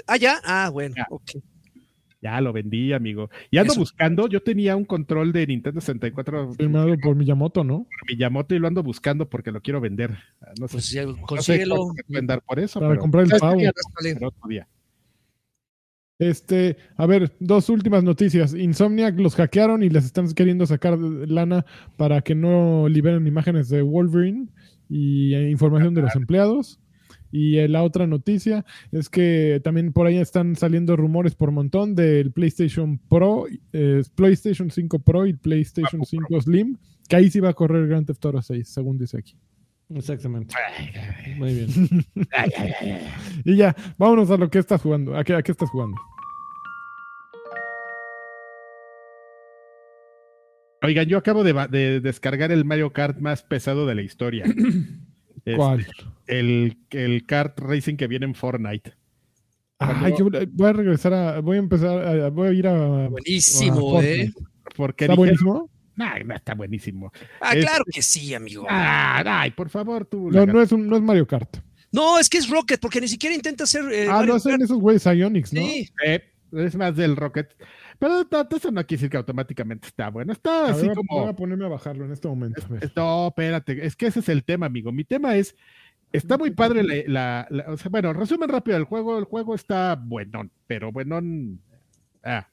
[0.07, 1.05] ah, ya, ah, bueno, Ya.
[1.09, 1.31] ok.
[2.25, 3.29] Ya lo vendí, amigo.
[3.51, 3.81] Y ando Eso.
[3.81, 7.83] buscando, yo tenía un control de Nintendo 64 Firmado por Miyamoto, ¿no?
[7.99, 10.17] por Miyamoto y lo ando buscando porque lo quiero vender.
[10.41, 11.75] Ah, No sé, Pues ya, no sé consíguelo.
[12.07, 14.13] pueden dar por eso, Para pero, comprar el ¿Sabes qué pavo.
[14.15, 14.67] pero otro día.
[16.17, 18.55] Este, a ver, dos últimas noticias.
[18.55, 21.63] Insomniac los hackearon y les están queriendo sacar lana
[21.97, 24.47] para que no liberen imágenes de Wolverine
[24.89, 26.79] y eh, información de los empleados.
[27.37, 28.63] Y la otra noticia
[28.93, 34.71] es que también por ahí están saliendo rumores por montón del PlayStation Pro, eh, PlayStation
[34.71, 36.77] 5 Pro y PlayStation 5 Slim,
[37.09, 39.35] que ahí sí va a correr Grand Theft Auto 6, según dice aquí.
[39.93, 40.55] Exactamente.
[41.37, 41.69] Muy bien.
[43.43, 45.17] Y ya, vámonos a lo que estás jugando.
[45.17, 45.97] ¿A qué, a qué estás jugando?
[50.81, 54.45] Oigan, yo acabo de, ba- de descargar el Mario Kart más pesado de la historia.
[55.45, 55.87] Este, ¿Cuál?
[56.27, 58.93] El, el kart racing que viene en Fortnite.
[59.77, 61.39] Ay, yo voy a regresar a.
[61.41, 61.97] Voy a empezar.
[62.23, 63.07] A, voy a ir a.
[63.09, 64.31] Buenísimo, a ¿eh?
[64.75, 65.69] Porque ¿Está buenísimo?
[65.95, 67.11] Nah, no está buenísimo.
[67.41, 68.65] Ah, Es- claro que sí, amigo.
[68.69, 70.29] Ah, ay, por favor, tú.
[70.31, 71.57] No, no es, un, no es Mario Kart.
[71.91, 73.83] No, es que es Rocket, porque ni siquiera intenta hacer.
[73.93, 74.61] eh, ah, Mario no Kart.
[74.61, 75.61] esos güeyes Ionix, ¿no?
[75.61, 76.21] Sí, Eh,
[76.53, 77.53] es más del Rocket.
[77.99, 78.21] Pero
[78.55, 80.33] eso no quiere decir que automáticamente está bueno.
[80.33, 81.21] Está A así ver, como.
[81.21, 82.61] Voy a ponerme a bajarlo en este momento.
[82.63, 82.91] a ver.
[82.95, 84.91] No, espérate, es que ese es el tema, amigo.
[84.91, 85.55] Mi tema es,
[86.11, 89.55] está muy padre la, la- la- o sea, bueno, resumen rápido el juego, el juego
[89.55, 91.59] está buenón, pero buenón,
[92.23, 92.47] ah,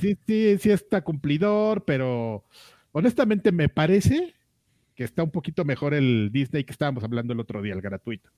[0.00, 2.44] sí, sí, sí está cumplidor, pero
[2.92, 4.34] honestamente me parece
[4.94, 8.30] que está un poquito mejor el Disney que estábamos hablando el otro día, el gratuito.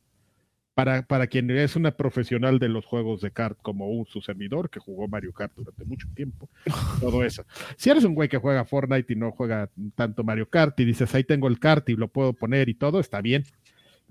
[0.79, 4.71] Para, para quien es una profesional de los juegos de kart como un, su servidor
[4.71, 6.49] que jugó Mario Kart durante mucho tiempo,
[7.01, 7.45] todo eso.
[7.77, 11.13] Si eres un güey que juega Fortnite y no juega tanto Mario Kart y dices,
[11.17, 13.43] ahí tengo el kart y lo puedo poner y todo, está bien.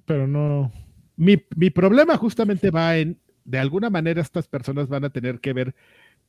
[0.03, 0.73] Pero no.
[1.15, 5.53] Mi, mi problema justamente va en, de alguna manera estas personas van a tener que
[5.53, 5.73] ver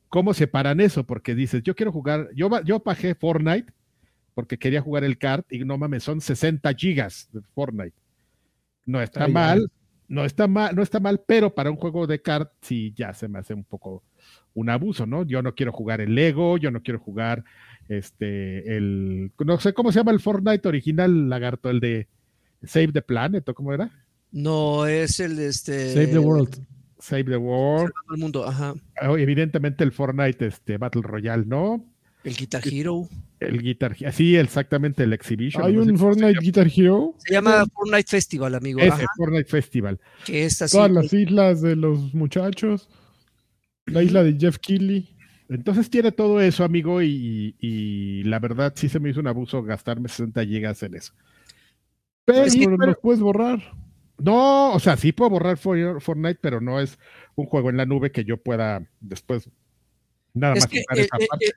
[0.07, 3.73] cómo separan eso, porque dices, yo quiero jugar, yo, yo bajé Fortnite
[4.33, 7.97] porque quería jugar el kart y no mames, son 60 gigas de Fortnite.
[8.85, 9.71] No está Ay, mal.
[10.09, 13.27] No está mal, no está mal, pero para un juego de kart sí ya se
[13.29, 14.03] me hace un poco
[14.53, 15.23] un abuso, ¿no?
[15.23, 17.45] Yo no quiero jugar el Lego, yo no quiero jugar
[17.87, 22.07] este el no sé cómo se llama el Fortnite original, lagarto, el de
[22.63, 23.89] Save the Planet o cómo era?
[24.31, 25.93] No, es el este.
[25.93, 26.65] Save the World.
[26.99, 27.91] Save the World.
[27.93, 28.73] Salvando el mundo, ajá.
[29.07, 31.85] Oh, evidentemente el Fortnite este Battle Royale, ¿no?
[32.23, 33.07] El Guitar Hero.
[33.39, 35.63] El Guitar sí, exactamente el Exhibition.
[35.63, 36.39] Hay no un Fortnite.
[36.41, 37.15] Guitar Hero.
[37.19, 38.79] Se llama Fortnite Festival, amigo.
[38.79, 39.99] Ese, Ajá, Fortnite Festival.
[40.25, 40.75] que es así.
[40.75, 42.89] Todas las islas de los muchachos.
[43.85, 45.15] La isla de Jeff Keighley.
[45.47, 49.63] Entonces tiene todo eso, amigo, y, y la verdad sí se me hizo un abuso
[49.63, 51.13] gastarme 60 gigas en eso.
[52.25, 53.59] Pero, Pues sí, pero los puedes borrar.
[54.19, 56.99] no, o sea, sí puedo borrar For- Fortnite, pero no es
[57.35, 59.49] un juego en la nube que yo pueda después
[60.33, 61.07] nada Es más que el,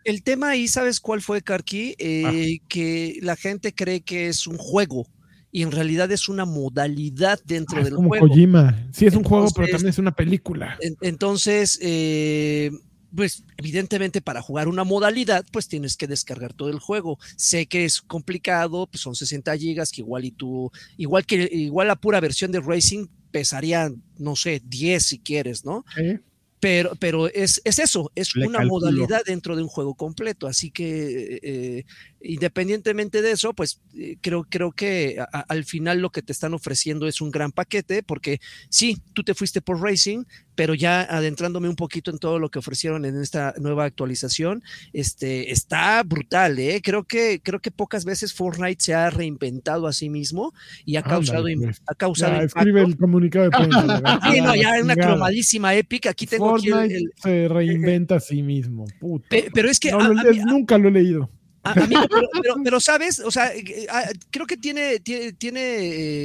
[0.04, 1.94] el- tema ahí, ¿sabes cuál fue, Karki?
[1.98, 5.06] Eh, que la gente cree que es un juego
[5.50, 8.28] y en realidad es una modalidad dentro Ah, es del como juego.
[8.28, 8.88] Kojima.
[8.92, 10.78] Sí, es un juego, pero Entonces- también es una película.
[10.80, 12.70] En- Entonces, eh,
[13.14, 17.18] pues evidentemente para jugar una modalidad, pues tienes que descargar todo el juego.
[17.36, 21.88] Sé que es complicado, pues son 60 gigas, que igual y tú, igual que igual
[21.88, 25.84] la pura versión de Racing pesaría, no sé, 10 si quieres, ¿no?
[25.98, 26.20] ¿eh?
[26.62, 28.86] Pero, pero es, es eso, es Le una calculo.
[28.86, 30.46] modalidad dentro de un juego completo.
[30.46, 31.84] Así que eh,
[32.24, 36.54] independientemente de eso, pues eh, creo, creo que a- al final lo que te están
[36.54, 41.68] ofreciendo es un gran paquete, porque sí, tú te fuiste por Racing, pero ya adentrándome
[41.68, 44.62] un poquito en todo lo que ofrecieron en esta nueva actualización,
[44.92, 46.80] este, está brutal, ¿eh?
[46.82, 50.52] Creo que, creo que pocas veces Fortnite se ha reinventado a sí mismo
[50.84, 51.80] y ha causado, pues.
[51.86, 54.20] ha causado Ya, escribe el comunicado de prensa.
[54.30, 56.10] Sí, no, ya es una cromadísima épica.
[56.10, 58.84] Aquí tengo aquí el- Fortnite el, se reinventa a sí mismo.
[59.00, 59.26] Puta.
[59.30, 61.30] Pe- pero es que No a- lo a nunca lo he leído.
[61.64, 65.60] A- amigo, pero, pero- pero, sabes, o sea, eh, ah, creo que tiene, tiene, tiene,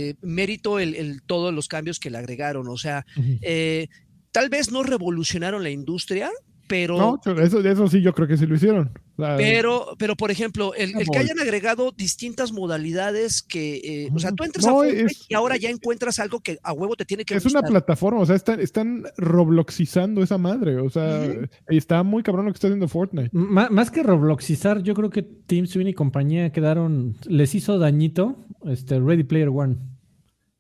[0.09, 2.67] eh, mérito el, el- todos los cambios que le agregaron.
[2.67, 3.05] O sea,
[3.41, 3.87] eh,
[4.31, 6.29] tal vez no revolucionaron la industria,
[6.67, 8.91] pero, No, eso, eso sí, yo creo que sí lo hicieron.
[9.37, 14.31] Pero, pero por ejemplo, el, el que hayan agregado distintas modalidades que, eh, o sea,
[14.31, 17.03] tú entras No, a Fortnite es- y ahora ya encuentras algo que a huevo te
[17.05, 20.77] tiene que es una plataforma, o sea, están, están robloxizando esa madre.
[20.77, 21.25] O sea,
[21.67, 23.29] está muy cabrón lo que está haciendo Fortnite.
[23.31, 28.45] Má- más que Robloxizar, yo creo que Team Sweeney y compañía quedaron, les hizo dañito
[28.65, 29.77] este Ready Player One.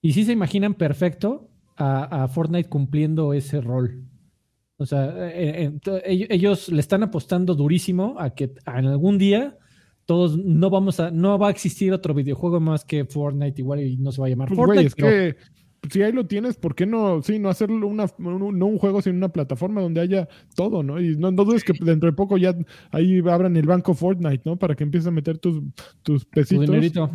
[0.01, 4.03] Y sí se imaginan perfecto a, a Fortnite cumpliendo ese rol.
[4.77, 9.57] O sea, eh, eh, ellos, le están apostando durísimo a que en algún día
[10.05, 13.97] todos no vamos a, no va a existir otro videojuego más que Fortnite igual y
[13.97, 14.87] no se va a llamar Pues, Fortnite.
[14.87, 15.35] es pero- que
[15.91, 19.01] si ahí lo tienes, ¿por qué no, sí, no hacerlo una, un- no un juego,
[19.01, 20.99] sino una plataforma donde haya todo, ¿no?
[21.01, 22.55] Y no, no dudes que dentro de poco ya
[22.91, 24.57] ahí abran el banco Fortnite, ¿no?
[24.57, 25.61] Para que empieces a meter tus,
[26.03, 26.65] tus tu pesitos.
[26.65, 27.09] dinerito.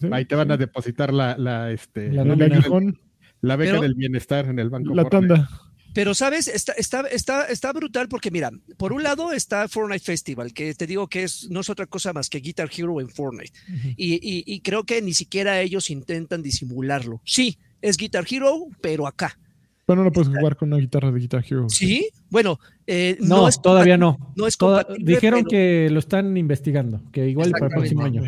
[0.00, 0.08] ¿sí?
[0.12, 2.98] Ahí te van a depositar la, la, este, La aguijón,
[3.40, 4.94] la beca Pero- del bienestar en el banco.
[4.94, 5.34] la Fortnite.
[5.34, 5.48] tanda.
[5.94, 6.48] Pero, ¿sabes?
[6.48, 10.86] Está, está, está, está brutal porque, mira, por un lado está Fortnite Festival, que te
[10.86, 13.52] digo que es, no es otra cosa más que Guitar Hero en Fortnite.
[13.96, 17.20] y, y- y creo que ni siquiera ellos intentan disimularlo.
[17.24, 19.38] Sí, es Guitar Hero, pero acá.
[19.86, 21.66] Pero no lo puedes jugar con una guitarra de Guitar Hero.
[21.70, 24.18] Sí, bueno, eh, No, no, es todavía no.
[24.36, 28.22] no es Toda- dijeron pero- que lo están investigando, que igual para el próximo año.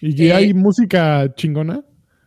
[0.00, 1.84] ¿Y que Eh, hay música chingona?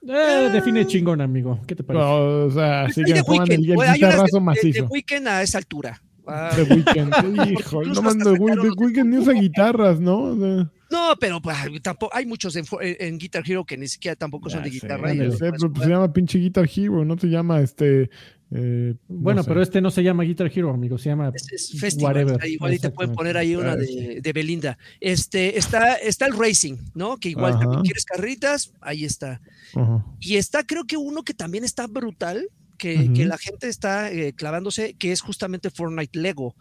[0.07, 1.59] Eh, define chingón, amigo.
[1.67, 2.05] ¿Qué te parece?
[2.05, 4.83] No, o sea, sí que de juegan el, guitarrazo de- de- macizo.
[4.83, 6.01] De Weekend a esa altura.
[6.27, 7.13] Ah, The Weeknd.
[7.59, 10.19] Hijo, no mando, The Weeknd ni usa guitarras, ¿no?
[10.19, 14.49] O sea, no, pero pues, tampoco hay muchos en, Guitar Hero que ni siquiera tampoco
[14.49, 15.09] son de sé, guitarra.
[15.13, 18.09] sé, pues, se llama pinche Guitar Hero, no se llama este.
[18.51, 19.47] Eh, no bueno, sé.
[19.47, 20.97] pero este no se llama Guitar Hero, amigo.
[20.97, 22.49] Se llama Es, es festival, whatever.
[22.49, 24.77] igual y te pueden poner ahí una de, de Belinda.
[24.99, 27.17] Este, está, está el Racing, ¿no?
[27.17, 27.61] Que igual Ajá.
[27.61, 29.41] también quieres carritas, ahí está.
[29.75, 30.05] Ajá.
[30.19, 32.49] Y está, creo que uno que también está brutal,
[32.79, 36.55] que, la gente está eh, clavándose, que es justamente Fortnite Lego,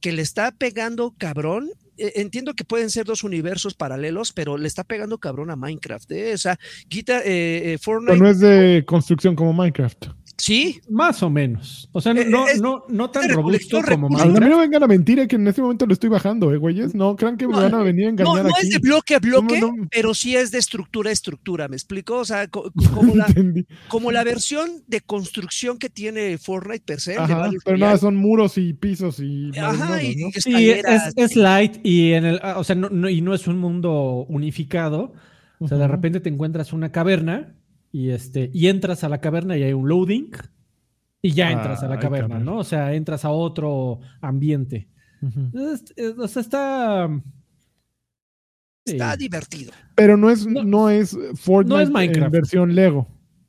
[0.00, 1.70] que le está pegando cabrón.
[1.98, 6.10] Eh, entiendo que pueden ser dos universos paralelos, pero le está pegando cabrón a Minecraft.
[6.12, 6.34] ¿eh?
[6.34, 6.58] O sea,
[6.88, 8.12] quita eh, eh, Fortnite.
[8.12, 10.06] Pero no es de construcción como Minecraft.
[10.40, 11.88] Sí, Más o menos.
[11.90, 14.20] O sea, no, Eh, no, es- no, no tan robusto como recursos.
[14.22, 14.50] A mí Minecraft.
[14.52, 16.94] no vengan a mentir, que en este momento lo estoy bajando, ¿eh, güeyes?
[16.94, 18.68] No, crean que me No, van a venir a no, engañar no aquí.
[18.68, 19.88] es de bloque a bloque, No, no.
[19.90, 21.66] pero sí es de estructura a estructura.
[21.66, 22.18] ¿Me explico?
[22.18, 23.26] O sea, co- como la,
[23.88, 27.16] como la versión de construcción que tiene Fortnite per se.
[27.18, 29.50] Ajá, pero nada, son muros y pisos y.
[29.58, 30.28] Ajá, y, ¿no?
[31.16, 34.24] es, light y en el, ah, o sea, no, no- y no es un mundo
[34.28, 35.12] unificado.
[35.58, 37.54] O sea, de repente te encuentras una caverna
[37.92, 40.30] y este, y entras a la caverna y hay un loading
[41.22, 42.44] Y ya entras a la caverna, cabrón.
[42.44, 42.58] ¿no?
[42.58, 44.88] O sea, entras a otro ambiente.
[45.22, 45.50] Ujú.
[45.72, 47.08] Es- es- O sea, está.
[48.86, 48.92] sí.
[48.92, 49.72] Está divertido.
[49.94, 52.26] Pero no es, No- no, es Fortnite no es Minecraft.
[52.26, 53.08] en versión Lego.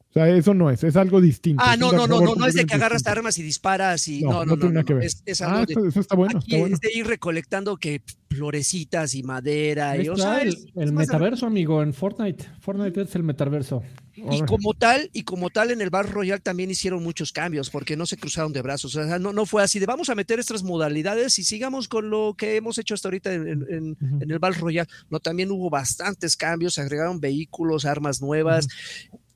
[0.09, 1.63] O sea, eso no es, es algo distinto.
[1.63, 3.19] Ah, no, no, no, no, no es de que agarras distinto.
[3.19, 5.03] armas y disparas y No, no, no no, no, tiene nada no, que ver.
[5.03, 6.73] Es, es Ah, de, eso, eso está bueno, aquí está bueno.
[6.75, 8.01] es de ir recolectando que
[8.31, 12.43] florecitas y madera y, o está sea, el, el metaverso, amigo, en Fortnite.
[12.59, 13.83] Fortnite es el metaverso.
[14.31, 17.95] Y como tal, y como tal en el Battle Royale también hicieron muchos cambios porque
[17.97, 18.95] no se cruzaron de brazos.
[18.95, 22.09] O sea, no, no fue así de vamos a meter estas modalidades y sigamos con
[22.09, 24.23] lo que hemos hecho hasta ahorita en, en- en- Ujú.
[24.23, 24.89] en el Battle Royale.
[25.09, 28.67] No, también hubo bastantes cambios, se agregaron vehículos, armas nuevas.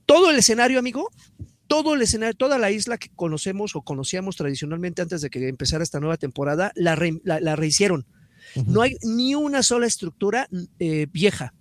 [0.06, 1.10] Todo el escenario, amigo,
[1.68, 5.84] todo el escenario, toda la isla que conocemos o conocíamos tradicionalmente antes de que empezara
[5.84, 8.06] esta nueva temporada, la, re- la- la rehicieron.
[8.68, 10.48] No hay ni una sola estructura
[10.78, 11.54] eh, vieja.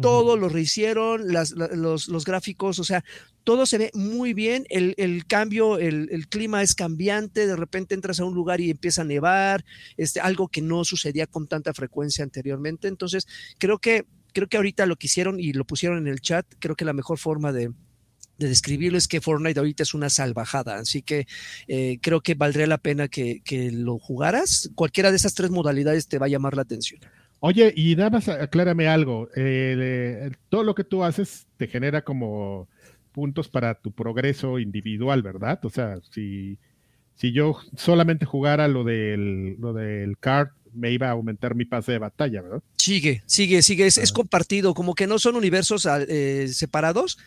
[0.00, 3.04] Todo lo rehicieron, las- la- los, los gráficos, o sea,
[3.44, 4.66] todo se ve muy bien.
[4.68, 7.46] El, cambio, el, clima es cambiante.
[7.46, 9.64] De repente entras a un lugar y empieza a nevar,
[9.96, 12.88] este, algo que no sucedía con tanta frecuencia anteriormente.
[12.88, 13.26] Entonces,
[13.58, 16.76] creo que, creo que ahorita lo que hicieron y lo pusieron en el chat, creo
[16.76, 17.72] que la mejor forma de,
[18.38, 20.76] de describirlo es que Fortnite ahorita es una salvajada.
[20.78, 21.26] Así que
[21.66, 24.70] eh, creo que valdría la pena que lo jugaras.
[24.74, 27.00] Cualquiera de esas tres modalidades te va a llamar la atención.
[27.40, 29.28] Oye, y nada más aclárame algo.
[29.34, 32.68] eh, todo lo que tú haces te genera como
[33.12, 35.58] puntos para tu progreso individual, ¿verdad?
[35.64, 36.58] O sea, si,
[37.14, 41.92] si yo solamente jugara lo del, lo del card, me iba a aumentar mi pase
[41.92, 42.62] de batalla, ¿verdad?
[42.76, 43.86] Sigue, sigue, sigue.
[43.86, 44.14] Es, es Ah.
[44.14, 47.18] compartido, como que no son universos ah, eh, separados.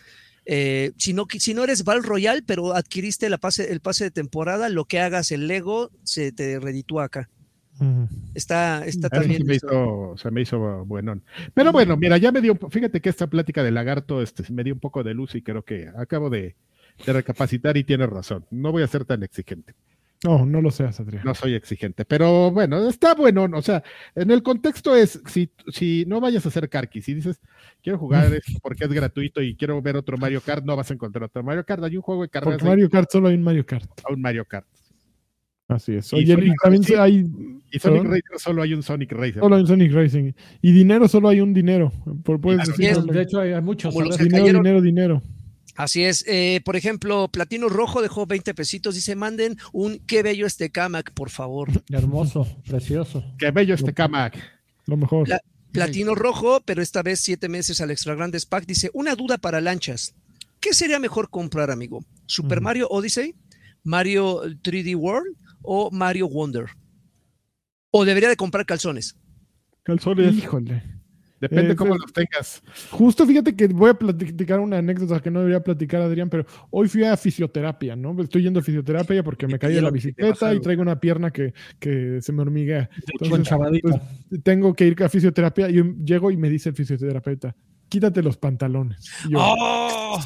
[0.46, 4.10] Eh, si, no, si no eres Val Royal, pero adquiriste la pase, el pase de
[4.10, 7.28] temporada, lo que hagas el Lego se te reditúa acá.
[8.34, 9.40] Está, está Eso también.
[9.40, 11.22] se me hizo, se me hizo buenón.
[11.54, 14.74] Pero bueno, mira, ya me dio, fíjate que esta plática de lagarto este, me dio
[14.74, 16.54] un poco de luz y creo que acabo de,
[17.04, 18.46] de recapacitar y tienes razón.
[18.50, 19.74] No voy a ser tan exigente.
[20.24, 21.22] No, no lo seas, Adrián.
[21.24, 23.46] No soy exigente, pero bueno, está bueno.
[23.52, 23.82] O sea,
[24.14, 27.40] en el contexto es, si, si no vayas a hacer Karki, si dices,
[27.82, 30.94] quiero jugar esto porque es gratuito y quiero ver otro Mario Kart, no vas a
[30.94, 31.84] encontrar otro Mario Kart.
[31.84, 33.90] Hay un juego de carreras Porque Mario Kart solo hay un Mario Kart.
[34.02, 34.66] a un Mario Kart.
[35.68, 36.12] Así es.
[36.12, 36.96] Y Oye, y Sonic también Racing.
[36.98, 37.14] hay.
[37.72, 38.06] Y Sonic ¿Perdón?
[38.06, 39.40] Racer solo hay un Sonic Racer.
[39.40, 40.32] Solo hay un Sonic Racing.
[40.62, 41.92] Y dinero, solo hay un dinero.
[42.22, 42.94] Por, puedes Así decir, es.
[42.96, 43.94] solo hay- De hecho, hay, hay muchos.
[43.94, 45.22] Dinero, cayeron- dinero, dinero.
[45.76, 46.24] Así es.
[46.28, 48.94] Eh, por ejemplo, Platino Rojo dejó 20 pesitos.
[48.94, 51.68] Dice: manden un qué bello este Kamak, por favor.
[51.90, 53.24] Hermoso, precioso.
[53.38, 54.36] Qué bello este Kamak.
[54.86, 55.28] Lo mejor.
[55.28, 55.40] La-
[55.72, 58.66] Platino Rojo, pero esta vez siete meses al Extra Grandes Pack.
[58.66, 60.14] Dice: Una duda para lanchas.
[60.60, 62.04] ¿Qué sería mejor comprar, amigo?
[62.26, 62.60] ¿Super.
[62.60, 63.34] Mario Odyssey?
[63.82, 65.34] ¿Mario 3D World?
[65.64, 66.66] ¿O Mario Wonder?
[67.90, 69.16] ¿O debería de comprar calzones?
[69.82, 70.34] Calzones.
[70.36, 70.82] Híjole.
[71.40, 72.62] Depende Eh, cómo los tengas.
[72.90, 76.88] Justo fíjate que voy a platicar una anécdota que no debería platicar Adrián, pero hoy
[76.88, 78.18] fui a fisioterapia, ¿no?
[78.22, 81.30] Estoy yendo a fisioterapia porque me ¿Qué caí de la bicicleta y traigo una pierna
[81.30, 82.88] que, que se me hormiguea.
[83.20, 83.48] Entonces,
[83.82, 87.54] pues, tengo que ir a fisioterapia y llego y me dice el fisioterapeuta,
[87.90, 89.04] quítate los pantalones.
[89.28, 90.18] Y, yo- ¡Oh!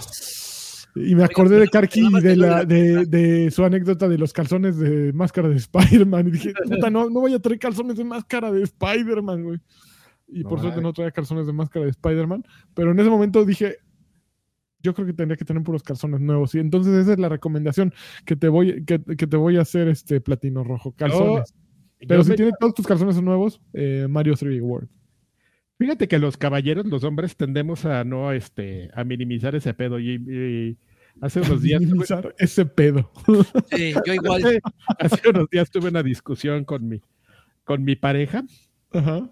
[0.94, 4.78] Y me acordé de Karki y de, la, de, de su anécdota de los calzones
[4.78, 6.28] de máscara de Spider-Man.
[6.28, 9.58] Y dije, puta, no, no voy a traer calzones de máscara de Spider-Man, güey.
[10.28, 12.44] Y No por suerte no traía calzones de máscara de Spider-Man.
[12.74, 13.76] Pero en ese momento dije,
[14.82, 16.54] yo creo que tendría que tener puros calzones nuevos.
[16.54, 17.92] Y entonces esa es la recomendación
[18.26, 20.92] que te voy, que, que te voy a hacer, este platino rojo.
[20.96, 21.54] Calzones.
[22.00, 24.88] Pero Yo si me- tienes todos tus calzones nuevos, eh, Mario 3D World.
[25.78, 29.98] Fíjate que los caballeros, los hombres, tendemos a no, este, a minimizar ese pedo.
[30.00, 30.76] Y, y
[31.20, 33.10] hace unos días, tuve, Minimizar ese pedo.
[33.70, 34.44] Sí, yo igual.
[34.44, 34.60] hace,
[34.98, 37.00] hace unos días tuve una discusión con mi,
[37.64, 38.42] con mi pareja,
[38.92, 39.28] Ajá.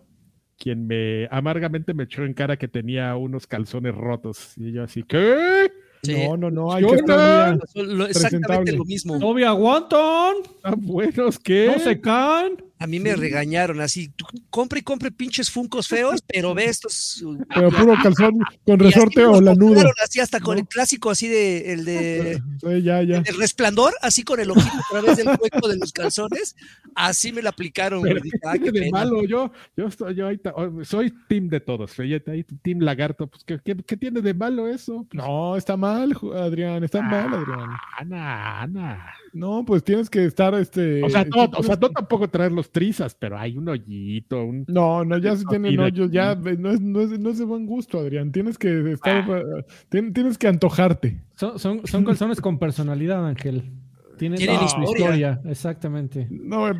[0.56, 4.52] quien me amargamente me echó en cara que tenía unos calzones rotos.
[4.56, 5.70] Y yo así, ¿qué?
[6.04, 6.14] Sí.
[6.28, 7.82] No, no, no, hay Yo que estar no.
[7.82, 9.18] lo- exactamente lo mismo.
[9.18, 11.72] No me aguantan, ¿Tan buenos que?
[11.74, 12.62] no se caen.
[12.78, 17.22] A mí me regañaron así, tú compre y compre pinches funcos feos, pero ve estos.
[17.22, 18.34] uh, Pero puro calzón
[18.66, 19.68] con resorte me o lanudo.
[19.68, 20.60] compraron Así hasta con ¿no?
[20.60, 23.16] el clásico así de el de Sí, ya, ya.
[23.24, 26.54] el resplandor, así con el ojito a través del hueco de los calzones,
[26.94, 28.00] así me lo aplicaron.
[28.00, 28.12] güey.
[28.12, 28.98] Pero Dije, ¿qué "Ah, qué de pena".
[28.98, 29.24] malo?
[29.24, 31.92] Yo, yo, estoy, yo ahorita- oh, soy team de todos.
[31.92, 33.26] Fíjate, ahí, team lagarto.
[33.26, 35.06] Pues, ¿qué, qué, qué tiene de malo eso?
[35.14, 37.70] No, está mal, Adrián, está mal, Adrián.
[37.98, 39.06] Ana, Ana.
[39.36, 41.02] No, pues tienes que estar, este...
[41.04, 44.64] O sea, no, o sea, no tampoco traer los trizas, pero hay un hoyito, un...
[44.66, 47.44] No, no, ya si Eso tienen hoyos, ya no es, no, es, no es de
[47.44, 48.32] buen gusto, Adrián.
[48.32, 49.24] Tienes que estar,
[49.90, 51.20] tien- tienes que antojarte.
[51.36, 53.70] Son, son, son calzones con personalidad, Ángel.
[54.18, 55.42] Tienen, Tienen su historia.
[55.44, 56.26] exactamente.
[56.30, 56.72] No,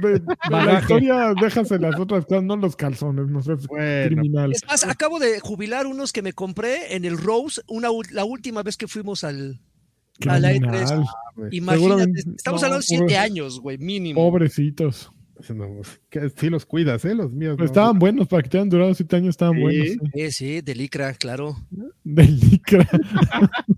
[0.50, 4.52] la historia déjase las otras cosas, no los calzones, no seas Bueno, criminal.
[4.52, 8.62] Es más, acabo de jubilar unos que me compré en el Rose una, la última
[8.62, 9.60] vez que fuimos al,
[10.28, 10.58] a la E3.
[10.58, 11.04] Criminal.
[11.52, 14.20] Imagínate, estamos no, hablando de siete pobre- años, güey, mínimo.
[14.30, 15.10] Pobrecitos.
[15.54, 17.14] No, pues, que sí los cuidas, ¿eh?
[17.14, 17.56] Los míos.
[17.58, 17.64] no.
[17.66, 19.60] Estaban buenos, para que te hayan durado siete años, estaban Sí.
[19.62, 19.86] buenos.
[19.88, 19.98] sí.
[20.14, 21.56] Sí, sí, de licra, claro.
[22.04, 22.88] Del licra.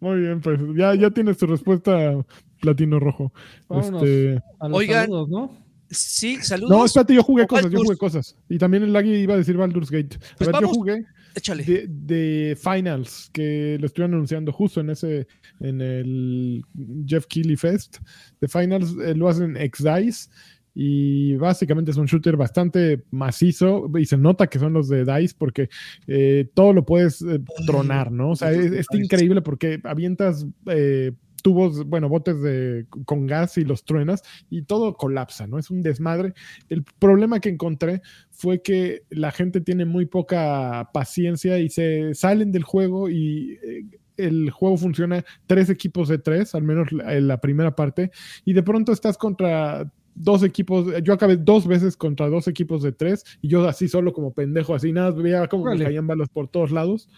[0.00, 2.12] Muy bien, pues ya, ya tienes tu respuesta,
[2.60, 3.32] Platino Rojo.
[3.68, 4.02] Vámonos.
[4.02, 5.58] Este, A los Oigan, saludos, ¿no?
[5.90, 6.70] Sí, saludos.
[6.70, 8.36] No, espérate, yo jugué cosas, yo jugué cosas.
[8.48, 10.16] Y también el Lagui iba a decir Baldur's Gate.
[10.16, 10.70] A Pues ver, vamos.
[10.70, 11.04] yo jugué
[11.34, 11.64] Échale.
[11.64, 15.26] de, de Finals, que lo estuvieron anunciando justo en ese,
[15.60, 16.62] en el
[17.06, 17.98] Jeff Keighley Fest.
[18.40, 20.30] De Finals eh, lo hacen ex-DICE
[20.74, 25.34] y básicamente es un shooter bastante macizo y se nota que son los de DICE
[25.38, 25.68] porque
[26.06, 28.30] eh, todo lo puedes eh, tronar, ¿no?
[28.30, 30.46] O sea, es, es increíble porque avientas...
[30.66, 31.12] eh,
[31.44, 35.58] tubos, bueno, botes de, con gas y los truenas y todo colapsa, ¿no?
[35.58, 36.32] Es un desmadre.
[36.70, 38.00] El problema que encontré
[38.30, 43.84] fue que la gente tiene muy poca paciencia y se salen del juego y eh,
[44.16, 48.10] el juego funciona tres equipos de tres, al menos la- en la primera parte,
[48.46, 52.92] y de pronto estás contra dos equipos, yo acabé dos veces contra dos equipos de
[52.92, 55.84] tres y yo así solo como pendejo, así nada, veía como me Órale.
[55.84, 57.08] caían balas por todos lados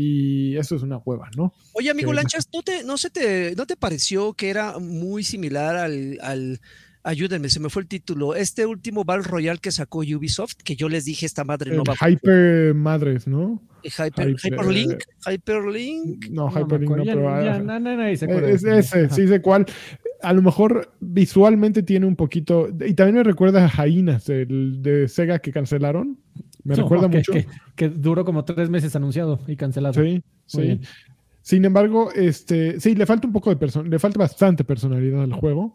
[0.00, 1.52] y eso es una hueva, ¿no?
[1.72, 5.74] Oye, amigo Lanchas, ¿no te, no, se te, ¿no te pareció que era muy similar
[5.74, 6.60] al, al-
[7.02, 10.88] ayúdenme, se me fue el título, este último Battle Royale que sacó Ubisoft, que yo
[10.88, 13.60] les dije, esta madre no va a Hyper Madres, ¿no?
[13.82, 16.28] Hyper, Hyper- Hyperlink, Hyperlink.
[16.30, 17.40] No, Hyperlink no, pero ah,
[18.26, 19.66] acuerda Es ese, sí sé cuál.
[20.22, 22.68] A lo mejor visualmente tiene un poquito.
[22.86, 26.18] Y también me recuerda a Jainas, el de Sega que cancelaron.
[26.68, 27.32] Me No, recuerda que, mucho.
[27.32, 29.94] Que, que duró como tres meses anunciado y cancelado.
[29.94, 30.60] Sí, Muy sí.
[30.60, 30.80] bien.
[31.40, 35.32] Sin embargo, este, sí, le falta un poco de person le falta bastante personalidad al
[35.32, 35.74] juego.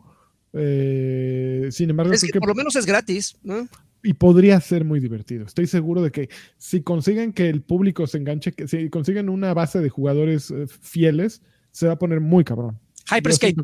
[0.53, 3.67] Eh, sin embargo, Es creo que que- por lo menos es gratis, ¿no?
[4.05, 5.45] y podría ser muy divertido.
[5.45, 9.53] Estoy seguro de que si consiguen que el público se enganche, que si consiguen una
[9.53, 11.41] base de jugadores eh, fieles,
[11.71, 12.77] se va a poner muy cabrón.
[13.09, 13.55] Hyperscape.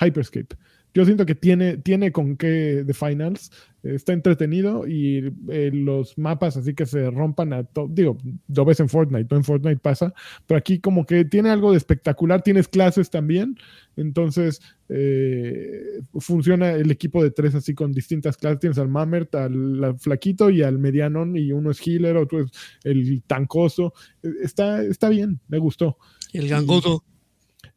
[0.00, 0.56] Hyperscape.
[0.92, 3.50] Yo siento que tiene, tiene con qué de Finals.
[3.82, 7.88] eh, Está entretenido y eh, los mapas así que se rompan a todo.
[7.88, 8.18] Digo,
[8.48, 10.12] lo ves en Fortnite, no en Fortnite pasa.
[10.46, 12.42] Pero aquí como que tiene algo de espectacular.
[12.42, 13.56] Tienes clases también.
[13.96, 18.60] Entonces eh, funciona el equipo de tres así con distintas clases.
[18.60, 21.36] Tienes al Mamert, al, al flaquito y al medianón.
[21.36, 22.50] Y uno es healer, otro es
[22.84, 23.94] el tancoso.
[24.22, 25.98] Eh, Está, está bien, me gustó.
[26.32, 27.04] El gangodo.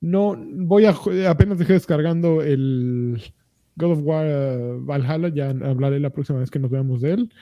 [0.03, 0.93] No, voy a
[1.29, 3.21] apenas dejé descargando el
[3.77, 7.33] God of War eh, Valhalla, ya hablaré la próxima vez que nos veamos de él.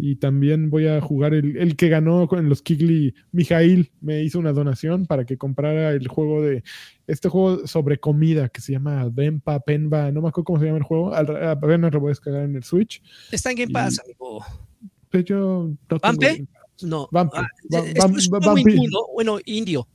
[0.00, 4.38] Y también voy a jugar el, el que ganó con los Kigli, Mijail, me hizo
[4.40, 6.62] una donación para que comprara el juego de
[7.06, 10.78] este juego sobre comida que se llama Vempa, Penba, no me acuerdo cómo se llama
[10.78, 11.14] el juego.
[11.14, 13.00] Apenas lo voy a descargar en el Switch.
[13.32, 14.44] Está en Game Pass, amigo.
[15.10, 15.38] Pero yo
[15.88, 16.46] no tengo- ¿Vampe?
[16.82, 17.08] No.
[17.10, 17.48] Vampe, Ah.
[19.14, 19.88] Bueno, indio.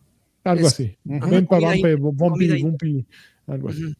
[0.43, 0.97] Algo es- así.
[1.05, 1.29] Ujú.
[1.29, 3.05] Vempa, Vampe, in- Bumpy,
[3.47, 3.93] algo así.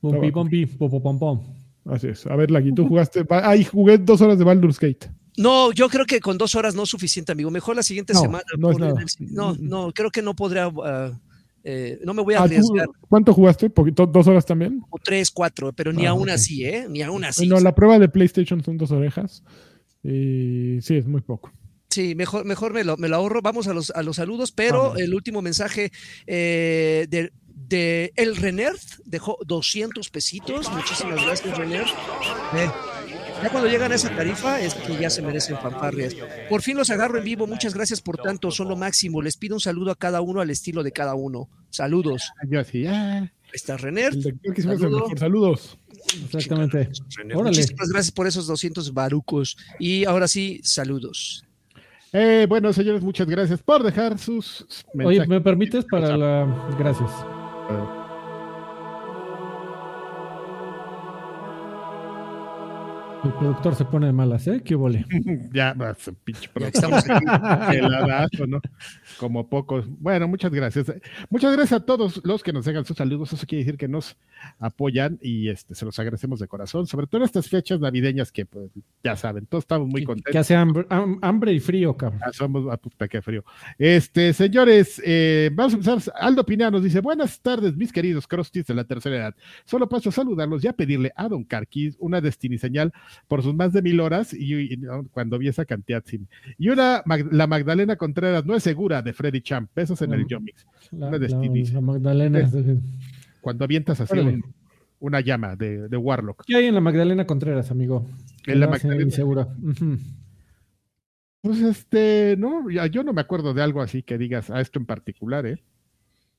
[0.00, 1.40] Pompi, popo, pom, pom.
[1.86, 2.26] Así es.
[2.26, 3.24] A ver, Lagui, tú jugaste.
[3.30, 5.10] Ay, jugué dos horas de Baldur's Gate.
[5.36, 7.50] No, yo creo que con dos horas no es suficiente, amigo.
[7.50, 8.44] Mejor la siguiente No, semana.
[8.58, 9.00] no poner nada.
[9.18, 10.70] el- no, no, creo que no podría.
[10.84, 11.18] ah,
[11.64, 12.86] eh, no me voy a Ah, ¿tú- arriesgar.
[13.08, 13.70] ¿Cuánto jugaste?
[13.70, 14.80] ¿Poquito, ¿Dos horas también?
[14.80, 16.86] Como tres, cuatro, pero ni Ah, aún así, ¿eh?
[16.88, 17.46] Ni aún así.
[17.48, 19.42] no, la prueba de PlayStation son dos orejas.
[20.02, 21.50] Y sí, es muy poco.
[21.94, 23.40] Sí, mejor, mejor me lo, me lo ahorro.
[23.40, 25.92] Vamos a los, a los saludos, pero el último mensaje
[26.26, 30.72] eh, de, de El Renerd dejó 200 pesitos.
[30.72, 31.86] Muchísimas gracias, Renerd.
[32.56, 32.68] Eh,
[33.40, 36.16] ya cuando llegan a esa tarifa es que ya se merecen fanfarrias.
[36.48, 37.46] Por fin los agarro en vivo.
[37.46, 38.50] Muchas gracias por tanto.
[38.50, 39.22] Son lo máximo.
[39.22, 41.48] Les pido un saludo a cada uno al estilo de cada uno.
[41.70, 42.32] Saludos.
[42.48, 43.76] Yo así, ah, está.
[43.76, 45.16] El el mejor.
[45.16, 45.78] Saludos.
[46.24, 46.90] Exactamente.
[47.34, 47.50] Órale.
[47.50, 49.56] Muchísimas gracias por esos 200 barucos.
[49.78, 51.44] Y ahora sí, saludos.
[52.16, 54.64] Eh, bueno, señores, muchas gracias por dejar sus
[54.94, 55.28] Oye, mensajes.
[55.28, 56.46] ¿me permites para la.
[56.78, 57.10] Gracias.
[63.24, 64.60] El productor se pone de malas, ¿eh?
[64.62, 65.06] ¿Qué vole?
[65.52, 65.74] ya,
[66.24, 67.24] pinche Ya pro- que estamos aquí.
[67.78, 68.60] heladazo, ¿no?
[69.18, 69.86] Como pocos.
[69.98, 70.92] Bueno, muchas gracias.
[71.30, 73.32] Muchas gracias a todos los que nos dejan sus saludos.
[73.32, 74.16] Eso quiere decir que nos
[74.58, 78.44] apoyan y este se los agradecemos de corazón, sobre todo en estas fechas navideñas que
[78.44, 78.70] pues,
[79.02, 80.30] ya saben, todos estamos muy contentos.
[80.30, 82.20] Que hace hambre, ham- hambre y frío, cabrón.
[82.24, 83.42] Ah, somos, ah, puta, qué frío.
[83.78, 86.14] Este, señores, eh, vamos a empezar.
[86.20, 89.34] Aldo Pineda nos dice: Buenas tardes, mis queridos crusties de la tercera edad.
[89.64, 92.92] Solo paso a saludarlos y a pedirle a Don Carquis una Destiny señal
[93.28, 94.32] por sus más de mil horas.
[94.34, 96.20] Y, y, no, cuando vi esa cantidad, sí.
[96.58, 99.70] Y una, Mag- la Magdalena Contreras no es segura de Freddy Champ.
[99.74, 100.26] Besos en el.
[100.26, 100.66] Yomix.
[100.92, 101.28] La, Una la-
[101.72, 102.50] la Magdalena.
[103.40, 104.44] Cuando avientas así un-
[105.00, 106.44] una llama de, de Warlock.
[106.46, 108.06] ¿Qué hay en la Magdalena Contreras, amigo?
[108.46, 109.04] En la Magdalena.
[109.62, 109.98] Ujú.
[111.42, 114.78] Pues este, no, ya, yo no me acuerdo de algo así que digas a esto
[114.78, 115.62] en particular, ¿eh?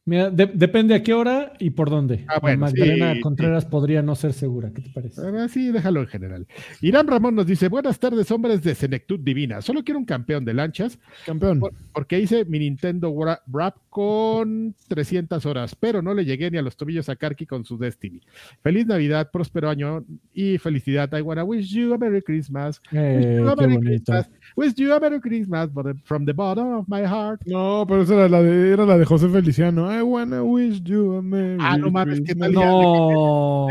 [0.08, 2.26] Mira, de- depende a qué hora y por dónde.
[2.28, 4.70] Ah, bueno, Magdalena sí, Contreras podría no ser segura.
[4.72, 5.20] ¿Qué te parece?
[5.26, 6.48] Ah, sí, déjalo en general.
[6.82, 9.64] Irán Ramón nos dice, buenas tardes, hombres de Senectud Divina.
[9.64, 11.60] Solo quiero un campeón de lanchas Campeón.
[11.60, 16.60] por- porque hice mi Nintendo Wra- Wrap con 300 horas, pero no le llegué ni
[16.60, 18.22] a los tobillos a Karki con su Destiny.
[18.62, 20.06] Feliz Navidad, próspero año
[20.36, 21.10] y felicidad.
[21.18, 22.80] I wanna wish you a Merry Christmas.
[22.92, 23.80] Eh, Wish you a Merry.
[23.80, 24.30] Christmas.
[24.56, 25.70] Wish you a Merry Christmas
[26.04, 27.42] from the bottom of my heart.
[27.48, 29.95] No, pero esa era la de, era la de José Feliciano.
[30.00, 32.52] I wanna wish you a Merry Ah, no mames, ¿qué Christmas.
[32.52, 32.54] tal?
[32.54, 33.68] No.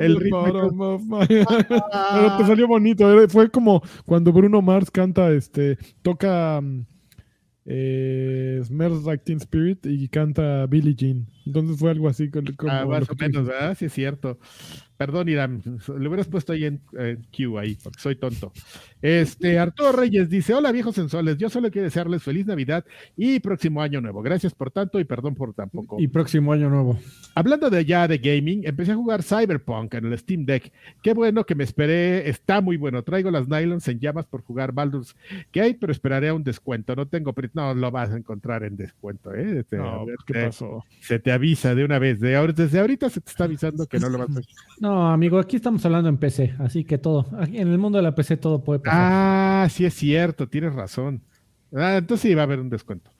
[0.00, 0.40] El the ritmo.
[0.42, 1.66] bottom of my heart.
[1.68, 3.28] Pero te salió bonito.
[3.28, 6.86] Fue como cuando Bruno Mars canta, este, toca mm,
[7.66, 11.26] eh, Smells Like Teen Spirit y canta Billie Jean.
[11.46, 12.30] Entonces fue algo así.
[12.30, 13.46] como- como Ah, más que o menos.
[13.46, 13.76] ¿verdad?
[13.78, 14.38] Sí, es cierto.
[15.02, 15.60] Perdón, Irán,
[15.98, 18.52] le hubieras puesto ahí en, en Q ahí, porque soy tonto.
[19.02, 22.84] Este, Arturo Reyes dice: Hola, viejos sensuales, yo solo quiero desearles feliz Navidad
[23.16, 24.22] y próximo año nuevo.
[24.22, 25.96] Gracias por tanto y perdón por tan poco.
[25.98, 27.00] Y próximo año nuevo.
[27.34, 30.70] Hablando de ya de gaming, empecé a jugar Cyberpunk en el Steam Deck.
[31.02, 33.02] Qué bueno que me esperé, está muy bueno.
[33.02, 35.16] Traigo las nylons en llamas por jugar Baldur's
[35.52, 36.94] Gate, pero esperaré a un descuento.
[36.94, 39.58] No tengo, no lo vas a encontrar en descuento, ¿eh?
[39.58, 40.84] Este, No, ¿qué pasó?
[41.00, 42.20] se te avisa de una vez.
[42.20, 44.40] De ahora, desde ahorita se te está avisando que no lo vas a
[44.92, 47.26] No, amigo, aquí estamos hablando en PC, así que todo.
[47.38, 49.00] aquí en el mundo de la PC todo puede pasar.
[49.02, 51.22] Ah, sí es cierto, tienes razón.
[51.74, 53.10] Ah, entonces sí va a haber un descuento.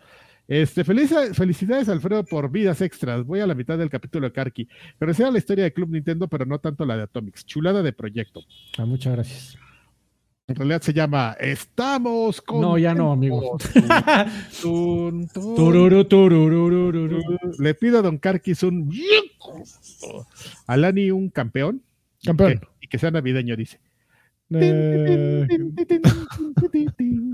[0.46, 3.24] Este, feliz- felicidades, Alfredo, por vidas extras.
[3.24, 4.68] Voy a la mitad del capítulo de Karki.
[4.98, 7.46] Pero sea la historia de Club Nintendo, pero no tanto la de Atomics.
[7.46, 8.42] Chulada de proyecto.
[8.76, 9.56] Ah, muchas gracias.
[10.48, 12.60] En realidad se llama Estamos con.
[12.60, 13.56] No, ya no, amigo.
[14.60, 17.20] Tun, tun, Tururu, turururururu.
[17.58, 18.90] Le pido a Don Karkis un.
[20.66, 21.82] A Lani un campeón.
[22.24, 22.58] Campeón.
[22.58, 23.78] que- y que sea navideño, dice.
[24.54, 25.46] Eh,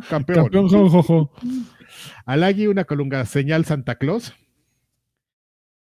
[0.09, 0.45] Campeón.
[0.45, 1.33] campeón, jojojo.
[2.27, 4.35] Al Agui una colunga señal Santa Claus.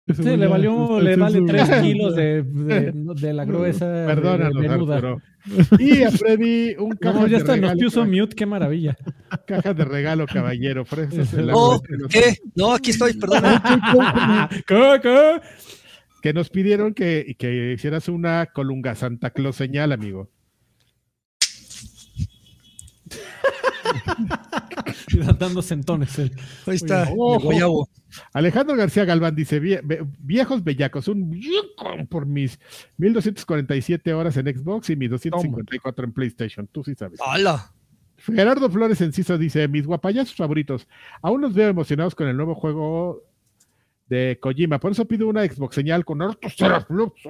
[0.06, 4.62] Sí, le valió, le vale Su- 3 kilos de, de, de la gruesa de- Perdónanos,
[4.62, 4.68] de.
[4.68, 5.22] Arturo.
[5.80, 8.98] Y a Freddy un caja No, ya de está, nos puso mute, qué maravilla.
[9.48, 10.84] Caja de regalo, caballero.
[11.54, 12.38] Oh, los- ¿qué?
[12.56, 13.42] No, aquí estoy, perdón.
[16.22, 20.30] Que nos pidieron que, que hicieras una colunga Santa Claus señal, amigo.
[25.40, 26.18] Dando sentones.
[26.20, 26.32] él.
[26.66, 27.90] Ahí está, Ojo.
[28.34, 31.40] Alejandro García Galván dice, "Vie- ve- viejos bellacos, un
[32.10, 32.60] por mis
[32.98, 36.68] 1247 horas en Xbox y mis 254 en PlayStation.
[36.68, 37.20] Tú sí sabes.
[37.26, 37.72] ¡Hala!
[38.18, 40.88] Gerardo Flores Enciso dice, mis guapayazos favoritos,
[41.22, 43.22] aún los veo emocionados con el nuevo juego
[44.08, 47.22] de Kojima, por eso pido una Xbox señal con hartos teraflops.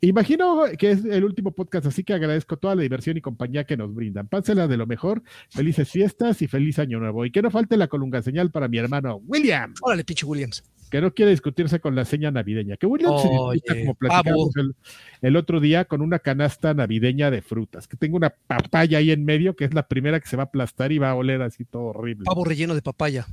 [0.00, 3.76] Imagino que es el último podcast, así que agradezco toda la diversión y compañía que
[3.76, 4.28] nos brindan.
[4.28, 7.26] Pásela de lo mejor, felices fiestas y feliz año nuevo.
[7.26, 10.62] Y que no falte la colunga señal para mi hermano William, Órale, pinche Williams.
[10.88, 12.76] que no quiere discutirse con la seña navideña.
[12.76, 14.76] Que William se discuta como platicamos el,
[15.20, 19.24] el otro día con una canasta navideña de frutas, que tengo una papaya ahí en
[19.24, 21.64] medio, que es la primera que se va a aplastar y va a oler así
[21.64, 22.24] todo horrible.
[22.24, 23.26] Pavo relleno de papaya.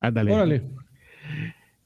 [0.00, 0.32] Ándale.
[0.32, 0.62] Órale.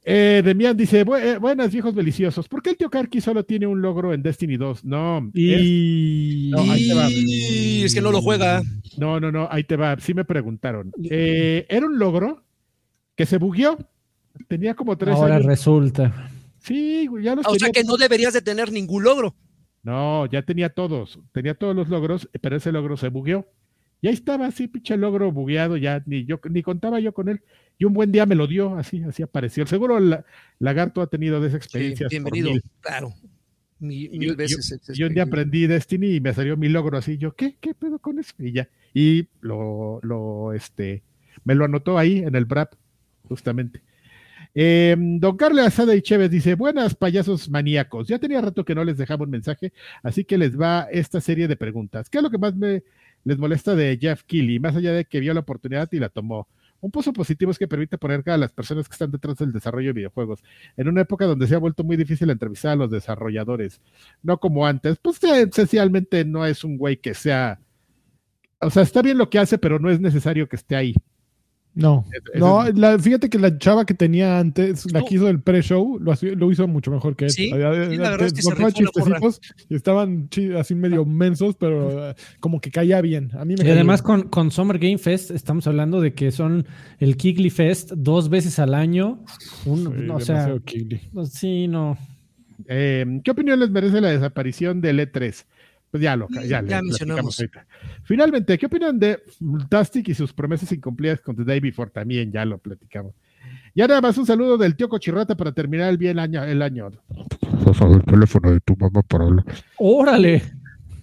[0.02, 2.48] Eh, Demian dice, "Bu- eh, buenas viejos deliciosos.
[2.48, 4.84] ¿Por qué el tío Karki solo tiene un logro en Destiny 2?
[4.84, 6.50] No, es- Y.
[6.52, 7.10] No, ahí te va.
[7.10, 8.62] Y es que no lo juega.
[8.96, 9.96] no, no, no, ahí te va.
[10.00, 10.90] Sí me preguntaron.
[11.10, 12.42] Eh, era un logro
[13.14, 13.76] que se bugueó.
[14.48, 15.46] Tenía como tres Ahora años.
[15.46, 16.30] resulta.
[16.60, 19.34] Sí, ya los O sea que no deberías de tener ningún logro.
[19.82, 23.46] No, ya tenía todos, tenía todos los logros, pero ese logro se bugueó.
[24.02, 27.40] Y ahí estaba así, pinche logro bugueado, ya ni yo ni contaba yo con él.
[27.80, 29.66] Y un buen día me lo dio, así, así apareció.
[29.66, 30.18] Seguro el
[30.58, 32.08] lagarto ha tenido de esa Sí, experiencia.
[32.10, 32.50] bienvenido.
[32.82, 33.14] Claro.
[33.78, 34.70] Mil yo- veces.
[34.70, 37.16] este, Yo un día aprendí Destiny y me salió mi logro así.
[37.16, 37.56] Yo, ¿qué?
[37.58, 38.34] ¿Qué pedo con eso?
[38.38, 38.68] Y ya.
[38.92, 41.02] Y lo, lo, este,
[41.44, 42.74] me lo anotó ahí en el BRAP,
[43.28, 43.80] justamente.
[44.54, 48.08] Eh, don Carlos Asada y Chévez dice: Buenas payasos maníacos.
[48.08, 51.48] Ya tenía rato que no les dejaba un mensaje, así que les va esta serie
[51.48, 52.10] de preguntas.
[52.10, 52.82] ¿Qué es lo que más me
[53.24, 54.58] les molesta de Jeff Keighley?
[54.58, 56.46] Más allá de que vio la oportunidad y la tomó.
[56.80, 59.88] Un pozo positivo es que permite poner a las personas que están detrás del desarrollo
[59.88, 60.42] de videojuegos.
[60.76, 63.80] En una época donde se ha vuelto muy difícil entrevistar a los desarrolladores,
[64.22, 67.60] no como antes, pues eh, esencialmente no es un güey que sea.
[68.60, 70.94] O sea, está bien lo que hace, pero no es necesario que esté ahí.
[71.72, 75.06] No, no es- la- fíjate que la chava que tenía antes, la No.
[75.06, 77.30] que hizo el pre-show, lo, hizo mucho mejor que él.
[77.30, 78.90] Sí, Había- sí, la verdad es que se contaba rifó la
[79.20, 80.28] chistecitos y estaban
[80.58, 83.30] así medio mensos, pero eh, como que caía bien.
[83.34, 86.32] A mí me Y caía además con, con Summer Game Fest estamos hablando de que
[86.32, 86.66] son
[86.98, 89.24] el Kickly Fest dos veces al año.
[89.64, 90.54] Un, Sí, o sea,
[91.30, 91.96] sí, no.
[92.68, 95.44] Eh, ¿Qué opinión les merece la desaparición del E3?
[95.90, 97.38] Pues ya lo, ya, le ya mencionamos.
[97.40, 97.66] ahorita.
[98.04, 99.20] Finalmente, ¿qué opinan de
[99.68, 101.90] Tastic y sus promesas incumplidas con The Day Before?
[101.90, 103.14] También ya lo platicamos.
[103.74, 106.44] Y ahora más un saludo del tío Cochirrata para terminar el bien año.
[106.44, 106.90] El año.
[107.64, 109.44] Pasa el teléfono de tu mamá para hablar.
[109.78, 110.42] ¡Órale!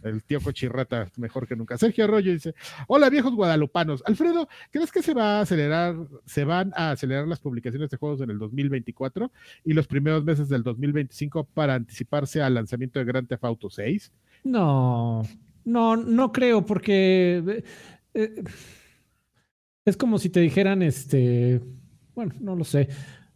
[0.03, 1.77] El tío Cochirrata, mejor que nunca.
[1.77, 2.55] Sergio Arroyo dice:
[2.88, 4.03] Hola viejos guadalupanos.
[4.05, 5.95] Alfredo, ¿crees que se va a acelerar,
[6.26, 9.31] se van a acelerar las publicaciones de juegos en el 2024
[9.65, 14.11] y los primeros meses del 2025 para anticiparse al lanzamiento de Grand Theft Auto 6?
[14.43, 15.23] No,
[15.65, 17.64] no, no creo, porque eh,
[18.14, 18.43] eh,
[19.85, 21.61] es como si te dijeran, este,
[22.15, 22.89] bueno, no lo sé,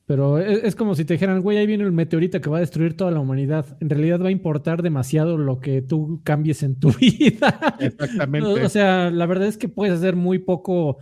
[0.05, 2.61] pero es, es como si te dijeran, güey, ahí viene el meteorito que va a
[2.61, 3.77] destruir toda la humanidad.
[3.79, 7.75] En realidad va a importar demasiado lo que tú cambies en tu vida.
[7.79, 8.47] Exactamente.
[8.47, 10.97] O, o sea, la verdad es que puedes hacer muy poco.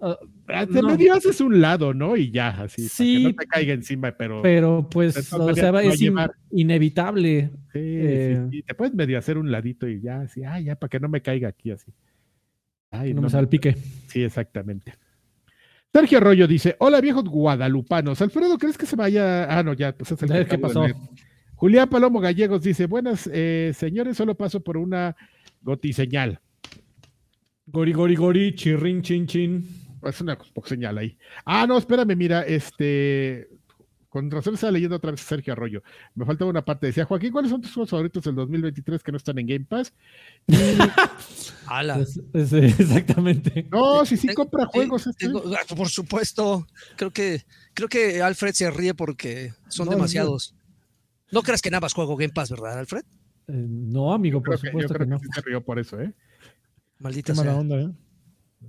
[0.00, 0.18] ah,
[0.48, 2.16] Te no, medio haces un lado, ¿no?
[2.16, 3.14] Y ya, así, Sí.
[3.14, 6.16] para que no te caiga encima, pero, pero pues, todas o sea, va es in-
[6.50, 7.50] inevitable.
[7.72, 10.76] sí, eh, sí, sí, te puedes medio hacer un ladito y ya, así, ah, ya,
[10.76, 11.92] para que no me caiga aquí, así.
[12.90, 13.76] Ay, No me salpique.
[14.06, 14.94] Sí, exactamente.
[15.92, 18.20] Sergio Arroyo dice: Hola, viejos guadalupanos.
[18.22, 19.44] Alfredo, ¿crees que se vaya?
[19.44, 20.84] Ah, no, ya, pues es el ¿Qué pasó?
[21.54, 25.14] Julián Palomo Gallegos dice: Buenas, eh, señores, solo paso por una
[25.60, 26.40] gotiseñal.
[27.66, 29.68] Gori, gori, gori, chirrin, chin, chin.
[30.04, 31.16] Es una señal ahí.
[31.44, 33.48] Ah, no, espérame, mira, este.
[34.08, 35.82] Con razón estaba leyendo otra vez a Sergio Arroyo.
[36.14, 36.86] Me faltaba una parte.
[36.86, 39.92] Decía, Joaquín, ¿cuáles son tus juegos favoritos del 2023 que no están en Game Pass?
[40.46, 40.54] Y-
[41.66, 41.98] Ala.
[41.98, 43.68] Es- es- exactamente.
[43.70, 45.06] no, si sí Tengo- compra juegos.
[45.06, 45.26] este.
[45.26, 45.42] tengo-
[45.76, 46.66] por supuesto.
[46.96, 47.42] Creo que,
[47.74, 50.54] creo que Alfred se ríe porque son No, demasiados.
[51.30, 53.02] No creas que nada más juego Game Pass, ¿verdad, Alfred?
[53.48, 55.18] Eh, no, amigo, por Creo que- yo supuesto creo que que, no.
[55.18, 56.14] sí se rió por eso, ¿eh?
[56.98, 57.60] Maldita Qué mala sea.
[57.60, 57.90] onda, ¿eh?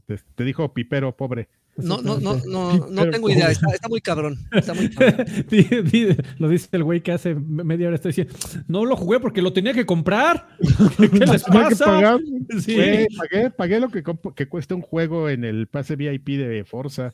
[0.06, 1.50] Te, te dijo pipero, pobre.
[1.78, 3.50] No, no, no, no, no tengo idea.
[3.52, 4.38] Está, está muy cabrón.
[4.52, 5.26] Está muy cabrón.
[6.40, 8.34] Lo dice el güey que hace me- media hora está diciendo,
[8.68, 10.48] no lo jugué porque lo tenía que comprar.
[10.98, 11.86] ¿Qué, qué les que pasa?
[11.86, 12.20] pagar.
[12.60, 12.76] Sí.
[12.76, 14.04] Güey, pagué, pagué lo que,
[14.36, 17.14] que cuesta un juego en el pase VIP de Forza.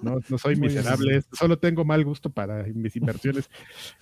[0.00, 3.50] No, no soy miserable, solo tengo mal gusto para mis inversiones.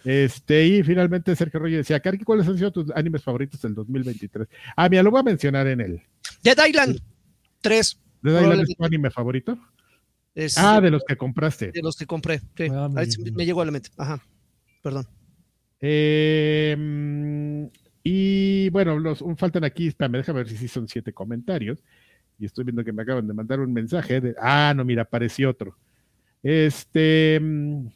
[0.04, 4.46] Este, y finalmente Sergio Rollo decía, Karki, ¿cuáles han sido tus animes favoritos del 2023?
[4.76, 6.02] Ah, mira, lo voy a mencionar en el.
[6.44, 7.00] Dead Island
[7.60, 8.00] 3.
[8.22, 9.58] ¿De Island es tu anime favorito?
[10.34, 11.72] Es Ah, de los que compraste.
[11.72, 12.40] de los que compré.
[12.56, 12.66] Sí.
[12.70, 13.90] Ah, Ahí me llegó a la mente.
[13.96, 14.22] Ajá.
[14.82, 15.06] Perdón.
[15.80, 17.64] Eh, mm,
[18.02, 21.82] y bueno, los, faltan aquí, espérame, déjame ver si sí son siete comentarios.
[22.38, 24.20] Y estoy viendo que me acaban de mandar un mensaje.
[24.20, 25.76] De, ah, no, mira, apareció otro.
[26.42, 27.86] Este mm,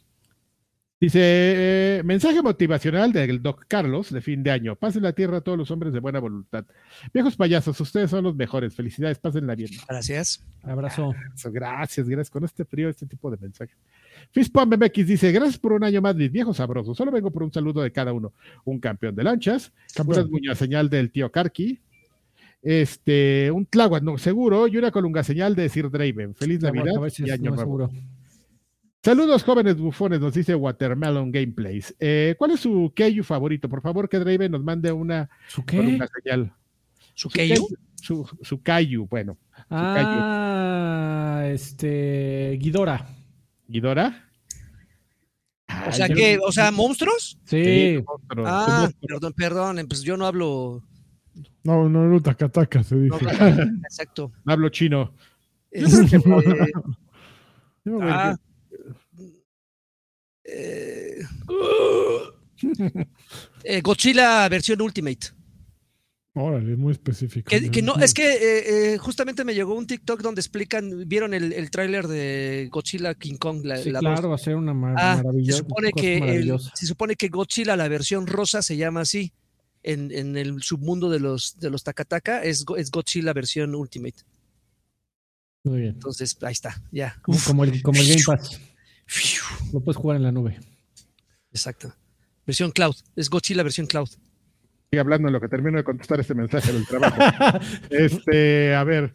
[1.07, 1.21] dice:
[1.99, 4.77] eh, mensaje motivacional del Doc Carlos de fin de año.
[4.77, 6.65] Pasen la tierra a todos los hombres de buena voluntad.
[7.13, 8.75] Viejos payasos, ustedes son los mejores.
[8.75, 9.71] Felicidades, pásenla bien.
[9.89, 10.45] Gracias.
[10.63, 11.13] Abrazo.
[11.45, 12.31] Gracias, gracias.
[12.31, 13.77] Con este frío, este tipo de mensajes.
[14.31, 16.97] Fispam MX dice: Gracias por un año más, mis viejos sabrosos.
[16.97, 18.33] Solo vengo por un saludo de cada uno.
[18.65, 20.31] Un campeón de lanchas, una Campeón.
[20.31, 21.81] buña señal del tío Karki,
[22.63, 26.35] este, un tláhuac no seguro y una colunga señal de Sir Draven.
[26.35, 27.89] Feliz Navidad si y año no nuevo.
[27.89, 27.91] seguro.
[29.05, 31.93] Saludos, jóvenes bufones, nos dice Watermelon Gameplays.
[31.99, 33.69] Eh, ¿Cuál es su Keiju favorito?
[33.69, 35.99] Por favor, que Draven nos mande una ¿Su qué?
[36.23, 36.53] señal.
[37.15, 37.35] ¿Su Su?
[37.35, 39.37] Keiju, Su, su Kaiju, bueno.
[39.69, 43.09] Ah, este, Guidora.
[43.67, 44.29] ¿Guidora?
[45.89, 47.41] O sea, que, o sea, monstruos.
[47.45, 48.45] Sí, monstruo.
[48.47, 49.85] Ah, perdón, perdón.
[49.89, 50.81] Pues yo no hablo.
[51.65, 53.27] No, no, no, tacataca, se no dice.
[53.27, 54.31] hablo- exacto.
[54.45, 55.13] No hablo chino.
[55.73, 56.21] Este,
[58.01, 58.37] ah,
[60.45, 61.23] eh,
[63.65, 65.29] eh, Godzilla versión Ultimate.
[66.35, 67.51] Órale, es muy específico.
[67.51, 71.35] Que, que no, es que eh, eh, justamente me llegó un TikTok donde explican, vieron
[71.35, 74.73] el, el tráiler de Godzilla King Kong, la, sí, la claro, va a ser una
[74.73, 75.59] mar Ah, se maravillosa.
[75.59, 79.33] supone cosa que el- se supone que Godzilla, la versión rosa, se llama así.
[79.85, 84.23] En, en el submundo de los de los Takataka es, es Godzilla versión Ultimate.
[85.65, 85.95] Muy bien.
[85.95, 87.21] Entonces, ahí está, ya.
[87.27, 88.59] Uf, como el, como el Game Pass.
[89.73, 90.59] Lo puedes jugar en la nube.
[91.51, 91.95] Exacto.
[92.47, 92.97] Versión Cloud.
[93.17, 94.09] Es Godzilla versión Cloud.
[94.09, 97.17] Sigue hablando en lo que termino de contestar este mensaje del trabajo.
[97.91, 99.15] este, a ver.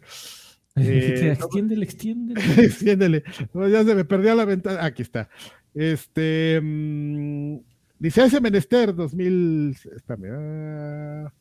[0.76, 2.40] Eh, extiéndele, extiéndele.
[2.64, 3.24] Extiéndele.
[3.52, 4.84] No, ya se me perdió la ventana.
[4.84, 5.28] Aquí está.
[5.74, 6.60] Este.
[6.62, 7.58] mm,
[7.98, 9.76] dice ese menester 2000.
[9.96, 10.26] Espérame.
[10.32, 11.32] ah,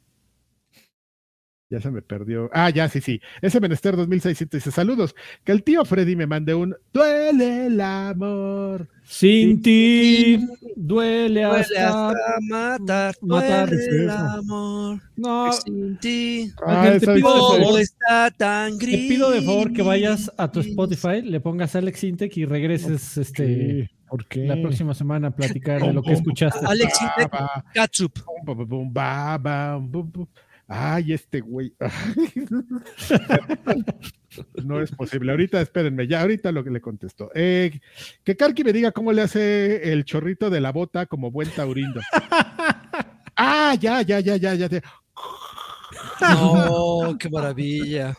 [1.69, 2.49] ya se me perdió.
[2.53, 3.19] Ah, ya, sí, sí.
[3.41, 5.15] Ese menester 2600 dice: Saludos.
[5.43, 6.75] Que el tío Freddy me mande un.
[6.93, 8.87] Duele el amor.
[9.03, 10.37] Sin ti
[10.75, 12.09] duele Duele hasta.
[12.09, 14.99] hasta matar, matar, duele el amor.
[15.15, 19.07] No, Sin ti, Ah, Ángel, te pido está tan te gris.
[19.09, 23.45] pido de favor que vayas a tu Spotify, le pongas Alex Intec y regreses este,
[23.45, 23.89] ¿Qué?
[24.09, 24.45] ¿Por qué?
[24.45, 26.65] la próxima semana a platicar de lo que escuchaste.
[26.65, 27.31] Alex Intec,
[27.73, 28.11] Katsup.
[30.67, 31.73] Ay, este güey.
[34.63, 35.31] no es posible.
[35.31, 37.29] Ahorita, espérenme, ya ahorita lo que le contesto.
[37.33, 37.79] Eh,
[38.23, 42.01] que Karki me diga cómo le hace el chorrito de la bota como buen taurindo.
[43.37, 44.81] ah, ya, ya, ya, ya, ya.
[46.21, 48.17] No, qué maravilla.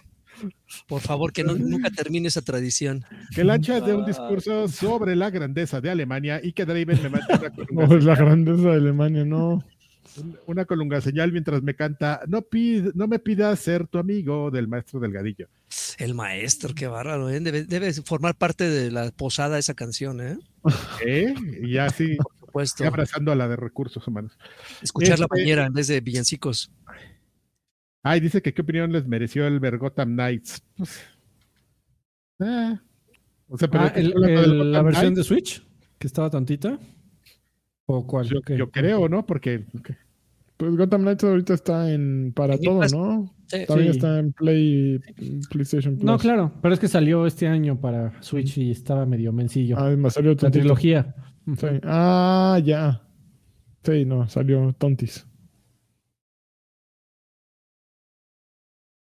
[0.86, 3.04] Por favor, que no- nunca termine esa tradición.
[3.34, 7.50] Que Lancha dé un discurso sobre la grandeza de Alemania y que Draven me mande
[7.74, 9.64] una No, es la grandeza de Alemania, no.
[10.46, 14.68] Una colunga señal mientras me canta no, pid- no me pidas ser tu amigo del
[14.68, 15.48] maestro Delgadillo.
[15.98, 17.40] El maestro, qué bárbaro, ¿eh?
[17.40, 20.38] debe, debe formar parte de la posada esa canción, ¿eh?
[21.06, 21.34] ¿Eh?
[21.62, 22.86] Y ya así, Por supuesto.
[22.86, 24.38] abrazando a la de recursos humanos.
[24.82, 26.70] Escuchar la Este- bañera en vez de villancicos.
[28.02, 30.62] Ay, dice que qué opinión les mereció el Vergotham Knights.
[30.76, 31.00] Pues,
[32.40, 32.78] eh,
[33.48, 35.24] o sea, pero Ah, ¿qué el- está hablando del el- la versión de?
[35.24, 35.62] Switch,
[35.98, 36.78] que estaba tontita.
[37.86, 38.28] ¿O cuál?
[38.28, 39.24] Yo creo, ¿no?
[39.26, 39.64] Porque
[40.58, 42.80] Pues Gotham Knights ahorita está en para En todo.
[42.92, 43.34] ¿no?
[43.46, 43.64] Sí.
[43.66, 43.98] También Sí.
[43.98, 45.00] está en Play,
[45.50, 46.04] PlayStation Plus.
[46.04, 49.76] No, claro, pero es que salió este año para Switch y estaba medio mencillo.
[49.78, 51.14] Ah, me salió la trilogía.
[51.56, 51.66] Sí.
[51.84, 53.02] Ah, ya.
[53.84, 55.24] Sí, no, salió tontis.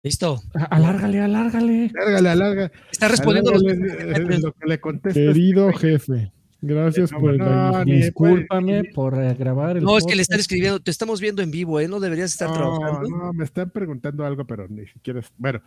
[0.04, 0.38] Listo.
[0.70, 1.92] Alárgale, alárgale.
[1.94, 2.72] Lárgale, alarga.
[2.92, 5.20] Está respondiendo los Alárgale, lo que le contesta.
[5.20, 6.32] Querido jefe,
[6.64, 10.80] gracias No, por no, Discúlpame por eh, grabar el No, es que le están escribiendo,
[10.80, 11.88] te estamos viendo en vivo, ¿eh?
[11.88, 13.10] No deberías estar No, trabajando.
[13.10, 15.22] no, me están preguntando algo, pero ni siquiera.
[15.38, 15.62] Bueno,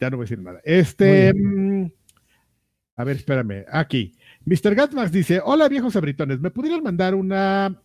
[0.00, 0.60] ya no voy a decir nada.
[0.64, 1.32] Este.
[1.34, 1.90] mm,
[2.96, 3.64] a ver, espérame.
[3.72, 4.14] Aquí.
[4.44, 4.74] Mr.
[4.74, 6.40] Gatmax dice: Hola, viejos abritones.
[6.40, 7.80] ¿Me pudieran mandar una.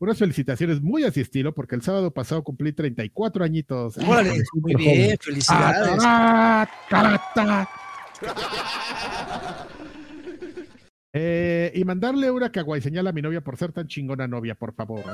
[0.00, 3.96] Unas felicitaciones muy a su estilo, porque el sábado pasado cumplí 34 añitos.
[3.98, 5.18] Órale, muy bien, joven.
[5.20, 6.02] felicidades.
[6.04, 7.68] Ah, carata.
[11.16, 14.74] Eh, y mandarle una kawaii señal a mi novia por ser tan chingona novia, por
[14.74, 15.04] favor.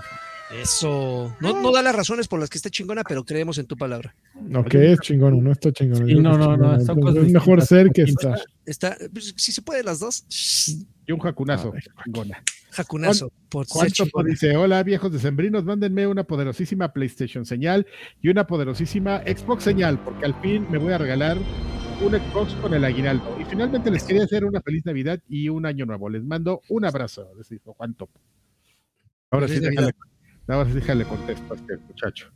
[0.63, 1.37] Eso.
[1.41, 4.15] No, no da las razones por las que esté chingona, pero creemos en tu palabra.
[4.41, 6.07] No, que es chingón, no está chingón.
[6.07, 6.89] Sí, no, no, no, cosas
[7.27, 7.69] Es mejor distintas.
[7.69, 8.41] ser que estar.
[8.65, 10.25] Está, pues, si se puede las dos,
[11.07, 11.75] Y un jacunazo.
[12.05, 12.43] chingona.
[12.71, 13.31] jacunazo.
[13.51, 14.31] Por ser ¿Cuánto chingona.
[14.31, 14.57] dice?
[14.57, 17.87] Hola, viejos decembrinos, mándenme una poderosísima PlayStation señal
[18.23, 21.37] y una poderosísima Xbox señal, porque al fin me voy a regalar
[22.01, 23.37] un Xbox con el aguinaldo.
[23.41, 26.09] Y finalmente les quería hacer una feliz Navidad y un año nuevo.
[26.09, 27.31] Les mando un abrazo.
[27.37, 28.21] Les dijo Juan Topo.
[29.31, 29.95] Ahora sí, déjale,
[30.49, 32.31] ahora sí déjale contesto a este muchacho.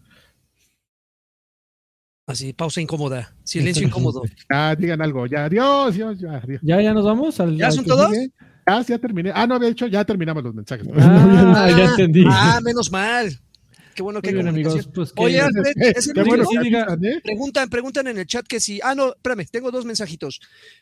[2.27, 3.35] Así, pausa incómoda.
[3.43, 4.23] Silencio incómodo.
[4.49, 5.27] Ah, digan algo.
[5.27, 6.61] Ya, adiós, adiós, ya, adiós.
[6.63, 7.39] ¿Ya, ya nos vamos?
[7.41, 8.11] Al, ¿Ya al son todos?
[8.11, 8.31] sigue?
[8.67, 9.31] Ah, sí, ya terminé.
[9.35, 10.87] Ah, no había dicho, ya terminamos los mensajes.
[10.97, 12.25] Ah, ya entendí.
[12.27, 13.29] Ah, menos mal.
[13.95, 14.89] Qué bueno que hay bien, amigos.
[14.95, 17.21] Pues Oye, Alfred, Eh, ¿es el qué bueno que ¿eh?
[17.23, 18.81] Preguntan, preguntan en el chat que si.
[18.83, 20.41] Ah, no, espérame, tengo dos mensajitos.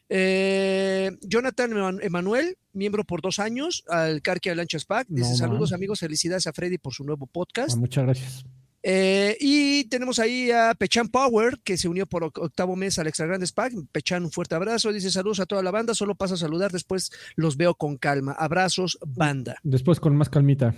[0.09, 5.07] Eh, Jonathan Eman- Emanuel, miembro por dos años, al Carquia Lanchas Pack.
[5.09, 7.73] Dice: No, Saludos, amigos, felicidades a Freddy por su nuevo podcast.
[7.75, 8.45] Ah, muchas gracias.
[8.85, 13.07] Eh, y tenemos ahí a Pechan Power, que se unió por oc- octavo mes al
[13.07, 13.75] Extra Grandes Pack.
[13.93, 14.93] Pechan, un fuerte abrazo.
[14.93, 18.33] Dice: Saludos a toda la banda, solo paso a saludar, después los veo con calma.
[18.33, 19.57] Abrazos, banda.
[19.63, 20.75] Después con más calmita.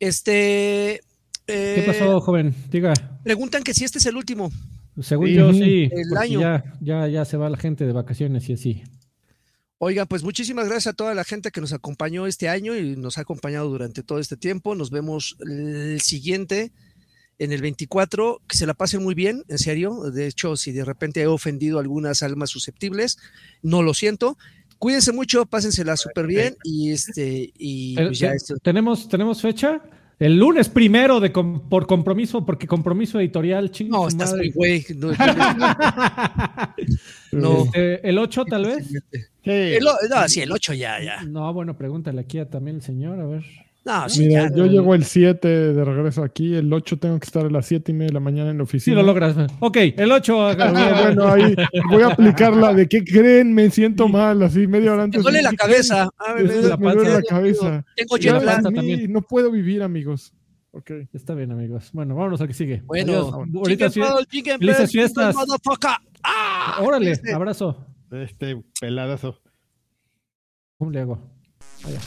[0.00, 1.00] Este.
[1.52, 2.54] ¿Qué eh, pasó, joven?
[2.70, 2.94] Diga.
[3.24, 4.50] Preguntan que si este es el último.
[5.00, 5.34] Según Sí.
[5.34, 5.90] yo, sí.
[5.90, 6.40] El año.
[6.40, 8.82] Ya, ya, ya se va la gente de vacaciones y así.
[9.78, 13.18] Oigan, pues muchísimas gracias a toda la gente que nos acompañó este año y nos
[13.18, 14.74] ha acompañado durante todo este tiempo.
[14.74, 16.72] Nos vemos el siguiente
[17.38, 18.42] en el 24.
[18.46, 20.10] Que se la pasen muy bien, en serio.
[20.12, 23.18] De hecho, si de repente he ofendido a algunas almas susceptibles,
[23.62, 24.38] no lo siento.
[24.78, 28.54] Cuídense mucho, pásensela súper bien y este y Eh, pues ya esto.
[28.62, 29.80] ¿Tenemos, ¿Tenemos fecha?
[30.22, 34.52] El lunes primero de com- por compromiso, porque compromiso editorial, chingue No, estás madre.
[34.54, 34.86] muy güey.
[34.96, 35.10] No,
[37.32, 37.64] No.
[37.64, 38.88] Este, el 8 tal vez.
[38.88, 39.50] Sí.
[39.50, 41.22] el, no, sí, el 8 ya, ya.
[41.24, 43.42] No, bueno, pregúntale aquí a también el señor, a ver.
[43.84, 44.54] No, sí, Mira, ya.
[44.56, 47.90] yo llego el 7 de regreso aquí, el 8 tengo que estar a las 7
[47.90, 48.96] y media de la mañana en la Sí, oficina.
[48.98, 49.34] lo logras.
[49.58, 50.40] Ok, el 8.
[50.50, 51.56] Ah, bueno, ahí
[51.90, 55.22] voy a aplicar la de qué creen, me siento mal, así media hora Me antes.
[55.24, 56.08] duele la ¿Qué cabeza.
[56.16, 57.22] Ah, me Me duele la duele la panza.
[57.28, 57.84] cabeza.
[57.96, 58.62] Tengo jet lag.
[59.08, 60.32] no puedo vivir, amigos.
[60.70, 60.90] Ok.
[61.12, 61.90] Está bien, amigos.
[61.92, 62.82] Bueno, vámonos al que sigue.
[62.86, 63.32] Bueno, Adiós.
[63.56, 64.00] ahorita sí.
[64.58, 65.34] Felices fiestas.
[66.22, 66.78] ¡Ah!
[66.82, 67.84] Órale, Este- abrazo.
[68.12, 69.40] Este peladazo.
[70.78, 71.30] ¿Cómo le hago?
[71.82, 71.98] Vaya.